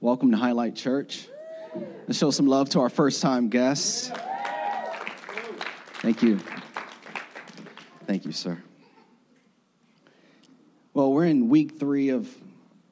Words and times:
Welcome 0.00 0.30
to 0.30 0.36
Highlight 0.36 0.76
Church. 0.76 1.26
Let's 2.06 2.20
show 2.20 2.30
some 2.30 2.46
love 2.46 2.68
to 2.68 2.78
our 2.78 2.88
first 2.88 3.20
time 3.20 3.48
guests. 3.48 4.12
Thank 5.94 6.22
you. 6.22 6.38
Thank 8.06 8.24
you, 8.24 8.30
sir. 8.30 8.62
Well, 10.94 11.12
we're 11.12 11.24
in 11.24 11.48
week 11.48 11.80
three 11.80 12.10
of 12.10 12.32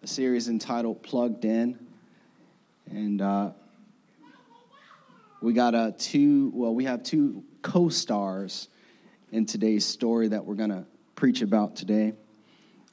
a 0.03 0.09
series 0.09 0.49
entitled 0.49 1.05
Plugged 1.05 1.45
In. 1.45 1.79
And 2.91 3.23
uh, 3.23 3.51
we 5.41 5.53
got 5.53 5.77
a 5.77 5.95
two, 5.97 6.51
well, 6.53 6.75
we 6.75 6.87
have 6.87 7.05
two 7.05 7.45
co 7.63 7.89
stars 7.89 8.67
in 9.31 9.47
today's 9.47 9.87
story 9.87 10.27
that 10.27 10.45
we're 10.45 10.57
going 10.57 10.71
to 10.71 10.85
preach 11.15 11.41
about 11.41 11.77
today. 11.77 12.15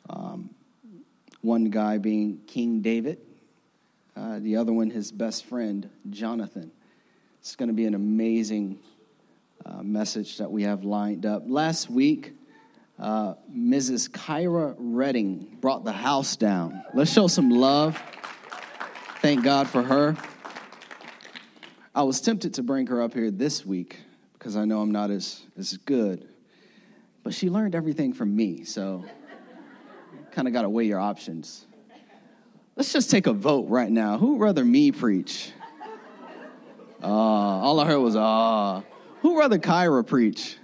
Um, 0.08 0.52
one 1.42 1.72
guy 1.72 1.98
being 1.98 2.42
King 2.46 2.82
David, 2.82 3.18
uh, 4.16 4.40
the 4.40 4.58
other 4.58 4.72
one, 4.72 4.90
his 4.90 5.12
best 5.12 5.46
friend, 5.46 5.90
Jonathan. 6.10 6.72
It's 7.40 7.56
going 7.56 7.68
to 7.68 7.74
be 7.74 7.86
an 7.86 7.96
amazing 7.96 8.80
uh, 9.66 9.82
message 9.82 10.38
that 10.38 10.52
we 10.52 10.64
have 10.64 10.84
lined 10.84 11.26
up. 11.26 11.44
Last 11.46 11.90
week, 11.90 12.34
uh, 13.00 13.34
Mrs. 13.52 14.10
Kyra 14.10 14.76
Redding 14.78 15.58
brought 15.60 15.84
the 15.84 15.92
house 15.92 16.36
down. 16.36 16.84
Let's 16.94 17.12
show 17.12 17.28
some 17.28 17.50
love. 17.50 18.02
Thank 19.22 19.44
God 19.44 19.68
for 19.68 19.82
her. 19.82 20.16
I 21.96 22.04
was 22.04 22.22
tempted 22.22 22.56
to 22.56 22.64
bring 22.64 22.88
her 22.88 23.02
up 23.02 23.14
here 23.14 23.32
this 23.32 23.66
week 23.66 24.00
because 24.34 24.56
I 24.56 24.66
know 24.66 24.82
I'm 24.82 24.92
not 24.92 25.12
as, 25.12 25.42
as 25.58 25.78
good, 25.78 26.28
but 27.24 27.34
she 27.34 27.50
learned 27.50 27.76
everything 27.76 28.14
from 28.14 28.36
me, 28.36 28.64
so 28.64 29.06
kind 30.32 30.48
of 30.48 30.54
got 30.54 30.64
to 30.64 30.70
weigh 30.70 30.86
your 30.86 31.00
options. 31.00 31.66
Let's 32.76 32.92
just 32.92 33.12
take 33.12 33.28
a 33.28 33.34
vote 33.34 33.70
right 33.70 33.92
now. 33.92 34.18
Who 34.18 34.38
rather 34.38 34.66
me 34.66 34.92
preach? 34.92 35.52
Uh, 37.02 37.08
all 37.08 37.80
I 37.80 37.86
heard 37.86 38.00
was 38.00 38.16
ah. 38.16 38.78
Uh. 38.78 38.82
Who 39.22 39.40
rather 39.40 39.60
Kyra 39.60 40.06
preach? 40.06 40.58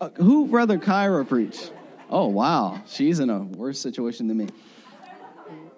Uh, 0.00 0.10
who 0.10 0.46
rather 0.46 0.78
Kyra 0.78 1.26
preach? 1.26 1.70
Oh 2.08 2.28
wow, 2.28 2.82
she's 2.86 3.18
in 3.18 3.30
a 3.30 3.40
worse 3.40 3.80
situation 3.80 4.28
than 4.28 4.36
me. 4.36 4.48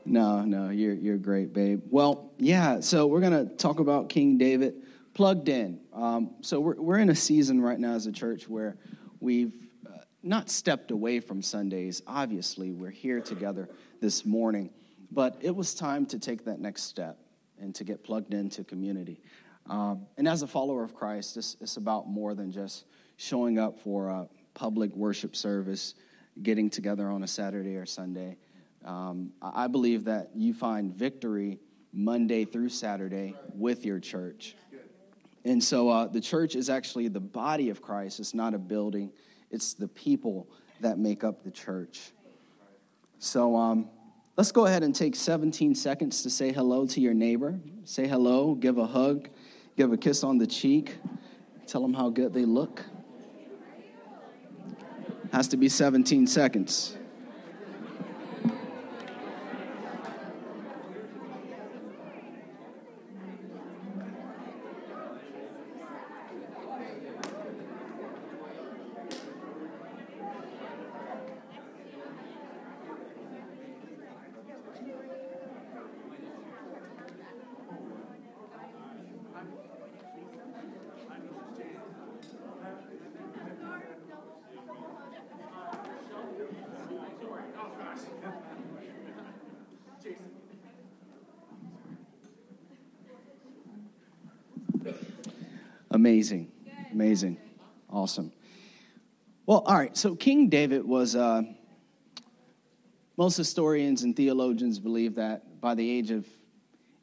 No, 0.04 0.42
no, 0.42 0.68
you're 0.68 0.94
you're 0.94 1.16
great, 1.16 1.52
babe. 1.52 1.82
Well, 1.90 2.30
yeah. 2.38 2.80
So 2.80 3.06
we're 3.06 3.20
gonna 3.20 3.46
talk 3.46 3.80
about 3.80 4.08
King 4.08 4.36
David 4.36 4.74
plugged 5.14 5.48
in. 5.48 5.80
Um, 5.92 6.34
so 6.42 6.60
we're 6.60 6.74
we're 6.74 6.98
in 6.98 7.08
a 7.08 7.14
season 7.14 7.60
right 7.60 7.78
now 7.78 7.92
as 7.92 8.06
a 8.06 8.12
church 8.12 8.48
where 8.48 8.76
we've 9.20 9.52
uh, 9.86 9.98
not 10.22 10.50
stepped 10.50 10.90
away 10.90 11.20
from 11.20 11.40
Sundays. 11.40 12.02
Obviously, 12.06 12.70
we're 12.70 12.90
here 12.90 13.20
together 13.20 13.68
this 14.00 14.26
morning, 14.26 14.70
but 15.10 15.36
it 15.40 15.54
was 15.54 15.74
time 15.74 16.06
to 16.06 16.18
take 16.18 16.44
that 16.44 16.60
next 16.60 16.82
step 16.82 17.18
and 17.60 17.74
to 17.74 17.84
get 17.84 18.04
plugged 18.04 18.34
into 18.34 18.64
community. 18.64 19.20
Um, 19.68 20.06
and 20.16 20.26
as 20.26 20.42
a 20.42 20.46
follower 20.46 20.82
of 20.82 20.94
Christ, 20.94 21.36
it's, 21.36 21.56
it's 21.60 21.76
about 21.76 22.08
more 22.08 22.34
than 22.34 22.52
just 22.52 22.84
showing 23.16 23.58
up 23.58 23.78
for 23.80 24.08
a 24.08 24.28
public 24.54 24.94
worship 24.94 25.36
service, 25.36 25.94
getting 26.42 26.70
together 26.70 27.08
on 27.08 27.22
a 27.22 27.26
Saturday 27.26 27.76
or 27.76 27.86
Sunday. 27.86 28.36
Um, 28.84 29.32
I 29.42 29.66
believe 29.66 30.04
that 30.04 30.30
you 30.34 30.54
find 30.54 30.94
victory 30.94 31.58
Monday 31.92 32.44
through 32.44 32.68
Saturday 32.68 33.34
with 33.54 33.84
your 33.84 33.98
church. 33.98 34.54
And 35.44 35.62
so 35.62 35.88
uh, 35.88 36.06
the 36.06 36.20
church 36.20 36.54
is 36.54 36.68
actually 36.68 37.08
the 37.08 37.20
body 37.20 37.70
of 37.70 37.82
Christ. 37.82 38.20
It's 38.20 38.34
not 38.34 38.54
a 38.54 38.58
building, 38.58 39.10
it's 39.50 39.74
the 39.74 39.88
people 39.88 40.48
that 40.80 40.98
make 40.98 41.24
up 41.24 41.42
the 41.42 41.50
church. 41.50 42.12
So 43.18 43.56
um, 43.56 43.88
let's 44.38 44.52
go 44.52 44.66
ahead 44.66 44.84
and 44.84 44.94
take 44.94 45.16
17 45.16 45.74
seconds 45.74 46.22
to 46.22 46.30
say 46.30 46.52
hello 46.52 46.86
to 46.86 47.00
your 47.00 47.12
neighbor. 47.12 47.58
Say 47.84 48.06
hello, 48.06 48.54
give 48.54 48.78
a 48.78 48.86
hug, 48.86 49.28
give 49.76 49.92
a 49.92 49.96
kiss 49.96 50.22
on 50.22 50.38
the 50.38 50.46
cheek, 50.46 50.96
tell 51.66 51.82
them 51.82 51.92
how 51.92 52.08
good 52.08 52.32
they 52.32 52.44
look. 52.44 52.84
Has 55.32 55.48
to 55.48 55.56
be 55.56 55.68
17 55.68 56.28
seconds. 56.28 56.96
Amazing. 95.98 96.50
Amazing. 96.92 97.38
Awesome. 97.90 98.32
Well, 99.46 99.64
all 99.66 99.76
right. 99.76 99.87
So 99.98 100.14
King 100.14 100.48
David 100.48 100.84
was, 100.84 101.16
uh, 101.16 101.42
most 103.16 103.36
historians 103.36 104.04
and 104.04 104.14
theologians 104.14 104.78
believe 104.78 105.16
that 105.16 105.60
by 105.60 105.74
the 105.74 105.90
age 105.90 106.12
of 106.12 106.24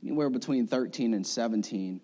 anywhere 0.02 0.30
between 0.30 0.66
13 0.66 1.14
and 1.14 1.28
17, 1.28 2.00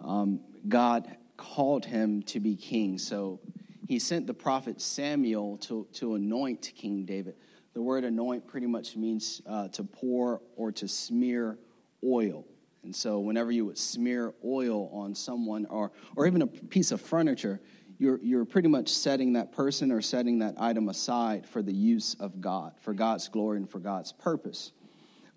um, 0.00 0.38
God 0.68 1.16
called 1.36 1.84
him 1.84 2.22
to 2.22 2.38
be 2.38 2.54
king. 2.54 2.96
So 2.96 3.40
he 3.88 3.98
sent 3.98 4.28
the 4.28 4.34
prophet 4.34 4.80
Samuel 4.80 5.56
to, 5.62 5.88
to 5.94 6.14
anoint 6.14 6.74
King 6.76 7.04
David. 7.04 7.34
The 7.74 7.82
word 7.82 8.04
anoint 8.04 8.46
pretty 8.46 8.68
much 8.68 8.94
means 8.94 9.42
uh, 9.48 9.66
to 9.70 9.82
pour 9.82 10.42
or 10.54 10.70
to 10.70 10.86
smear 10.86 11.58
oil. 12.04 12.46
And 12.82 12.96
so, 12.96 13.18
whenever 13.18 13.50
you 13.52 13.66
would 13.66 13.76
smear 13.76 14.32
oil 14.42 14.88
on 14.94 15.14
someone 15.14 15.66
or, 15.66 15.92
or 16.16 16.26
even 16.26 16.40
a 16.40 16.46
piece 16.46 16.92
of 16.92 17.00
furniture, 17.00 17.60
you're, 18.00 18.18
you're 18.22 18.46
pretty 18.46 18.68
much 18.68 18.88
setting 18.88 19.34
that 19.34 19.52
person 19.52 19.92
or 19.92 20.00
setting 20.00 20.38
that 20.38 20.54
item 20.58 20.88
aside 20.88 21.46
for 21.46 21.60
the 21.60 21.72
use 21.72 22.16
of 22.18 22.40
God, 22.40 22.72
for 22.80 22.94
God's 22.94 23.28
glory 23.28 23.58
and 23.58 23.68
for 23.68 23.78
God's 23.78 24.10
purpose. 24.10 24.72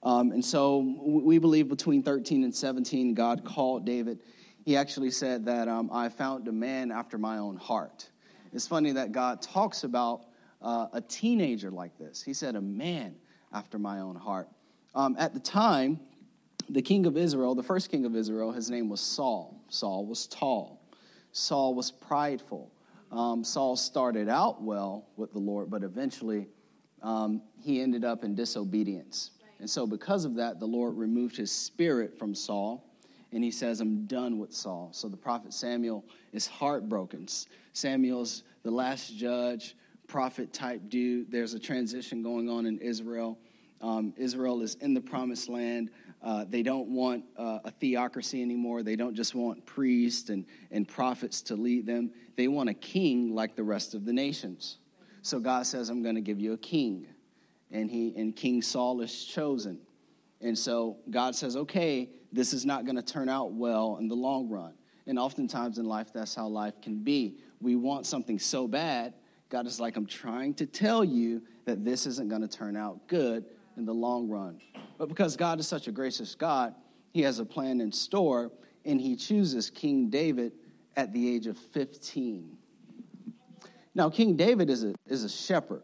Um, 0.02 0.32
and 0.32 0.44
so, 0.44 0.80
we 1.02 1.38
believe 1.40 1.68
between 1.68 2.04
13 2.04 2.44
and 2.46 2.56
17, 2.56 3.14
God 3.14 3.44
called 3.44 3.86
David. 3.86 4.20
He 4.66 4.78
actually 4.78 5.12
said 5.12 5.46
that 5.46 5.68
um, 5.68 5.90
I 5.92 6.08
found 6.08 6.48
a 6.48 6.54
man 6.54 6.90
after 6.90 7.18
my 7.18 7.38
own 7.38 7.58
heart. 7.58 8.10
It's 8.54 8.68
funny 8.68 8.94
that 8.94 9.12
God 9.12 9.42
talks 9.42 9.84
about 9.84 10.26
uh, 10.62 10.88
a 10.94 11.02
teenager 11.02 11.70
like 11.70 11.98
this. 11.98 12.22
He 12.24 12.34
said, 12.34 12.56
a 12.56 12.62
man 12.62 13.16
after 13.52 13.78
my 13.78 14.00
own 14.00 14.16
heart. 14.16 14.48
Um, 14.96 15.18
at 15.20 15.34
the 15.34 15.40
time, 15.40 16.00
the 16.70 16.82
king 16.82 17.06
of 17.08 17.18
Israel, 17.18 17.56
the 17.56 17.64
first 17.64 17.92
king 17.92 18.06
of 18.06 18.16
Israel, 18.16 18.54
his 18.54 18.70
name 18.70 18.88
was 18.88 19.02
Saul. 19.02 19.62
Saul 19.68 20.06
was 20.06 20.28
tall, 20.28 20.83
Saul 21.34 21.74
was 21.74 21.92
prideful. 21.92 22.72
Um, 23.12 23.44
Saul 23.44 23.76
started 23.76 24.30
out 24.30 24.62
well 24.62 25.08
with 25.18 25.34
the 25.34 25.40
Lord, 25.40 25.70
but 25.70 25.84
eventually 25.84 26.48
um, 27.02 27.42
he 27.60 27.82
ended 27.82 28.06
up 28.06 28.24
in 28.24 28.36
disobedience. 28.36 29.32
And 29.60 29.70
so, 29.70 29.86
because 29.86 30.26
of 30.26 30.36
that, 30.36 30.60
the 30.60 30.66
Lord 30.66 30.98
removed 30.98 31.36
his 31.36 31.52
spirit 31.52 32.18
from 32.18 32.34
Saul, 32.34 32.90
and 33.32 33.44
he 33.44 33.52
says, 33.52 33.82
I'm 33.82 34.06
done 34.06 34.38
with 34.40 34.54
Saul. 34.54 34.90
So, 34.94 35.08
the 35.08 35.18
prophet 35.18 35.54
Samuel 35.54 36.06
is 36.32 36.48
heartbroken. 36.48 37.28
Samuel's 37.74 38.44
the 38.64 38.72
last 38.72 39.16
judge, 39.16 39.76
prophet 40.08 40.54
type 40.54 40.82
dude. 40.90 41.32
There's 41.32 41.54
a 41.54 41.60
transition 41.60 42.22
going 42.22 42.50
on 42.50 42.66
in 42.66 42.78
Israel. 42.80 43.40
Um, 43.82 44.14
Israel 44.18 44.62
is 44.62 44.76
in 44.76 44.94
the 44.94 45.02
promised 45.02 45.50
land. 45.50 45.92
Uh, 46.24 46.46
they 46.48 46.64
don't 46.64 46.88
want 46.88 47.26
uh, 47.38 47.60
a 47.66 47.72
theocracy 47.72 48.42
anymore. 48.42 48.82
They 48.82 48.96
don't 48.96 49.14
just 49.14 49.36
want 49.36 49.66
priests 49.66 50.30
and, 50.30 50.46
and 50.72 50.88
prophets 50.88 51.42
to 51.44 51.56
lead 51.56 51.86
them. 51.86 52.12
They 52.38 52.48
want 52.48 52.70
a 52.70 52.74
king 52.74 53.36
like 53.36 53.56
the 53.56 53.64
rest 53.64 53.94
of 53.94 54.06
the 54.06 54.14
nations. 54.14 54.78
So 55.22 55.40
God 55.40 55.66
says, 55.66 55.90
I'm 55.90 56.02
going 56.02 56.16
to 56.16 56.22
give 56.22 56.40
you 56.40 56.54
a 56.54 56.58
king. 56.58 57.08
And, 57.72 57.92
he, 57.92 58.14
and 58.16 58.36
King 58.36 58.62
Saul 58.62 59.02
is 59.02 59.26
chosen. 59.26 59.80
And 60.40 60.58
so 60.58 60.98
God 61.10 61.36
says, 61.36 61.56
okay, 61.56 62.10
this 62.32 62.54
is 62.54 62.66
not 62.66 62.86
going 62.86 62.96
to 62.96 63.02
turn 63.02 63.30
out 63.30 63.52
well 63.54 63.98
in 64.00 64.08
the 64.08 64.16
long 64.16 64.50
run. 64.50 64.74
And 65.08 65.20
oftentimes 65.20 65.78
in 65.78 65.86
life, 65.86 66.14
that's 66.14 66.36
how 66.36 66.48
life 66.48 66.80
can 66.82 67.04
be. 67.04 67.38
We 67.60 67.76
want 67.76 68.06
something 68.06 68.40
so 68.40 68.68
bad, 68.68 69.14
God 69.50 69.68
is 69.68 69.80
like, 69.80 69.98
I'm 69.98 70.06
trying 70.06 70.54
to 70.56 70.66
tell 70.66 71.04
you 71.04 71.42
that 71.66 71.86
this 71.86 72.08
isn't 72.08 72.28
going 72.28 72.42
to 72.42 72.48
turn 72.48 72.76
out 72.76 73.08
good 73.08 73.46
in 73.78 73.86
the 73.86 73.94
long 73.94 74.28
run. 74.28 74.60
But 74.98 75.10
because 75.10 75.36
God 75.36 75.60
is 75.60 75.68
such 75.68 75.88
a 75.88 75.92
gracious 75.92 76.36
God, 76.36 76.76
he 77.12 77.22
has 77.22 77.40
a 77.40 77.46
plan 77.46 77.82
in 77.82 77.92
store, 77.92 78.52
and 78.86 79.00
he 79.00 79.16
chooses 79.16 79.70
King 79.70 80.10
David 80.10 80.54
at 80.96 81.14
the 81.14 81.34
age 81.34 81.48
of 81.48 81.58
15. 81.58 82.58
Now, 83.96 84.10
King 84.10 84.36
David 84.36 84.70
is 84.70 84.84
a, 84.84 84.96
is 85.08 85.24
a 85.24 85.30
shepherd, 85.30 85.84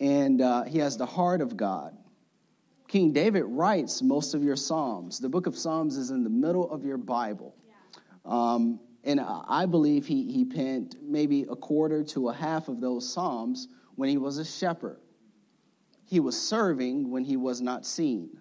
and 0.00 0.40
uh, 0.40 0.64
he 0.64 0.78
has 0.78 0.96
the 0.96 1.06
heart 1.06 1.40
of 1.40 1.56
God. 1.56 1.96
King 2.88 3.12
David 3.12 3.44
writes 3.44 4.02
most 4.02 4.34
of 4.34 4.42
your 4.42 4.56
Psalms. 4.56 5.18
The 5.18 5.28
book 5.28 5.46
of 5.46 5.56
Psalms 5.56 5.96
is 5.96 6.10
in 6.10 6.24
the 6.24 6.30
middle 6.30 6.70
of 6.70 6.84
your 6.84 6.98
Bible. 6.98 7.54
Um, 8.24 8.80
and 9.04 9.20
I 9.20 9.66
believe 9.66 10.06
he, 10.06 10.30
he 10.30 10.44
penned 10.44 10.96
maybe 11.02 11.46
a 11.50 11.56
quarter 11.56 12.04
to 12.04 12.28
a 12.28 12.32
half 12.32 12.68
of 12.68 12.80
those 12.80 13.10
Psalms 13.10 13.68
when 13.96 14.08
he 14.08 14.16
was 14.16 14.38
a 14.38 14.44
shepherd. 14.44 14.98
He 16.12 16.20
was 16.20 16.38
serving 16.38 17.10
when 17.10 17.24
he 17.24 17.38
was 17.38 17.62
not 17.62 17.86
seen. 17.86 18.36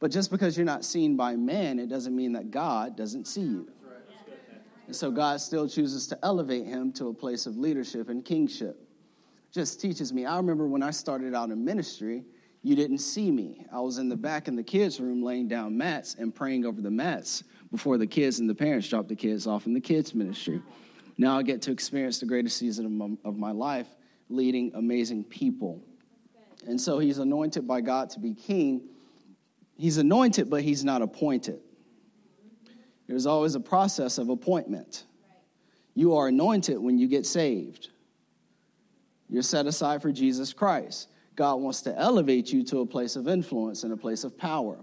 But 0.00 0.10
just 0.10 0.30
because 0.30 0.56
you're 0.56 0.64
not 0.64 0.86
seen 0.86 1.18
by 1.18 1.36
man, 1.36 1.78
it 1.78 1.90
doesn't 1.90 2.16
mean 2.16 2.32
that 2.32 2.50
God 2.50 2.96
doesn't 2.96 3.26
see 3.26 3.42
you. 3.42 3.68
And 4.86 4.96
so 4.96 5.10
God 5.10 5.38
still 5.42 5.68
chooses 5.68 6.06
to 6.06 6.18
elevate 6.22 6.64
him 6.64 6.94
to 6.94 7.08
a 7.08 7.12
place 7.12 7.44
of 7.44 7.58
leadership 7.58 8.08
and 8.08 8.24
kingship. 8.24 8.88
Just 9.52 9.82
teaches 9.82 10.14
me. 10.14 10.24
I 10.24 10.38
remember 10.38 10.66
when 10.66 10.82
I 10.82 10.92
started 10.92 11.34
out 11.34 11.50
in 11.50 11.62
ministry, 11.62 12.24
you 12.62 12.74
didn't 12.74 13.00
see 13.00 13.30
me. 13.30 13.66
I 13.70 13.80
was 13.80 13.98
in 13.98 14.08
the 14.08 14.16
back 14.16 14.48
in 14.48 14.56
the 14.56 14.62
kids' 14.62 14.98
room 14.98 15.22
laying 15.22 15.46
down 15.46 15.76
mats 15.76 16.16
and 16.18 16.34
praying 16.34 16.64
over 16.64 16.80
the 16.80 16.90
mats 16.90 17.44
before 17.70 17.98
the 17.98 18.06
kids 18.06 18.38
and 18.38 18.48
the 18.48 18.54
parents 18.54 18.88
dropped 18.88 19.10
the 19.10 19.14
kids 19.14 19.46
off 19.46 19.66
in 19.66 19.74
the 19.74 19.80
kids' 19.80 20.14
ministry. 20.14 20.62
Now 21.18 21.36
I 21.36 21.42
get 21.42 21.60
to 21.62 21.70
experience 21.70 22.18
the 22.18 22.24
greatest 22.24 22.56
season 22.56 22.86
of 22.86 22.92
my, 22.92 23.10
of 23.26 23.36
my 23.36 23.50
life 23.50 23.88
leading 24.32 24.72
amazing 24.74 25.24
people. 25.24 25.82
And 26.66 26.80
so 26.80 26.98
he's 26.98 27.18
anointed 27.18 27.66
by 27.66 27.80
God 27.80 28.10
to 28.10 28.20
be 28.20 28.34
king. 28.34 28.88
He's 29.76 29.98
anointed, 29.98 30.48
but 30.48 30.62
he's 30.62 30.84
not 30.84 31.02
appointed. 31.02 31.60
There's 33.08 33.26
always 33.26 33.54
a 33.54 33.60
process 33.60 34.18
of 34.18 34.28
appointment. 34.28 35.04
You 35.94 36.16
are 36.16 36.28
anointed 36.28 36.78
when 36.78 36.98
you 36.98 37.08
get 37.08 37.26
saved. 37.26 37.88
You're 39.28 39.42
set 39.42 39.66
aside 39.66 40.02
for 40.02 40.12
Jesus 40.12 40.52
Christ. 40.52 41.08
God 41.34 41.56
wants 41.56 41.82
to 41.82 41.98
elevate 41.98 42.52
you 42.52 42.64
to 42.66 42.80
a 42.80 42.86
place 42.86 43.16
of 43.16 43.26
influence 43.26 43.84
and 43.84 43.92
a 43.92 43.96
place 43.96 44.24
of 44.24 44.36
power. 44.36 44.78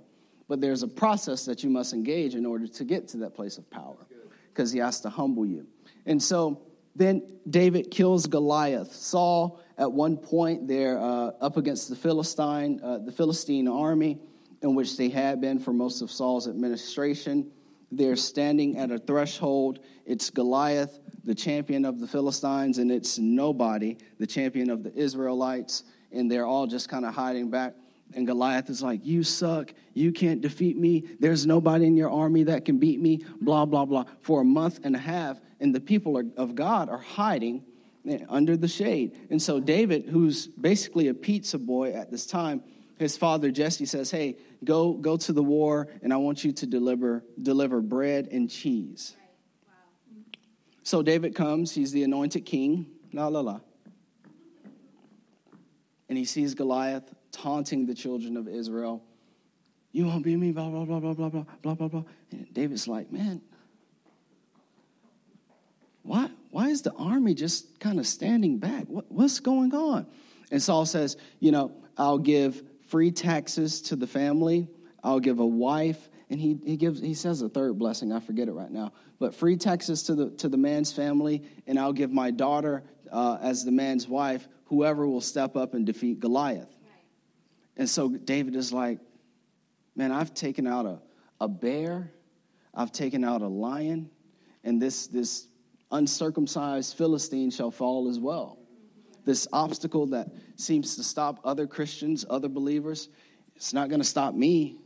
But 0.48 0.62
there's 0.62 0.84
a 0.84 0.88
process 0.88 1.45
that 1.45 1.63
you 1.63 1.69
must 1.69 1.94
engage 1.94 2.34
in 2.36 2.45
order 2.45 2.68
to 2.68 2.84
get 2.84 3.07
to 3.10 3.18
that 3.18 3.36
place 3.36 3.57
of 3.57 3.69
power 3.69 3.98
because 4.52 4.72
he 4.72 4.80
has 4.80 5.02
to 5.02 5.10
humble 5.10 5.45
you. 5.45 5.68
And 6.06 6.22
so 6.22 6.62
then 7.00 7.24
David 7.50 7.90
kills 7.90 8.28
Goliath. 8.28 8.94
Saul, 8.94 9.60
at 9.78 9.92
one 9.92 10.18
point, 10.18 10.68
they're 10.68 11.00
uh, 11.00 11.31
up 11.42 11.57
against 11.57 11.90
the 11.90 11.96
Philistine, 11.96 12.81
uh, 12.84 12.98
the 13.00 13.12
Philistine 13.12 13.68
army, 13.68 14.19
in 14.62 14.75
which 14.75 14.98
they 14.98 15.10
had 15.10 15.40
been 15.40 15.60
for 15.60 15.72
most 15.72 16.01
of 16.01 16.12
Saul's 16.12 16.48
administration. 16.48 17.50
They're 17.92 18.18
standing 18.18 18.78
at 18.78 18.92
a 18.92 19.00
threshold. 19.00 19.80
It's 20.06 20.30
Goliath, 20.30 21.00
the 21.24 21.34
champion 21.34 21.86
of 21.86 22.00
the 22.00 22.07
Philistines, 22.07 22.78
and 22.78 22.92
it's 22.92 23.18
nobody, 23.18 23.98
the 24.19 24.28
champion 24.28 24.69
of 24.69 24.84
the 24.84 24.94
Israelites. 24.94 25.86
And 26.12 26.30
they're 26.30 26.45
all 26.45 26.68
just 26.68 26.90
kind 26.90 27.06
of 27.06 27.13
hiding 27.13 27.50
back. 27.50 27.75
And 28.13 28.28
Goliath 28.28 28.69
is 28.69 28.84
like, 28.84 29.06
You 29.06 29.24
suck. 29.24 29.74
You 29.94 30.12
can't 30.12 30.42
defeat 30.42 30.78
me. 30.78 31.06
There's 31.19 31.45
nobody 31.45 31.86
in 31.86 31.95
your 31.95 32.12
army 32.12 32.44
that 32.44 32.66
can 32.66 32.78
beat 32.78 33.00
me. 33.00 33.24
Blah, 33.40 33.66
blah, 33.66 33.86
blah. 33.86 34.06
For 34.22 34.42
a 34.42 34.45
month 34.45 34.81
and 34.84 34.95
a 34.95 35.00
half. 35.00 35.40
And 35.60 35.74
the 35.76 35.80
people 35.80 36.22
of 36.38 36.56
God 36.56 36.90
are 36.90 37.00
hiding 37.00 37.64
eh, 38.08 38.20
under 38.30 38.56
the 38.56 38.68
shade. 38.68 39.18
And 39.30 39.42
so 39.42 39.60
David, 39.60 40.06
who's 40.06 40.48
basically 40.48 41.08
a 41.08 41.14
pizza 41.14 41.58
boy 41.58 41.92
at 41.92 42.12
this 42.12 42.26
time, 42.26 42.64
his 42.98 43.16
father 43.16 43.50
Jesse 43.50 43.86
says, 43.86 44.12
"Hey, 44.12 44.38
go 44.64 44.94
go 44.94 45.18
to 45.18 45.34
the 45.34 45.44
war, 45.44 45.88
and 46.02 46.14
I 46.14 46.18
want 46.18 46.44
you 46.44 46.52
to 46.52 46.66
deliver 46.66 47.24
deliver 47.42 47.82
bread 47.82 48.28
and 48.32 48.50
cheese." 48.50 49.16
So 50.84 51.02
David 51.02 51.36
comes. 51.36 51.74
He's 51.74 51.92
the 51.92 52.04
anointed 52.04 52.46
king. 52.46 52.88
La 53.14 53.28
la 53.28 53.42
la. 53.42 53.60
And 56.10 56.18
he 56.18 56.26
sees 56.26 56.56
Goliath 56.56 57.14
taunting 57.32 57.86
the 57.86 57.94
children 57.94 58.36
of 58.36 58.48
Israel. 58.48 59.04
You 59.92 60.06
won't 60.08 60.24
be 60.24 60.36
me, 60.36 60.52
blah 60.52 60.70
blah 60.70 60.86
blah 60.86 61.00
blah 61.00 61.14
blah 61.14 61.30
blah 61.30 61.46
blah 61.62 61.76
blah 61.76 61.88
blah. 61.88 62.04
And 62.32 62.54
David's 62.54 62.88
like, 62.88 63.12
man, 63.12 63.42
why 66.10 66.28
why 66.50 66.70
is 66.70 66.82
the 66.82 66.94
army 66.94 67.36
just 67.36 67.80
kind 67.80 68.00
of 68.00 68.08
standing 68.08 68.58
back? 68.58 68.86
What, 68.88 69.12
what's 69.12 69.40
going 69.40 69.76
on? 69.76 70.08
And 70.50 70.60
Saul 70.60 70.88
says, 70.88 71.18
you 71.40 71.52
know, 71.52 71.72
I'll 71.96 72.18
give 72.18 72.64
free 72.88 73.12
taxes 73.12 73.80
to 73.84 73.96
the 73.96 74.08
family. 74.08 74.68
I'll 75.04 75.20
give 75.20 75.38
a 75.38 75.46
wife, 75.46 76.10
and 76.32 76.40
he, 76.40 76.58
he 76.66 76.78
gives 76.78 77.00
he 77.00 77.14
says 77.14 77.44
a 77.44 77.50
third 77.50 77.78
blessing. 77.78 78.12
I 78.12 78.22
forget 78.22 78.48
it 78.48 78.54
right 78.54 78.72
now, 78.72 78.92
but 79.20 79.36
free 79.36 79.56
taxes 79.56 80.02
to 80.04 80.16
the 80.16 80.32
to 80.32 80.50
the 80.50 80.58
man's 80.58 80.92
family, 80.92 81.44
and 81.68 81.78
I'll 81.78 81.94
give 81.94 82.12
my 82.12 82.32
daughter 82.32 82.82
uh, 83.12 83.38
as 83.40 83.64
the 83.64 83.72
man's 83.72 84.08
wife. 84.08 84.48
Whoever 84.66 85.08
will 85.08 85.22
step 85.22 85.56
up 85.56 85.76
and 85.76 85.86
defeat 85.86 86.20
Goliath. 86.20 86.76
And 87.78 87.88
so 87.88 88.10
David 88.10 88.56
is 88.56 88.74
like, 88.74 88.98
man, 89.96 90.12
I've 90.12 90.34
taken 90.34 90.66
out 90.66 90.88
a, 90.88 91.00
a 91.40 91.48
bear, 91.48 92.12
I've 92.74 92.92
taken 92.92 93.24
out 93.24 93.44
a 93.44 93.48
lion, 93.48 94.10
and 94.64 94.82
this 94.82 95.06
this 95.06 95.49
uncircumcised 95.92 96.96
Philistine 96.96 97.52
shall 97.52 97.72
fall 97.72 98.10
as 98.10 98.20
well 98.20 98.60
this 99.30 99.48
obstacle 99.54 100.08
that 100.08 100.28
seems 100.56 100.96
to 100.96 101.04
stop 101.04 101.40
other 101.44 101.68
Christians, 101.68 102.26
other 102.30 102.50
believers, 102.50 103.10
it's 103.56 103.74
not 103.74 103.88
going 103.88 104.02
to 104.02 104.08
stop 104.08 104.34
me. 104.34 104.78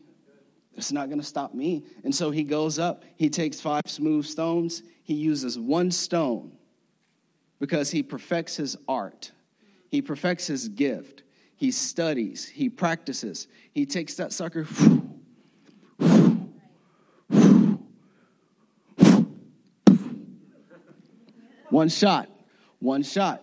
It's 0.75 0.91
not 0.91 1.07
going 1.07 1.19
to 1.19 1.25
stop 1.25 1.53
me. 1.53 1.85
And 2.03 2.13
so 2.13 2.29
he 2.29 2.43
goes 2.43 2.77
up, 2.77 3.03
he 3.15 3.29
takes 3.29 3.61
five 3.61 3.83
smooth 3.85 4.25
stones, 4.25 4.83
he 5.03 5.13
uses 5.13 5.57
one 5.57 5.91
stone 5.91 6.57
because 7.59 7.91
he 7.91 8.03
perfects 8.03 8.57
his 8.57 8.75
art, 8.85 9.31
he 9.89 10.01
perfects 10.01 10.47
his 10.47 10.67
gift, 10.67 11.23
he 11.55 11.71
studies, 11.71 12.49
he 12.49 12.67
practices. 12.67 13.47
He 13.71 13.85
takes 13.85 14.15
that 14.15 14.33
sucker. 14.33 14.67
One 21.73 21.89
shot, 21.89 22.29
one 22.77 23.01
shot. 23.01 23.41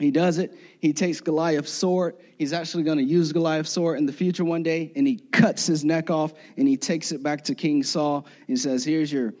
He 0.00 0.10
does 0.10 0.38
it. 0.38 0.58
He 0.80 0.92
takes 0.92 1.20
Goliath's 1.20 1.70
sword. 1.70 2.16
He's 2.36 2.52
actually 2.52 2.82
going 2.82 2.98
to 2.98 3.04
use 3.04 3.32
Goliath's 3.32 3.70
sword 3.70 3.98
in 3.98 4.06
the 4.06 4.12
future 4.12 4.44
one 4.44 4.64
day, 4.64 4.90
and 4.96 5.06
he 5.06 5.18
cuts 5.30 5.64
his 5.64 5.84
neck 5.84 6.10
off 6.10 6.32
and 6.56 6.66
he 6.66 6.76
takes 6.76 7.12
it 7.12 7.22
back 7.22 7.44
to 7.44 7.54
King 7.54 7.84
Saul 7.84 8.26
and 8.48 8.58
says, 8.58 8.84
Here's 8.84 9.12
your, 9.12 9.34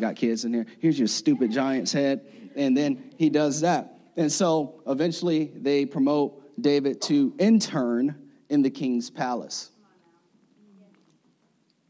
got 0.00 0.16
kids 0.16 0.44
in 0.44 0.52
here, 0.52 0.66
here's 0.80 0.98
your 0.98 1.06
stupid 1.06 1.52
giant's 1.52 1.92
head. 1.92 2.26
And 2.56 2.76
then 2.76 3.12
he 3.18 3.30
does 3.30 3.60
that. 3.60 3.96
And 4.16 4.32
so 4.32 4.82
eventually 4.88 5.52
they 5.54 5.86
promote 5.86 6.60
David 6.60 7.00
to 7.02 7.34
intern 7.38 8.30
in 8.48 8.62
the 8.62 8.70
king's 8.70 9.10
palace. 9.10 9.70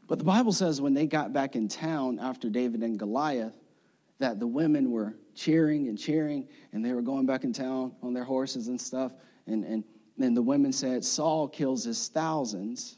But 0.07 0.19
the 0.19 0.25
Bible 0.25 0.51
says 0.51 0.79
when 0.79 0.93
they 0.93 1.07
got 1.07 1.33
back 1.33 1.55
in 1.55 1.69
town 1.69 2.19
after 2.19 2.51
David 2.51 2.83
and 2.83 2.99
Goliath, 2.99 3.55
that 4.19 4.39
the 4.39 4.47
women 4.47 4.91
were 4.91 5.15
cheering 5.33 5.87
and 5.87 5.97
cheering, 5.97 6.47
and 6.71 6.83
they 6.83 6.93
were 6.93 7.01
going 7.01 7.25
back 7.25 7.43
in 7.43 7.51
town 7.51 7.93
on 8.01 8.13
their 8.13 8.23
horses 8.23 8.67
and 8.69 8.79
stuff. 8.79 9.11
And, 9.47 9.63
and 9.63 9.83
then 10.17 10.33
the 10.33 10.41
women 10.41 10.71
said, 10.71 11.03
Saul 11.03 11.47
kills 11.49 11.83
his 11.83 12.07
thousands, 12.07 12.97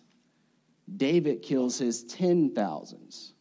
David 0.96 1.42
kills 1.42 1.80
his 1.80 2.04
ten 2.04 2.54
thousands. 2.54 3.34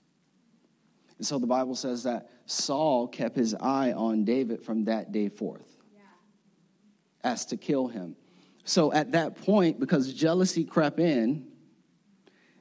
And 1.18 1.26
so 1.26 1.38
the 1.38 1.47
Bible 1.47 1.75
says 1.75 2.02
that 2.02 2.30
Saul 2.47 3.09
kept 3.09 3.37
his 3.37 3.54
eye 3.54 3.92
on 3.92 4.25
David 4.25 4.62
from 4.62 4.85
that 4.85 5.12
day 5.12 5.28
forth 5.28 5.76
yeah. 5.95 6.00
as 7.25 7.47
to 7.47 7.56
kill 7.56 7.88
him. 7.88 8.16
So 8.64 8.92
at 8.92 9.12
that 9.12 9.37
point, 9.37 9.78
because 9.78 10.12
jealousy 10.12 10.64
crept 10.64 10.99
in, 10.99 11.47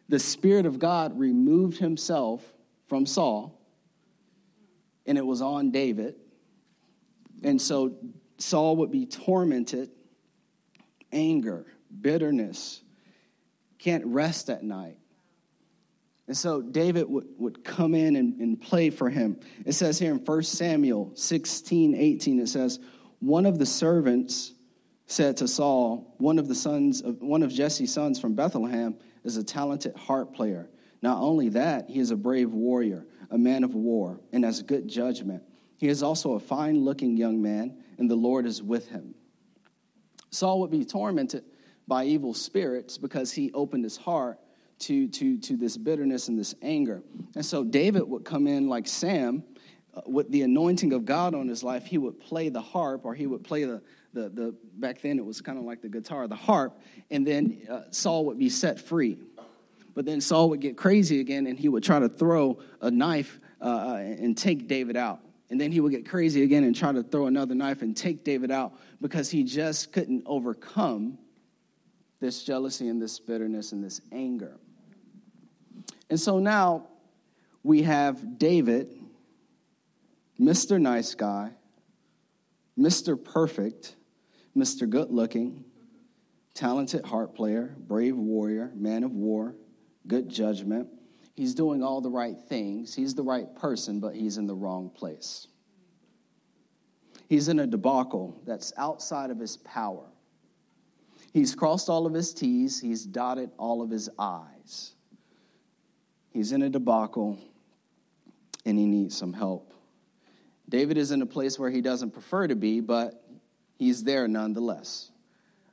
the 0.07 0.19
Spirit 0.19 0.65
of 0.65 0.77
God 0.77 1.17
removed 1.17 1.79
himself 1.79 2.53
from 2.87 3.05
Saul, 3.05 3.54
and 5.05 5.17
it 5.17 5.25
was 5.25 5.41
on 5.41 5.71
David. 5.71 6.15
And 7.43 7.61
so 7.61 7.95
Saul 8.37 8.77
would 8.77 8.91
be 8.91 9.05
tormented, 9.05 9.89
anger, 11.11 11.65
bitterness, 12.01 12.81
can't 13.79 14.05
rest 14.05 14.49
at 14.49 14.63
night. 14.63 14.97
And 16.27 16.35
so 16.35 16.61
David 16.61 17.07
would, 17.07 17.27
would 17.37 17.63
come 17.63 17.93
in 17.93 18.15
and, 18.15 18.39
and 18.39 18.59
play 18.59 18.89
for 18.89 19.09
him. 19.09 19.39
It 19.63 19.73
says 19.73 19.99
here 19.99 20.11
in 20.11 20.17
1 20.17 20.43
Samuel 20.43 21.11
16, 21.13 21.95
18, 21.95 22.39
it 22.39 22.49
says, 22.49 22.79
One 23.19 23.45
of 23.45 23.59
the 23.59 23.65
servants 23.65 24.53
said 25.05 25.37
to 25.37 25.47
Saul, 25.47 26.15
one 26.17 26.39
of 26.39 26.47
the 26.47 26.55
sons 26.55 27.01
of 27.01 27.21
one 27.21 27.43
of 27.43 27.51
Jesse's 27.51 27.93
sons 27.93 28.19
from 28.19 28.33
Bethlehem 28.33 28.97
is 29.23 29.37
a 29.37 29.43
talented 29.43 29.95
harp 29.95 30.33
player. 30.33 30.69
Not 31.05 31.21
only 31.21 31.49
that, 31.49 31.87
he 31.87 31.99
is 31.99 32.09
a 32.09 32.15
brave 32.15 32.51
warrior, 32.51 33.05
a 33.29 33.37
man 33.37 33.63
of 33.63 33.75
war, 33.75 34.19
and 34.33 34.43
has 34.43 34.63
good 34.63 34.87
judgment. 34.87 35.43
He 35.77 35.87
is 35.87 36.01
also 36.01 36.33
a 36.33 36.39
fine 36.39 36.79
looking 36.79 37.15
young 37.15 37.43
man, 37.43 37.77
and 37.99 38.09
the 38.09 38.15
Lord 38.15 38.47
is 38.47 38.63
with 38.63 38.87
him. 38.87 39.13
Saul 40.31 40.61
would 40.61 40.71
be 40.71 40.83
tormented 40.83 41.43
by 41.87 42.05
evil 42.05 42.33
spirits 42.33 42.97
because 42.97 43.31
he 43.31 43.51
opened 43.53 43.83
his 43.83 43.97
heart 43.97 44.39
to, 44.79 45.07
to, 45.09 45.37
to 45.37 45.55
this 45.55 45.77
bitterness 45.77 46.27
and 46.27 46.39
this 46.39 46.55
anger. 46.63 47.03
And 47.35 47.45
so 47.45 47.63
David 47.63 48.01
would 48.09 48.25
come 48.25 48.47
in 48.47 48.67
like 48.67 48.87
Sam 48.87 49.43
uh, 49.93 50.01
with 50.07 50.31
the 50.31 50.41
anointing 50.41 50.91
of 50.91 51.05
God 51.05 51.35
on 51.35 51.47
his 51.47 51.63
life. 51.63 51.85
He 51.85 51.99
would 51.99 52.19
play 52.19 52.49
the 52.49 52.61
harp 52.61 53.05
or 53.05 53.13
he 53.13 53.27
would 53.27 53.43
play 53.43 53.63
the, 53.63 53.83
the, 54.13 54.29
the 54.29 54.55
back 54.77 55.01
then 55.01 55.19
it 55.19 55.25
was 55.25 55.39
kind 55.39 55.59
of 55.59 55.65
like 55.65 55.83
the 55.83 55.89
guitar, 55.89 56.27
the 56.27 56.35
harp, 56.35 56.79
and 57.11 57.27
then 57.27 57.61
uh, 57.69 57.81
Saul 57.91 58.25
would 58.25 58.39
be 58.39 58.49
set 58.49 58.79
free. 58.79 59.19
But 59.95 60.05
then 60.05 60.21
Saul 60.21 60.49
would 60.49 60.59
get 60.59 60.77
crazy 60.77 61.21
again, 61.21 61.47
and 61.47 61.57
he 61.57 61.69
would 61.69 61.83
try 61.83 61.99
to 61.99 62.09
throw 62.09 62.59
a 62.81 62.91
knife 62.91 63.39
uh, 63.61 63.63
uh 63.63 63.95
and 63.95 64.37
take 64.37 64.67
David 64.67 64.97
out. 64.97 65.21
And 65.49 65.59
then 65.59 65.71
he 65.71 65.79
would 65.79 65.91
get 65.91 66.07
crazy 66.07 66.43
again 66.43 66.63
and 66.63 66.75
try 66.75 66.91
to 66.91 67.01
throw 67.01 67.27
another 67.27 67.55
knife 67.55 67.81
and 67.81 67.95
take 67.95 68.23
David 68.23 68.51
out 68.51 68.73
because 68.99 69.29
he 69.29 69.43
just 69.43 69.93
couldn't 69.93 70.23
overcome 70.25 71.17
this 72.19 72.43
jealousy 72.43 72.87
and 72.87 73.01
this 73.01 73.19
bitterness 73.19 73.71
and 73.71 73.83
this 73.83 74.01
anger. 74.11 74.57
And 76.09 76.19
so 76.19 76.39
now 76.39 76.87
we 77.63 77.83
have 77.83 78.37
David, 78.37 78.89
Mr. 80.39 80.79
Nice 80.79 81.15
Guy, 81.15 81.51
Mr. 82.77 83.21
Perfect, 83.21 83.95
Mr. 84.57 84.89
Good 84.89 85.11
Looking, 85.11 85.63
talented 86.53 87.05
harp 87.05 87.35
player, 87.35 87.75
brave 87.77 88.15
warrior, 88.15 88.71
man 88.75 89.03
of 89.03 89.11
war, 89.11 89.55
good 90.07 90.29
judgment. 90.29 90.87
He's 91.35 91.53
doing 91.53 91.83
all 91.83 92.01
the 92.01 92.09
right 92.09 92.37
things. 92.47 92.95
He's 92.95 93.13
the 93.13 93.23
right 93.23 93.53
person, 93.55 93.99
but 93.99 94.15
he's 94.15 94.37
in 94.37 94.47
the 94.47 94.55
wrong 94.55 94.89
place. 94.89 95.47
He's 97.27 97.49
in 97.49 97.59
a 97.59 97.67
debacle 97.67 98.39
that's 98.45 98.71
outside 98.77 99.31
of 99.31 99.39
his 99.39 99.57
power. 99.57 100.05
He's 101.33 101.53
crossed 101.53 101.89
all 101.89 102.05
of 102.05 102.13
his 102.13 102.33
T's, 102.33 102.79
he's 102.79 103.03
dotted 103.03 103.51
all 103.57 103.81
of 103.81 103.89
his 103.89 104.09
I's. 104.17 104.93
He's 106.31 106.51
in 106.51 106.61
a 106.61 106.69
debacle 106.69 107.39
and 108.65 108.79
he 108.79 108.85
needs 108.85 109.17
some 109.17 109.33
help. 109.33 109.73
David 110.69 110.97
is 110.97 111.11
in 111.11 111.21
a 111.21 111.25
place 111.25 111.59
where 111.59 111.69
he 111.69 111.81
doesn't 111.81 112.11
prefer 112.11 112.47
to 112.47 112.55
be, 112.55 112.79
but 112.79 113.23
he's 113.77 114.03
there 114.03 114.27
nonetheless. 114.27 115.11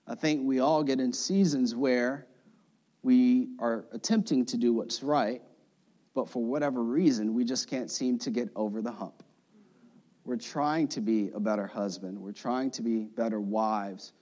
I 0.07 0.15
think 0.15 0.43
we 0.45 0.59
all 0.59 0.83
get 0.83 1.01
in 1.01 1.12
seasons 1.12 1.75
where 1.75 2.27
we 3.03 3.49
are 3.59 3.85
attempting 3.93 4.45
to 4.47 4.57
do 4.57 4.73
what's 4.73 5.03
right, 5.03 5.43
but 6.15 6.29
for 6.29 6.43
whatever 6.43 6.83
reason, 6.83 7.35
we 7.35 7.45
just 7.45 7.69
can't 7.69 7.91
seem 7.91 8.19
to 8.19 8.31
get 8.31 8.49
over 8.55 8.81
the 8.81 8.93
hump. 8.93 9.23
We're 10.25 10.37
trying 10.37 10.89
to 10.89 11.01
be 11.01 11.31
a 11.35 11.41
better 11.41 11.67
husband, 11.67 12.19
we're 12.19 12.33
trying 12.33 12.71
to 12.73 12.83
be 12.83 13.05
better 13.05 13.41
wives. 13.41 14.13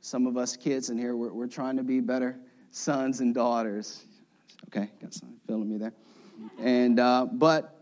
Some 0.00 0.26
of 0.26 0.36
us 0.36 0.56
kids 0.56 0.90
in 0.90 0.98
here, 0.98 1.14
we're, 1.14 1.32
we're 1.32 1.46
trying 1.46 1.76
to 1.76 1.82
be 1.82 2.00
better 2.00 2.38
sons 2.70 3.20
and 3.20 3.34
daughters. 3.34 4.04
Okay, 4.68 4.90
got 5.00 5.12
some 5.12 5.34
feeling 5.46 5.68
me 5.68 5.76
there. 5.76 5.92
And, 6.58 6.98
uh, 6.98 7.26
but 7.30 7.78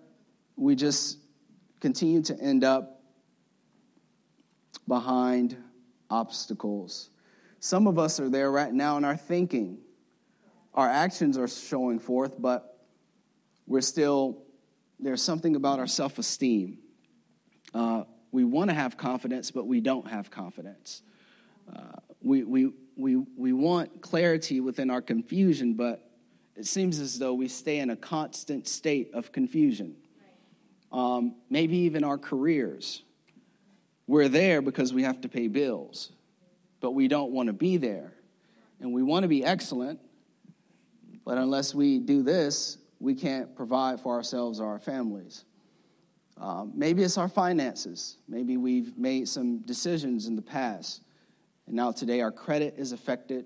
we 0.57 0.75
just 0.75 1.19
continue 1.81 2.21
to 2.23 2.39
end 2.39 2.65
up 2.65 3.01
behind 4.87 5.57
obstacles. 6.11 7.11
Some 7.61 7.87
of 7.87 7.99
us 7.99 8.19
are 8.19 8.29
there 8.29 8.51
right 8.51 8.73
now 8.73 8.97
in 8.97 9.05
our 9.05 9.17
thinking. 9.17 9.79
Our 10.75 10.89
actions 10.89 11.37
are 11.37 11.49
showing 11.49 11.99
forth, 11.99 12.41
but 12.41 12.79
we're 13.67 13.81
still, 13.81 14.43
there's 14.99 15.23
something 15.23 15.57
about 15.57 15.79
our 15.79 15.87
self 15.87 16.19
esteem. 16.19 16.79
Uh, 17.75 18.05
we 18.33 18.45
want 18.45 18.71
to 18.71 18.75
have 18.75 18.97
confidence, 18.97 19.51
but 19.51 19.67
we 19.67 19.81
don't 19.81 20.09
have 20.09 20.31
confidence. 20.31 21.03
Uh, 21.73 21.97
we, 22.23 22.45
we, 22.45 22.73
we, 22.97 23.17
we 23.17 23.53
want 23.53 24.01
clarity 24.01 24.61
within 24.61 24.91
our 24.91 25.03
confusion, 25.03 25.75
but 25.75 26.11
it 26.57 26.67
seems 26.67 26.99
as 26.99 27.19
though 27.19 27.35
we 27.35 27.49
stay 27.49 27.79
in 27.79 27.91
a 27.91 27.97
constant 27.97 28.69
state 28.69 29.11
of 29.15 29.33
confusion 29.33 29.97
um, 30.93 31.37
maybe 31.49 31.79
even 31.79 32.05
our 32.05 32.19
careers. 32.19 33.03
We're 34.07 34.29
there 34.29 34.61
because 34.61 34.93
we 34.93 35.05
have 35.05 35.21
to 35.21 35.29
pay 35.29 35.49
bills, 35.49 36.11
but 36.81 36.93
we 36.93 37.09
don't 37.09 37.33
want 37.33 37.47
to 37.47 37.53
be 37.53 37.77
there. 37.77 38.13
And 38.81 38.93
we 38.93 39.03
want 39.03 39.23
to 39.25 39.29
be 39.29 39.45
excellent, 39.45 40.01
but 41.25 41.39
unless 41.39 41.75
we 41.75 41.99
do 41.99 42.23
this, 42.23 42.79
we 42.99 43.15
can't 43.15 43.55
provide 43.55 44.01
for 44.01 44.15
ourselves 44.15 44.61
or 44.61 44.67
our 44.67 44.79
families. 44.79 45.45
Um, 46.37 46.73
maybe 46.75 47.03
it's 47.03 47.19
our 47.19 47.29
finances. 47.29 48.17
Maybe 48.29 48.57
we've 48.57 48.97
made 48.97 49.29
some 49.29 49.59
decisions 49.59 50.27
in 50.27 50.37
the 50.37 50.43
past, 50.43 51.03
and 51.67 51.77
now 51.77 51.93
today 51.93 52.21
our 52.21 52.33
credit 52.33 52.75
is 52.79 52.93
affected. 52.93 53.45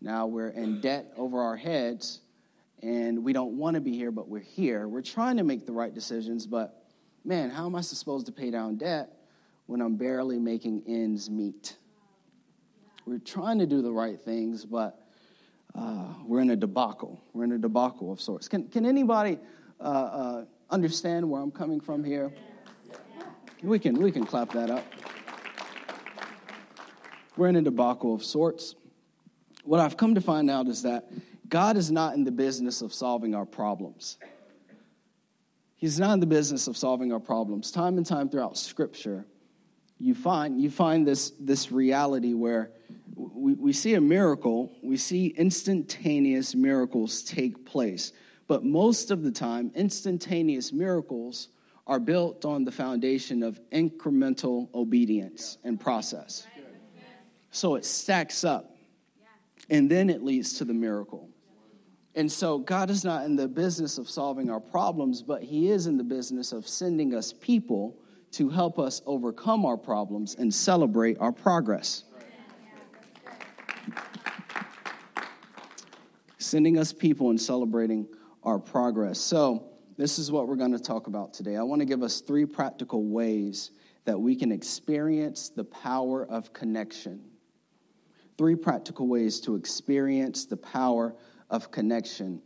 Now 0.00 0.26
we're 0.26 0.48
in 0.48 0.80
debt 0.80 1.12
over 1.16 1.40
our 1.40 1.56
heads, 1.56 2.20
and 2.82 3.22
we 3.24 3.32
don't 3.32 3.56
want 3.56 3.74
to 3.74 3.80
be 3.80 3.92
here, 3.92 4.10
but 4.10 4.28
we're 4.28 4.40
here. 4.40 4.88
We're 4.88 5.02
trying 5.02 5.36
to 5.36 5.44
make 5.44 5.66
the 5.66 5.72
right 5.72 5.94
decisions, 5.94 6.46
but 6.46 6.84
man, 7.24 7.50
how 7.50 7.66
am 7.66 7.74
I 7.74 7.80
supposed 7.80 8.26
to 8.26 8.32
pay 8.32 8.50
down 8.50 8.76
debt 8.76 9.10
when 9.66 9.80
I'm 9.80 9.96
barely 9.96 10.38
making 10.38 10.82
ends 10.86 11.30
meet? 11.30 11.76
We're 13.06 13.18
trying 13.18 13.58
to 13.58 13.66
do 13.66 13.82
the 13.82 13.92
right 13.92 14.20
things, 14.20 14.64
but 14.64 15.03
uh, 15.74 16.14
we're 16.24 16.40
in 16.40 16.50
a 16.50 16.56
debacle. 16.56 17.22
We're 17.32 17.44
in 17.44 17.52
a 17.52 17.58
debacle 17.58 18.12
of 18.12 18.20
sorts. 18.20 18.48
Can, 18.48 18.68
can 18.68 18.86
anybody 18.86 19.38
uh, 19.80 19.82
uh, 19.82 20.44
understand 20.70 21.28
where 21.28 21.42
I'm 21.42 21.50
coming 21.50 21.80
from 21.80 22.04
here? 22.04 22.32
We 23.62 23.78
can, 23.78 24.00
we 24.00 24.12
can 24.12 24.24
clap 24.24 24.52
that 24.52 24.70
up. 24.70 24.84
We're 27.36 27.48
in 27.48 27.56
a 27.56 27.62
debacle 27.62 28.14
of 28.14 28.22
sorts. 28.22 28.74
What 29.64 29.80
I've 29.80 29.96
come 29.96 30.14
to 30.14 30.20
find 30.20 30.50
out 30.50 30.68
is 30.68 30.82
that 30.82 31.08
God 31.48 31.76
is 31.76 31.90
not 31.90 32.14
in 32.14 32.24
the 32.24 32.30
business 32.30 32.82
of 32.82 32.92
solving 32.92 33.34
our 33.34 33.46
problems. 33.46 34.18
He's 35.76 35.98
not 35.98 36.14
in 36.14 36.20
the 36.20 36.26
business 36.26 36.66
of 36.66 36.76
solving 36.76 37.12
our 37.12 37.20
problems. 37.20 37.70
Time 37.70 37.96
and 37.96 38.06
time 38.06 38.28
throughout 38.28 38.56
Scripture, 38.56 39.26
you 39.98 40.14
find, 40.14 40.60
you 40.60 40.70
find 40.70 41.06
this, 41.06 41.32
this 41.40 41.72
reality 41.72 42.34
where 42.34 42.70
we, 43.16 43.54
we 43.54 43.72
see 43.72 43.94
a 43.94 44.00
miracle, 44.00 44.72
we 44.82 44.96
see 44.96 45.28
instantaneous 45.28 46.54
miracles 46.54 47.22
take 47.22 47.64
place. 47.64 48.12
But 48.46 48.64
most 48.64 49.10
of 49.10 49.22
the 49.22 49.30
time, 49.30 49.70
instantaneous 49.74 50.72
miracles 50.72 51.48
are 51.86 52.00
built 52.00 52.44
on 52.44 52.64
the 52.64 52.72
foundation 52.72 53.42
of 53.42 53.60
incremental 53.70 54.72
obedience 54.74 55.58
and 55.64 55.78
process. 55.78 56.46
So 57.50 57.76
it 57.76 57.84
stacks 57.84 58.42
up, 58.42 58.76
and 59.70 59.90
then 59.90 60.10
it 60.10 60.22
leads 60.22 60.54
to 60.54 60.64
the 60.64 60.74
miracle. 60.74 61.28
And 62.16 62.30
so 62.30 62.58
God 62.58 62.90
is 62.90 63.04
not 63.04 63.24
in 63.24 63.36
the 63.36 63.48
business 63.48 63.98
of 63.98 64.08
solving 64.08 64.50
our 64.50 64.60
problems, 64.60 65.22
but 65.22 65.42
He 65.42 65.70
is 65.70 65.86
in 65.86 65.96
the 65.96 66.04
business 66.04 66.52
of 66.52 66.66
sending 66.66 67.14
us 67.14 67.32
people 67.32 67.96
to 68.32 68.48
help 68.48 68.78
us 68.78 69.02
overcome 69.06 69.64
our 69.64 69.76
problems 69.76 70.34
and 70.34 70.52
celebrate 70.52 71.16
our 71.20 71.32
progress. 71.32 72.04
Sending 76.54 76.78
us 76.78 76.92
people 76.92 77.30
and 77.30 77.40
celebrating 77.40 78.06
our 78.44 78.60
progress. 78.60 79.18
So, 79.18 79.72
this 79.96 80.20
is 80.20 80.30
what 80.30 80.46
we're 80.46 80.54
going 80.54 80.70
to 80.70 80.78
talk 80.78 81.08
about 81.08 81.34
today. 81.34 81.56
I 81.56 81.64
want 81.64 81.80
to 81.80 81.84
give 81.84 82.00
us 82.00 82.20
three 82.20 82.46
practical 82.46 83.06
ways 83.06 83.72
that 84.04 84.20
we 84.20 84.36
can 84.36 84.52
experience 84.52 85.48
the 85.48 85.64
power 85.64 86.24
of 86.24 86.52
connection. 86.52 87.24
Three 88.38 88.54
practical 88.54 89.08
ways 89.08 89.40
to 89.40 89.56
experience 89.56 90.46
the 90.46 90.56
power 90.56 91.16
of 91.50 91.72
connection 91.72 92.40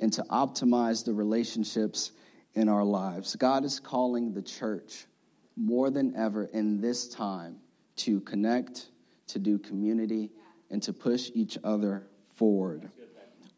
and 0.00 0.12
to 0.12 0.22
optimize 0.22 1.04
the 1.04 1.12
relationships 1.12 2.10
in 2.54 2.68
our 2.68 2.82
lives. 2.82 3.36
God 3.36 3.64
is 3.64 3.78
calling 3.78 4.34
the 4.34 4.42
church 4.42 5.06
more 5.54 5.88
than 5.88 6.16
ever 6.16 6.46
in 6.46 6.80
this 6.80 7.08
time 7.08 7.58
to 7.98 8.22
connect, 8.22 8.88
to 9.28 9.38
do 9.38 9.56
community, 9.56 10.32
and 10.68 10.82
to 10.82 10.92
push 10.92 11.30
each 11.32 11.56
other 11.62 12.08
forward. 12.34 12.90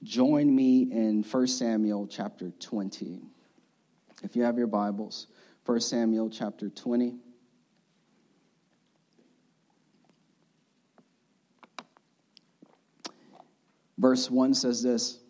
Join 0.05 0.55
me 0.55 0.83
in 0.83 1.23
1 1.23 1.47
Samuel 1.47 2.07
chapter 2.07 2.51
20. 2.61 3.23
If 4.23 4.37
you 4.37 4.43
have 4.43 4.59
your 4.59 4.67
Bibles, 4.67 5.29
1 5.65 5.81
Samuel 5.81 6.29
chapter 6.29 6.69
20. 6.69 7.17
Verse 13.97 14.31
1 14.31 14.53
says 14.53 14.83
this 14.83 15.21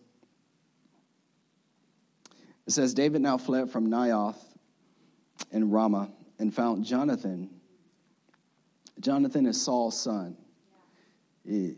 It 2.67 2.73
says, 2.73 2.95
David 2.95 3.23
now 3.23 3.39
fled 3.39 3.71
from 3.71 3.89
Naioth 3.89 4.43
in 5.53 5.71
Ramah 5.71 6.11
and 6.41 6.53
found 6.53 6.85
Jonathan. 6.85 7.49
Jonathan 8.99 9.47
is 9.47 9.63
Saul's 9.63 10.01
son. 10.01 10.37
Eh, 11.49 11.75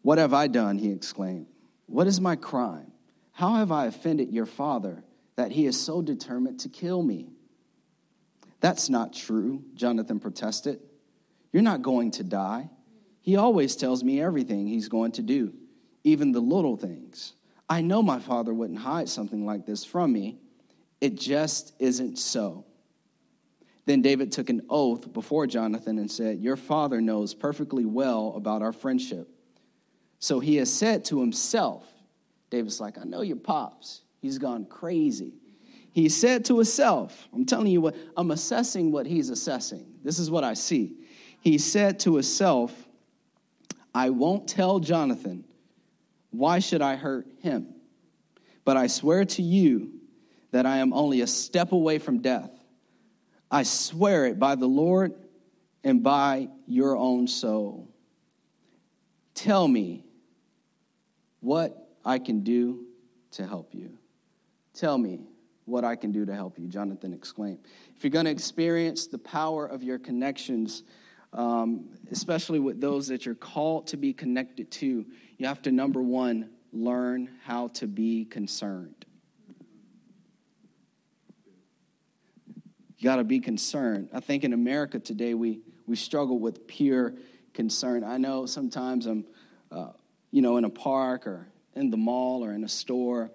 what 0.00 0.16
have 0.16 0.32
I 0.32 0.46
done? 0.46 0.78
He 0.78 0.90
exclaimed. 0.90 1.49
What 1.90 2.06
is 2.06 2.20
my 2.20 2.36
crime? 2.36 2.92
How 3.32 3.56
have 3.56 3.72
I 3.72 3.86
offended 3.86 4.30
your 4.30 4.46
father 4.46 5.02
that 5.34 5.50
he 5.50 5.66
is 5.66 5.80
so 5.80 6.00
determined 6.00 6.60
to 6.60 6.68
kill 6.68 7.02
me? 7.02 7.32
That's 8.60 8.88
not 8.88 9.12
true, 9.12 9.64
Jonathan 9.74 10.20
protested. 10.20 10.78
You're 11.52 11.64
not 11.64 11.82
going 11.82 12.12
to 12.12 12.22
die. 12.22 12.70
He 13.22 13.34
always 13.34 13.74
tells 13.74 14.04
me 14.04 14.22
everything 14.22 14.68
he's 14.68 14.88
going 14.88 15.12
to 15.12 15.22
do, 15.22 15.52
even 16.04 16.30
the 16.30 16.40
little 16.40 16.76
things. 16.76 17.32
I 17.68 17.80
know 17.80 18.04
my 18.04 18.20
father 18.20 18.54
wouldn't 18.54 18.78
hide 18.78 19.08
something 19.08 19.44
like 19.44 19.66
this 19.66 19.84
from 19.84 20.12
me. 20.12 20.38
It 21.00 21.16
just 21.16 21.72
isn't 21.80 22.20
so. 22.20 22.66
Then 23.86 24.00
David 24.00 24.30
took 24.30 24.48
an 24.48 24.62
oath 24.70 25.12
before 25.12 25.48
Jonathan 25.48 25.98
and 25.98 26.10
said, 26.10 26.38
Your 26.38 26.56
father 26.56 27.00
knows 27.00 27.34
perfectly 27.34 27.84
well 27.84 28.34
about 28.36 28.62
our 28.62 28.72
friendship. 28.72 29.28
So 30.20 30.38
he 30.38 30.56
has 30.56 30.72
said 30.72 31.06
to 31.06 31.20
himself, 31.20 31.84
David's 32.50 32.80
like, 32.80 32.98
I 32.98 33.04
know 33.04 33.22
your 33.22 33.36
pops. 33.36 34.02
He's 34.20 34.38
gone 34.38 34.66
crazy. 34.66 35.34
He 35.92 36.08
said 36.08 36.44
to 36.44 36.56
himself, 36.56 37.28
I'm 37.32 37.46
telling 37.46 37.68
you 37.68 37.80
what, 37.80 37.96
I'm 38.16 38.30
assessing 38.30 38.92
what 38.92 39.06
he's 39.06 39.30
assessing. 39.30 39.86
This 40.04 40.18
is 40.18 40.30
what 40.30 40.44
I 40.44 40.54
see. 40.54 40.96
He 41.40 41.58
said 41.58 42.00
to 42.00 42.14
himself, 42.14 42.72
I 43.94 44.10
won't 44.10 44.46
tell 44.46 44.78
Jonathan. 44.78 45.44
Why 46.30 46.58
should 46.60 46.82
I 46.82 46.96
hurt 46.96 47.26
him? 47.40 47.74
But 48.64 48.76
I 48.76 48.86
swear 48.86 49.24
to 49.24 49.42
you 49.42 49.90
that 50.52 50.66
I 50.66 50.78
am 50.78 50.92
only 50.92 51.22
a 51.22 51.26
step 51.26 51.72
away 51.72 51.98
from 51.98 52.20
death. 52.20 52.52
I 53.50 53.62
swear 53.62 54.26
it 54.26 54.38
by 54.38 54.54
the 54.54 54.68
Lord 54.68 55.14
and 55.82 56.02
by 56.02 56.50
your 56.66 56.96
own 56.96 57.26
soul. 57.26 57.88
Tell 59.34 59.66
me 59.66 60.04
what 61.40 61.88
I 62.04 62.18
can 62.18 62.40
do 62.42 62.86
to 63.32 63.46
help 63.46 63.74
you. 63.74 63.98
Tell 64.74 64.98
me 64.98 65.20
what 65.64 65.84
I 65.84 65.96
can 65.96 66.12
do 66.12 66.24
to 66.26 66.34
help 66.34 66.58
you, 66.58 66.66
Jonathan 66.68 67.12
exclaimed. 67.12 67.60
If 67.96 68.04
you're 68.04 68.10
going 68.10 68.24
to 68.24 68.30
experience 68.30 69.06
the 69.06 69.18
power 69.18 69.66
of 69.66 69.82
your 69.82 69.98
connections, 69.98 70.82
um, 71.32 71.90
especially 72.10 72.58
with 72.58 72.80
those 72.80 73.08
that 73.08 73.24
you're 73.24 73.34
called 73.34 73.86
to 73.88 73.96
be 73.96 74.12
connected 74.12 74.70
to, 74.72 75.06
you 75.38 75.46
have 75.46 75.62
to, 75.62 75.70
number 75.70 76.02
one, 76.02 76.50
learn 76.72 77.28
how 77.44 77.68
to 77.68 77.86
be 77.86 78.24
concerned. 78.24 79.04
You 82.98 83.04
got 83.04 83.16
to 83.16 83.24
be 83.24 83.40
concerned. 83.40 84.10
I 84.12 84.20
think 84.20 84.44
in 84.44 84.52
America 84.52 84.98
today, 84.98 85.34
we, 85.34 85.60
we 85.86 85.96
struggle 85.96 86.38
with 86.38 86.66
pure 86.66 87.14
concern. 87.54 88.04
I 88.04 88.18
know 88.18 88.44
sometimes 88.44 89.06
I'm, 89.06 89.24
uh, 89.72 89.92
you 90.30 90.42
know, 90.42 90.56
in 90.56 90.64
a 90.64 90.70
park 90.70 91.26
or 91.26 91.48
in 91.74 91.90
the 91.90 91.96
mall 91.96 92.44
or 92.44 92.52
in 92.52 92.64
a 92.64 92.68
store, 92.68 93.30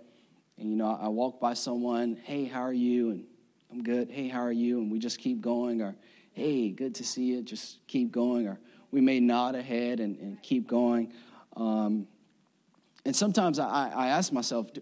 and, 0.57 0.69
you 0.69 0.77
know, 0.77 0.97
I 0.99 1.09
walk 1.09 1.39
by 1.41 1.53
someone, 1.53 2.17
hey, 2.23 2.45
how 2.45 2.61
are 2.61 2.73
you? 2.73 3.11
And 3.11 3.25
I'm 3.71 3.83
good. 3.83 4.09
Hey, 4.09 4.29
how 4.29 4.39
are 4.39 4.51
you? 4.51 4.79
And 4.79 4.89
we 4.89 4.99
just 4.99 5.19
keep 5.19 5.41
going. 5.41 5.81
Or, 5.81 5.95
hey, 6.31 6.69
good 6.69 6.95
to 6.95 7.03
see 7.03 7.23
you. 7.25 7.41
Just 7.41 7.85
keep 7.87 8.11
going. 8.11 8.47
Or 8.47 8.57
we 8.91 9.01
may 9.01 9.19
nod 9.19 9.55
ahead 9.55 9.99
and, 9.99 10.17
and 10.17 10.41
keep 10.41 10.67
going. 10.67 11.11
Um, 11.57 12.07
and 13.05 13.13
sometimes 13.13 13.59
I, 13.59 13.91
I 13.93 14.07
ask 14.07 14.31
myself, 14.31 14.73
do, 14.73 14.81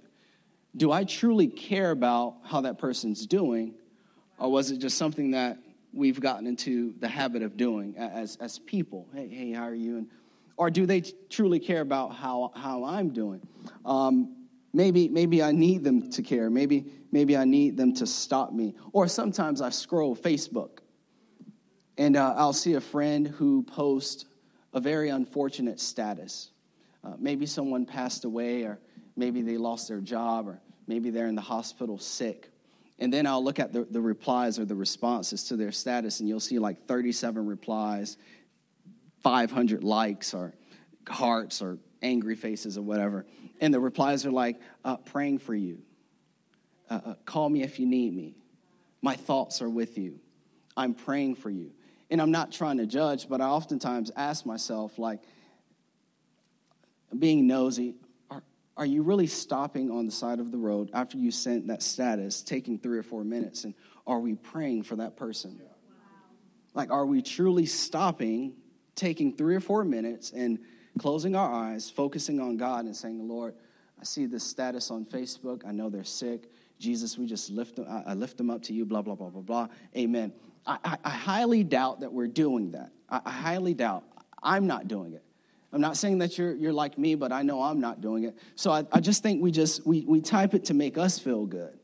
do 0.77 0.91
I 0.91 1.05
truly 1.05 1.47
care 1.47 1.89
about 1.89 2.37
how 2.43 2.61
that 2.61 2.77
person's 2.77 3.25
doing? 3.25 3.73
Or 4.37 4.51
was 4.51 4.69
it 4.69 4.77
just 4.77 4.97
something 4.97 5.31
that 5.31 5.57
we've 5.91 6.19
gotten 6.19 6.45
into 6.45 6.93
the 6.99 7.07
habit 7.07 7.41
of 7.41 7.57
doing 7.57 7.95
as, 7.97 8.35
as 8.35 8.59
people? 8.59 9.07
Hey, 9.13 9.27
hey, 9.27 9.51
how 9.53 9.63
are 9.63 9.75
you? 9.75 9.97
And, 9.97 10.07
or 10.57 10.69
do 10.69 10.85
they 10.85 11.01
truly 11.29 11.59
care 11.59 11.81
about 11.81 12.15
how, 12.15 12.51
how 12.55 12.83
I'm 12.83 13.09
doing? 13.09 13.41
Um, 13.85 14.47
maybe, 14.73 15.07
maybe 15.09 15.41
I 15.41 15.51
need 15.51 15.83
them 15.83 16.09
to 16.11 16.21
care. 16.21 16.49
Maybe, 16.49 16.91
maybe 17.11 17.35
I 17.35 17.45
need 17.45 17.77
them 17.77 17.93
to 17.95 18.07
stop 18.07 18.53
me. 18.53 18.75
Or 18.91 19.07
sometimes 19.07 19.61
I 19.61 19.69
scroll 19.69 20.15
Facebook 20.15 20.79
and 21.97 22.15
uh, 22.15 22.33
I'll 22.35 22.53
see 22.53 22.73
a 22.73 22.81
friend 22.81 23.27
who 23.27 23.63
posts 23.63 24.25
a 24.73 24.79
very 24.79 25.09
unfortunate 25.09 25.79
status. 25.79 26.49
Uh, 27.03 27.13
maybe 27.19 27.45
someone 27.45 27.85
passed 27.85 28.25
away, 28.25 28.63
or 28.63 28.79
maybe 29.15 29.41
they 29.41 29.57
lost 29.57 29.87
their 29.87 29.99
job, 29.99 30.47
or 30.47 30.59
maybe 30.87 31.09
they're 31.09 31.27
in 31.27 31.35
the 31.35 31.41
hospital 31.41 31.99
sick. 31.99 32.49
And 32.99 33.11
then 33.11 33.27
I'll 33.27 33.43
look 33.43 33.59
at 33.59 33.73
the, 33.73 33.83
the 33.83 34.01
replies 34.01 34.57
or 34.57 34.65
the 34.65 34.75
responses 34.75 35.43
to 35.45 35.55
their 35.55 35.71
status, 35.71 36.19
and 36.19 36.29
you'll 36.29 36.39
see 36.39 36.59
like 36.59 36.87
37 36.87 37.45
replies, 37.45 38.17
500 39.23 39.83
likes, 39.83 40.33
or 40.33 40.53
hearts, 41.07 41.61
or 41.61 41.79
angry 42.01 42.35
faces, 42.35 42.77
or 42.77 42.81
whatever. 42.81 43.25
And 43.59 43.73
the 43.73 43.79
replies 43.79 44.25
are 44.25 44.31
like, 44.31 44.59
uh, 44.83 44.97
praying 44.97 45.39
for 45.39 45.55
you. 45.55 45.79
Uh, 46.89 46.99
uh 47.05 47.13
call 47.25 47.49
me 47.49 47.63
if 47.63 47.79
you 47.79 47.85
need 47.85 48.13
me. 48.13 48.35
My 49.01 49.15
thoughts 49.15 49.61
are 49.61 49.69
with 49.69 49.97
you. 49.97 50.19
I'm 50.75 50.93
praying 50.93 51.35
for 51.35 51.49
you. 51.49 51.71
And 52.09 52.21
I'm 52.21 52.31
not 52.31 52.51
trying 52.51 52.77
to 52.77 52.85
judge, 52.85 53.27
but 53.27 53.41
I 53.41 53.45
oftentimes 53.45 54.11
ask 54.15 54.45
myself, 54.45 54.99
like, 54.99 55.21
being 57.17 57.47
nosy, 57.47 57.95
are, 58.29 58.43
are 58.77 58.85
you 58.85 59.03
really 59.03 59.27
stopping 59.27 59.91
on 59.91 60.05
the 60.05 60.11
side 60.11 60.39
of 60.39 60.51
the 60.51 60.57
road 60.57 60.89
after 60.93 61.17
you 61.17 61.31
sent 61.31 61.67
that 61.67 61.83
status, 61.83 62.41
taking 62.41 62.79
three 62.79 62.97
or 62.97 63.03
four 63.03 63.23
minutes, 63.23 63.63
and 63.63 63.73
are 64.05 64.19
we 64.19 64.35
praying 64.35 64.83
for 64.83 64.95
that 64.97 65.15
person? 65.15 65.59
Like, 66.73 66.91
are 66.91 67.05
we 67.05 67.21
truly 67.21 67.65
stopping, 67.65 68.53
taking 68.95 69.35
three 69.35 69.55
or 69.55 69.59
four 69.59 69.83
minutes, 69.83 70.31
and 70.31 70.59
closing 70.99 71.35
our 71.35 71.51
eyes, 71.51 71.89
focusing 71.89 72.39
on 72.39 72.57
God, 72.57 72.85
and 72.85 72.95
saying, 72.95 73.27
Lord, 73.27 73.55
I 73.99 74.03
see 74.03 74.25
this 74.25 74.43
status 74.43 74.91
on 74.91 75.05
Facebook. 75.05 75.65
I 75.65 75.71
know 75.71 75.89
they're 75.89 76.03
sick. 76.03 76.51
Jesus, 76.79 77.17
we 77.17 77.25
just 77.25 77.49
lift 77.49 77.77
them, 77.77 78.03
I 78.05 78.13
lift 78.13 78.37
them 78.37 78.49
up 78.49 78.61
to 78.63 78.73
you, 78.73 78.85
blah, 78.85 79.01
blah, 79.01 79.15
blah, 79.15 79.29
blah, 79.29 79.41
blah. 79.41 79.67
Amen. 79.95 80.33
I, 80.65 80.77
I, 80.83 80.97
I 81.03 81.09
highly 81.09 81.63
doubt 81.63 82.01
that 82.01 82.11
we're 82.11 82.27
doing 82.27 82.71
that. 82.71 82.91
I, 83.09 83.21
I 83.25 83.31
highly 83.31 83.73
doubt. 83.73 84.03
I'm 84.41 84.67
not 84.67 84.87
doing 84.87 85.13
it. 85.13 85.23
I'm 85.71 85.81
not 85.81 85.97
saying 85.97 86.19
that 86.19 86.37
you're, 86.37 86.53
you're 86.53 86.73
like 86.73 86.97
me, 86.97 87.15
but 87.15 87.31
I 87.31 87.41
know 87.41 87.61
I'm 87.63 87.79
not 87.79 88.01
doing 88.01 88.25
it. 88.25 88.37
So 88.55 88.71
I, 88.71 88.85
I 88.91 88.99
just 88.99 89.23
think 89.23 89.41
we 89.41 89.51
just, 89.51 89.85
we, 89.87 90.01
we 90.01 90.21
type 90.21 90.53
it 90.53 90.65
to 90.65 90.73
make 90.73 90.97
us 90.97 91.17
feel 91.17 91.45
good. 91.45 91.79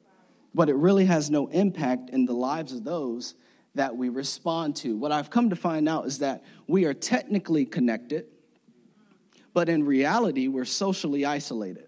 But 0.53 0.69
it 0.69 0.75
really 0.75 1.05
has 1.05 1.31
no 1.31 1.47
impact 1.47 2.09
in 2.09 2.25
the 2.25 2.33
lives 2.33 2.73
of 2.73 2.83
those 2.83 3.35
that 3.79 3.95
we 3.95 4.09
respond 4.09 4.75
to. 4.75 4.97
What 4.97 5.13
I've 5.13 5.29
come 5.29 5.51
to 5.51 5.55
find 5.55 5.87
out 5.87 6.05
is 6.05 6.19
that 6.19 6.43
we 6.67 6.83
are 6.83 6.93
technically 6.93 7.65
connected, 7.65 8.25
but 9.53 9.69
in 9.69 9.85
reality, 9.85 10.49
we're 10.49 10.65
socially 10.65 11.25
isolated. 11.25 11.87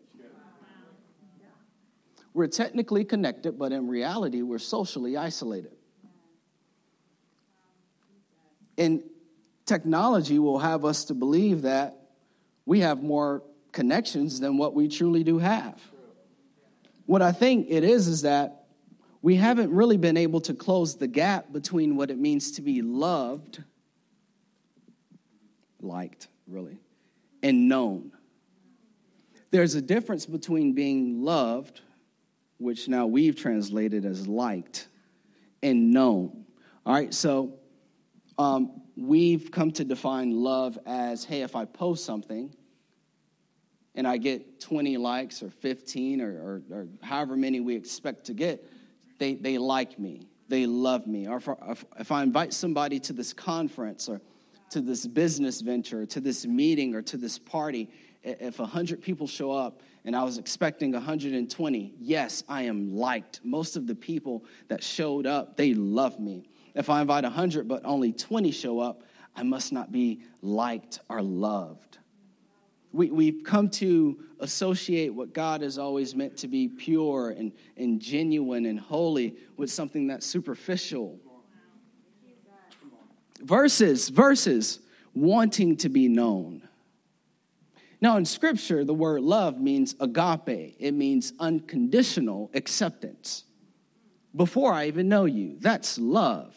We're 2.33 2.47
technically 2.47 3.03
connected, 3.03 3.59
but 3.59 3.73
in 3.73 3.89
reality, 3.89 4.41
we're 4.41 4.57
socially 4.57 5.17
isolated. 5.17 5.73
And 8.77 9.03
technology 9.65 10.39
will 10.39 10.59
have 10.59 10.85
us 10.85 11.03
to 11.05 11.13
believe 11.13 11.63
that 11.63 11.99
we 12.65 12.79
have 12.79 13.03
more 13.03 13.43
connections 13.73 14.39
than 14.39 14.57
what 14.57 14.73
we 14.73 14.87
truly 14.87 15.25
do 15.25 15.39
have. 15.39 15.77
What 17.05 17.21
I 17.21 17.33
think 17.33 17.67
it 17.69 17.83
is 17.83 18.07
is 18.07 18.21
that 18.21 18.60
we 19.21 19.35
haven't 19.35 19.71
really 19.71 19.97
been 19.97 20.17
able 20.17 20.41
to 20.41 20.53
close 20.53 20.95
the 20.95 21.07
gap 21.07 21.51
between 21.51 21.95
what 21.95 22.09
it 22.09 22.17
means 22.17 22.51
to 22.53 22.61
be 22.61 22.81
loved, 22.81 23.63
liked, 25.79 26.27
really, 26.47 26.79
and 27.43 27.69
known. 27.69 28.11
There's 29.51 29.75
a 29.75 29.81
difference 29.81 30.25
between 30.25 30.73
being 30.73 31.23
loved, 31.23 31.81
which 32.57 32.87
now 32.87 33.05
we've 33.05 33.35
translated 33.35 34.05
as 34.05 34.27
liked, 34.27 34.87
and 35.61 35.91
known. 35.91 36.45
All 36.85 36.93
right, 36.93 37.13
so 37.13 37.59
um, 38.39 38.81
we've 38.97 39.51
come 39.51 39.71
to 39.71 39.83
define 39.83 40.31
love 40.31 40.79
as 40.87 41.23
hey, 41.23 41.41
if 41.41 41.55
I 41.55 41.65
post 41.65 42.05
something 42.05 42.55
and 43.93 44.07
I 44.07 44.17
get 44.17 44.59
20 44.61 44.97
likes 44.97 45.43
or 45.43 45.49
15 45.49 46.21
or, 46.21 46.31
or, 46.31 46.61
or 46.71 46.87
however 47.03 47.35
many 47.35 47.59
we 47.59 47.75
expect 47.75 48.25
to 48.25 48.33
get, 48.33 48.65
they, 49.21 49.35
they 49.35 49.59
like 49.59 49.99
me, 49.99 50.27
they 50.49 50.65
love 50.65 51.05
me. 51.05 51.27
Or 51.27 51.37
if, 51.69 51.85
if 51.99 52.11
I 52.11 52.23
invite 52.23 52.53
somebody 52.53 52.99
to 53.01 53.13
this 53.13 53.33
conference 53.33 54.09
or 54.09 54.19
to 54.71 54.81
this 54.81 55.05
business 55.05 55.61
venture, 55.61 56.07
to 56.07 56.19
this 56.19 56.47
meeting, 56.47 56.95
or 56.95 57.03
to 57.03 57.17
this 57.17 57.37
party, 57.37 57.87
if 58.23 58.57
100 58.57 58.99
people 58.99 59.27
show 59.27 59.51
up 59.51 59.81
and 60.05 60.15
I 60.15 60.23
was 60.23 60.39
expecting 60.39 60.91
120, 60.93 61.93
yes, 61.99 62.43
I 62.49 62.63
am 62.63 62.95
liked. 62.95 63.41
Most 63.43 63.75
of 63.75 63.85
the 63.85 63.93
people 63.93 64.43
that 64.69 64.83
showed 64.83 65.27
up, 65.27 65.55
they 65.55 65.75
love 65.75 66.19
me. 66.19 66.49
If 66.73 66.89
I 66.89 67.01
invite 67.01 67.23
100 67.23 67.67
but 67.67 67.85
only 67.85 68.13
20 68.13 68.49
show 68.49 68.79
up, 68.79 69.03
I 69.35 69.43
must 69.43 69.71
not 69.71 69.91
be 69.91 70.21
liked 70.41 70.99
or 71.09 71.21
loved. 71.21 71.99
We, 72.93 73.09
we've 73.09 73.43
come 73.43 73.69
to 73.69 74.19
associate 74.39 75.13
what 75.13 75.33
God 75.33 75.61
has 75.61 75.77
always 75.77 76.15
meant 76.15 76.37
to 76.37 76.47
be 76.47 76.67
pure 76.67 77.29
and, 77.29 77.51
and 77.77 78.01
genuine 78.01 78.65
and 78.65 78.79
holy 78.79 79.35
with 79.57 79.71
something 79.71 80.07
that's 80.07 80.25
superficial. 80.25 81.19
Versus, 83.41 84.09
versus 84.09 84.79
wanting 85.13 85.77
to 85.77 85.89
be 85.89 86.07
known. 86.07 86.67
Now, 88.01 88.17
in 88.17 88.25
scripture, 88.25 88.83
the 88.83 88.93
word 88.93 89.21
love 89.21 89.59
means 89.59 89.95
agape, 89.99 90.75
it 90.79 90.91
means 90.93 91.33
unconditional 91.39 92.49
acceptance. 92.53 93.45
Before 94.35 94.73
I 94.73 94.87
even 94.87 95.07
know 95.07 95.25
you, 95.25 95.57
that's 95.59 95.97
love. 95.99 96.55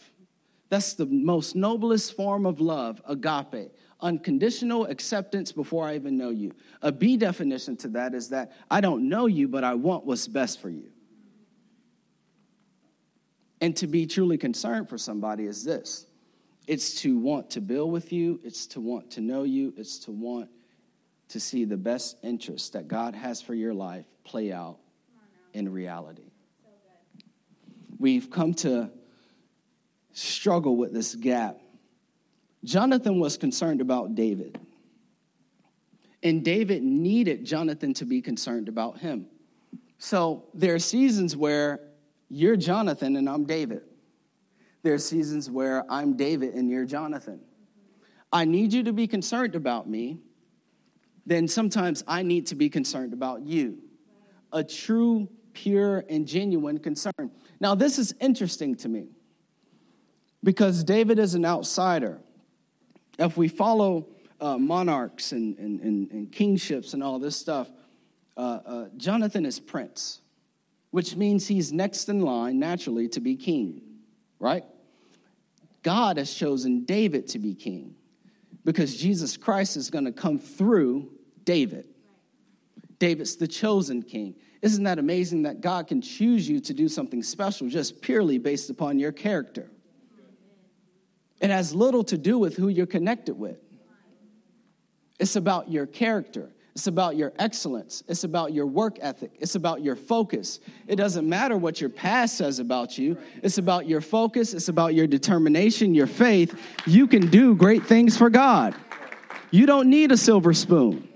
That's 0.71 0.95
the 0.95 1.07
most 1.07 1.55
noblest 1.55 2.17
form 2.17 2.47
of 2.47 2.61
love, 2.61 3.03
agape, 3.07 3.73
unconditional 4.05 4.85
acceptance 4.85 5.51
before 5.51 5.89
I 5.89 5.97
even 5.97 6.17
know 6.17 6.31
you. 6.31 6.53
A 6.83 6.93
B 6.93 7.17
definition 7.17 7.77
to 7.79 7.89
that 7.89 8.15
is 8.15 8.29
that 8.29 8.53
I 8.71 8.81
don't 8.81 9.09
know 9.09 9.27
you, 9.27 9.49
but 9.49 9.65
I 9.65 9.75
want 9.75 10.05
what's 10.05 10.29
best 10.29 10.61
for 10.61 10.71
you. 10.71 10.91
And 13.61 13.75
to 13.79 13.87
be 13.87 14.07
truly 14.07 14.37
concerned 14.37 14.89
for 14.91 14.99
somebody 14.99 15.45
is 15.45 15.65
this 15.65 16.07
it's 16.67 17.03
to 17.03 17.19
want 17.19 17.51
to 17.51 17.61
build 17.61 17.93
with 17.93 18.13
you, 18.13 18.41
it's 18.45 18.67
to 18.69 18.81
want 18.81 19.11
to 19.13 19.21
know 19.21 19.43
you, 19.43 19.75
it's 19.77 19.99
to 20.01 20.13
want 20.13 20.51
to 21.29 21.41
see 21.41 21.65
the 21.65 21.77
best 21.77 22.17
interest 22.23 22.75
that 22.75 22.87
God 22.87 23.15
has 23.15 23.41
for 23.41 23.55
your 23.55 23.75
life 23.75 24.05
play 24.23 24.53
out 24.53 24.79
in 25.53 25.73
reality. 25.73 26.31
We've 27.99 28.31
come 28.31 28.55
to 28.55 28.91
struggle 30.13 30.77
with 30.77 30.93
this 30.93 31.15
gap. 31.15 31.59
Jonathan 32.65 33.21
was 33.21 33.37
concerned 33.37 33.81
about 33.81 34.15
David, 34.15 34.59
and 36.23 36.43
David 36.45 36.83
needed 36.83 37.45
Jonathan 37.45 37.93
to 37.95 38.07
be 38.07 38.23
concerned 38.23 38.69
about 38.69 38.99
him. 38.99 39.27
So 39.99 40.45
there 40.55 40.75
are 40.75 40.79
seasons 40.79 41.37
where 41.37 41.81
you're 42.29 42.57
Jonathan 42.57 43.17
and 43.17 43.29
I'm 43.29 43.45
David. 43.45 43.83
There 44.83 44.95
are 44.95 44.99
seasons 44.99 45.51
where 45.51 45.85
I'm 45.91 46.17
David 46.17 46.55
and 46.55 46.69
you're 46.69 46.85
Jonathan. 46.85 47.41
I 48.33 48.45
need 48.45 48.73
you 48.73 48.83
to 48.83 48.93
be 48.93 49.07
concerned 49.07 49.55
about 49.55 49.89
me, 49.89 50.19
then 51.27 51.47
sometimes 51.47 52.03
I 52.09 52.23
need 52.23 52.47
to 52.49 52.55
be 52.55 52.69
concerned 52.69 53.13
about 53.13 53.43
you. 53.43 53.79
A 54.53 54.65
true, 54.65 55.29
pure, 55.53 56.05
and 56.09 56.27
genuine 56.27 56.79
concern. 56.79 57.31
Now, 57.61 57.75
this 57.75 57.99
is 57.99 58.15
interesting 58.21 58.75
to 58.77 58.89
me 58.89 59.09
because 60.43 60.83
David 60.85 61.19
is 61.19 61.35
an 61.35 61.45
outsider. 61.45 62.21
If 63.19 63.37
we 63.37 63.49
follow 63.49 64.07
uh, 64.41 64.59
monarchs 64.59 65.33
and, 65.33 65.57
and, 65.59 65.81
and, 65.81 66.11
and, 66.11 66.33
kingships 66.33 66.95
and 66.95 67.03
all 67.03 67.19
this 67.19 67.37
stuff, 67.37 67.69
uh, 68.37 68.41
uh, 68.41 68.89
Jonathan 68.97 69.47
is 69.47 69.61
prince 69.61 70.21
which 70.95 71.17
means 71.17 71.49
he's 71.49 71.73
next 71.73 72.09
in 72.09 72.21
line 72.21 72.61
naturally 72.61 73.09
to 73.09 73.19
be 73.19 73.35
king, 73.35 73.83
right? 74.39 74.63
God 75.83 76.19
has 76.19 76.33
chosen 76.33 76.85
David 76.85 77.27
to 77.31 77.41
be 77.41 77.53
king 77.53 77.97
because 78.65 78.97
Jesus 78.97 79.37
Christ 79.37 79.77
is 79.77 79.91
going 79.91 80.05
to 80.05 80.13
come 80.13 80.39
through 80.39 81.11
David. 81.43 81.89
David's 83.01 83.35
the 83.35 83.49
chosen 83.49 84.05
king. 84.05 84.37
Isn't 84.63 84.85
that 84.85 85.01
amazing 85.01 85.43
that 85.43 85.61
God 85.61 85.89
can 85.89 86.01
choose 86.01 86.49
you 86.49 86.61
to 86.61 86.73
do 86.73 86.87
something 86.87 87.25
special 87.25 87.69
just 87.69 88.01
purely 88.01 88.39
based 88.39 88.71
upon 88.71 89.01
your 89.01 89.11
character? 89.11 89.73
It 91.45 91.51
has 91.51 91.75
little 91.75 92.03
to 92.05 92.17
do 92.17 92.39
with 92.39 92.57
who 92.57 92.69
you're 92.69 92.87
connected 92.87 93.39
with. 93.39 93.59
It's 95.21 95.37
about 95.37 95.71
your 95.71 95.85
character. 95.85 96.51
It's 96.75 96.87
about 96.87 97.17
your 97.17 97.35
excellence. 97.39 98.03
It's 98.09 98.25
about 98.25 98.55
your 98.55 98.65
work 98.65 98.97
ethic. 99.03 99.33
It's 99.41 99.55
about 99.55 99.83
your 99.83 99.95
focus. 99.95 100.59
It 100.87 100.97
doesn't 100.97 101.29
matter 101.29 101.59
what 101.59 101.83
your 101.83 101.91
past 101.91 102.39
says 102.39 102.61
about 102.61 102.97
you. 102.97 103.19
It's 103.43 103.59
about 103.59 103.87
your 103.87 104.01
focus. 104.01 104.55
It's 104.55 104.69
about 104.69 104.95
your 104.95 105.07
determination, 105.07 105.95
your 105.95 106.07
faith. 106.07 106.59
You 106.87 107.07
can 107.07 107.27
do 107.27 107.55
great 107.55 107.85
things 107.85 108.17
for 108.17 108.31
God. 108.31 108.75
You 109.51 109.67
don't 109.67 109.91
need 109.91 110.13
a 110.13 110.17
silver 110.17 110.55
spoon. 110.55 111.07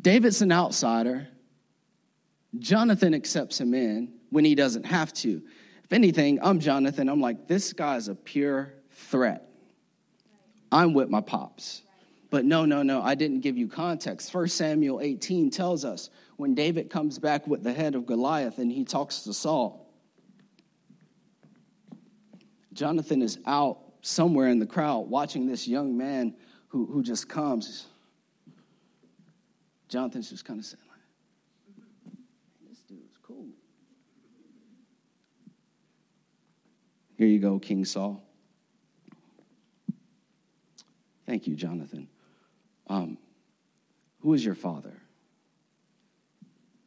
David's 0.00 0.40
an 0.40 0.52
outsider. 0.52 1.26
Jonathan 2.60 3.12
accepts 3.12 3.60
him 3.60 3.74
in 3.74 4.12
when 4.30 4.44
he 4.44 4.54
doesn't 4.54 4.86
have 4.86 5.12
to. 5.14 5.42
If 5.90 5.94
anything, 5.94 6.38
I'm 6.40 6.60
Jonathan. 6.60 7.08
I'm 7.08 7.20
like, 7.20 7.48
this 7.48 7.72
guy's 7.72 8.06
a 8.06 8.14
pure 8.14 8.72
threat. 8.92 9.50
I'm 10.70 10.94
with 10.94 11.10
my 11.10 11.20
pops. 11.20 11.82
But 12.30 12.44
no, 12.44 12.64
no, 12.64 12.84
no, 12.84 13.02
I 13.02 13.16
didn't 13.16 13.40
give 13.40 13.58
you 13.58 13.66
context. 13.66 14.32
1 14.32 14.46
Samuel 14.46 15.00
18 15.00 15.50
tells 15.50 15.84
us 15.84 16.08
when 16.36 16.54
David 16.54 16.90
comes 16.90 17.18
back 17.18 17.48
with 17.48 17.64
the 17.64 17.72
head 17.72 17.96
of 17.96 18.06
Goliath 18.06 18.58
and 18.58 18.70
he 18.70 18.84
talks 18.84 19.22
to 19.22 19.34
Saul. 19.34 19.92
Jonathan 22.72 23.20
is 23.20 23.40
out 23.44 23.80
somewhere 24.00 24.46
in 24.46 24.60
the 24.60 24.66
crowd 24.66 25.10
watching 25.10 25.48
this 25.48 25.66
young 25.66 25.98
man 25.98 26.36
who, 26.68 26.86
who 26.86 27.02
just 27.02 27.28
comes. 27.28 27.88
Jonathan's 29.88 30.30
just 30.30 30.44
kind 30.44 30.60
of 30.60 30.66
saying, 30.66 30.84
Here 37.20 37.28
you 37.28 37.38
go, 37.38 37.58
King 37.58 37.84
Saul. 37.84 38.22
Thank 41.26 41.46
you, 41.46 41.54
Jonathan. 41.54 42.08
Um, 42.86 43.18
who 44.20 44.32
is 44.32 44.42
your 44.42 44.54
father? 44.54 45.02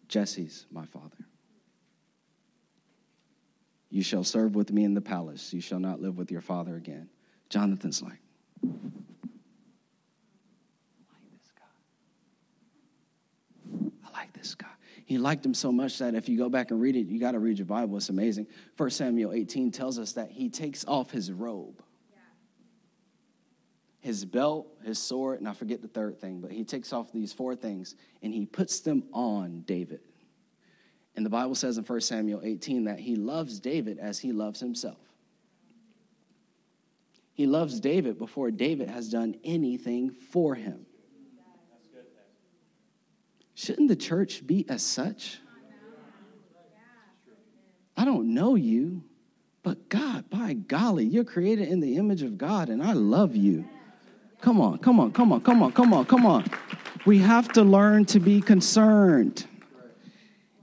Jesse's 0.07 0.65
my 0.71 0.87
father. 0.87 1.27
You 3.91 4.01
shall 4.01 4.23
serve 4.23 4.55
with 4.55 4.71
me 4.71 4.83
in 4.83 4.95
the 4.95 5.01
palace. 5.01 5.53
You 5.53 5.61
shall 5.61 5.77
not 5.77 6.01
live 6.01 6.17
with 6.17 6.31
your 6.31 6.41
father 6.41 6.77
again. 6.77 7.09
Jonathan's 7.51 8.01
like, 8.01 8.17
I 8.63 8.69
like 11.13 11.31
this 11.31 11.51
guy. 11.55 11.61
I 14.03 14.19
like 14.19 14.33
this 14.33 14.55
guy. 14.55 14.72
He 15.05 15.17
liked 15.17 15.45
him 15.45 15.53
so 15.53 15.71
much 15.71 15.99
that 15.99 16.15
if 16.15 16.29
you 16.29 16.37
go 16.37 16.49
back 16.49 16.71
and 16.71 16.79
read 16.79 16.95
it, 16.95 17.07
you 17.07 17.19
got 17.19 17.31
to 17.31 17.39
read 17.39 17.57
your 17.57 17.65
Bible. 17.65 17.97
It's 17.97 18.09
amazing. 18.09 18.47
First 18.75 18.97
Samuel 18.97 19.33
18 19.33 19.71
tells 19.71 19.99
us 19.99 20.13
that 20.13 20.31
he 20.31 20.49
takes 20.49 20.85
off 20.85 21.11
his 21.11 21.31
robe 21.31 21.83
his 24.03 24.25
belt, 24.25 24.67
his 24.83 24.99
sword, 24.99 25.39
and 25.39 25.47
I 25.47 25.53
forget 25.53 25.81
the 25.81 25.87
third 25.87 26.19
thing, 26.19 26.41
but 26.41 26.51
he 26.51 26.65
takes 26.65 26.91
off 26.91 27.13
these 27.13 27.31
four 27.31 27.55
things 27.55 27.95
and 28.21 28.33
he 28.33 28.45
puts 28.45 28.81
them 28.81 29.05
on 29.13 29.61
David. 29.61 30.01
And 31.15 31.25
the 31.25 31.29
Bible 31.29 31.55
says 31.55 31.77
in 31.77 31.85
1 31.85 32.01
Samuel 32.01 32.41
18 32.43 32.83
that 32.83 32.99
he 32.99 33.15
loves 33.15 33.61
David 33.61 33.99
as 33.99 34.19
he 34.19 34.33
loves 34.33 34.59
himself. 34.59 34.99
He 37.33 37.47
loves 37.47 37.79
David 37.79 38.17
before 38.17 38.51
David 38.51 38.89
has 38.89 39.07
done 39.07 39.35
anything 39.41 40.11
for 40.11 40.53
him. 40.53 40.85
Shouldn't 43.55 43.87
the 43.87 43.95
church 43.95 44.45
be 44.45 44.65
as 44.67 44.81
such? 44.81 45.39
I 47.95 48.05
don't 48.05 48.33
know 48.33 48.55
you, 48.55 49.03
but 49.61 49.89
God, 49.89 50.29
by 50.29 50.53
golly, 50.53 51.05
you're 51.05 51.23
created 51.23 51.67
in 51.67 51.79
the 51.79 51.97
image 51.97 52.23
of 52.23 52.37
God, 52.37 52.69
and 52.69 52.81
I 52.81 52.93
love 52.93 53.35
you. 53.35 53.65
Come 54.41 54.59
on, 54.59 54.79
come 54.79 54.99
on, 54.99 55.11
come 55.11 55.31
on, 55.31 55.41
come 55.41 55.61
on, 55.61 55.71
come 55.71 55.93
on, 55.93 56.05
come 56.05 56.25
on. 56.25 56.45
We 57.05 57.19
have 57.19 57.49
to 57.53 57.63
learn 57.63 58.05
to 58.05 58.19
be 58.19 58.41
concerned. 58.41 59.45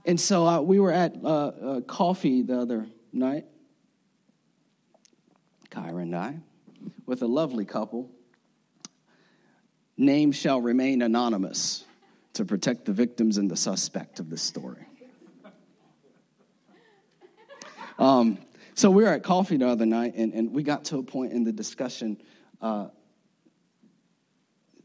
And 0.05 0.19
so 0.19 0.45
uh, 0.45 0.61
we 0.61 0.79
were 0.79 0.91
at 0.91 1.15
uh, 1.23 1.27
uh, 1.27 1.81
coffee 1.81 2.41
the 2.41 2.59
other 2.59 2.87
night, 3.13 3.45
Kyra 5.69 6.01
and 6.01 6.15
I, 6.15 6.39
with 7.05 7.21
a 7.21 7.27
lovely 7.27 7.65
couple. 7.65 8.11
Name 9.97 10.31
shall 10.31 10.59
remain 10.59 11.01
anonymous 11.01 11.85
to 12.33 12.45
protect 12.45 12.85
the 12.85 12.93
victims 12.93 13.37
and 13.37 13.49
the 13.49 13.57
suspect 13.57 14.19
of 14.19 14.29
this 14.29 14.41
story. 14.41 14.85
Um, 17.99 18.39
so 18.73 18.89
we 18.89 19.03
were 19.03 19.09
at 19.09 19.23
coffee 19.23 19.57
the 19.57 19.67
other 19.67 19.85
night, 19.85 20.15
and, 20.15 20.33
and 20.33 20.51
we 20.51 20.63
got 20.63 20.85
to 20.85 20.97
a 20.97 21.03
point 21.03 21.33
in 21.33 21.43
the 21.43 21.51
discussion 21.51 22.17
uh, 22.61 22.87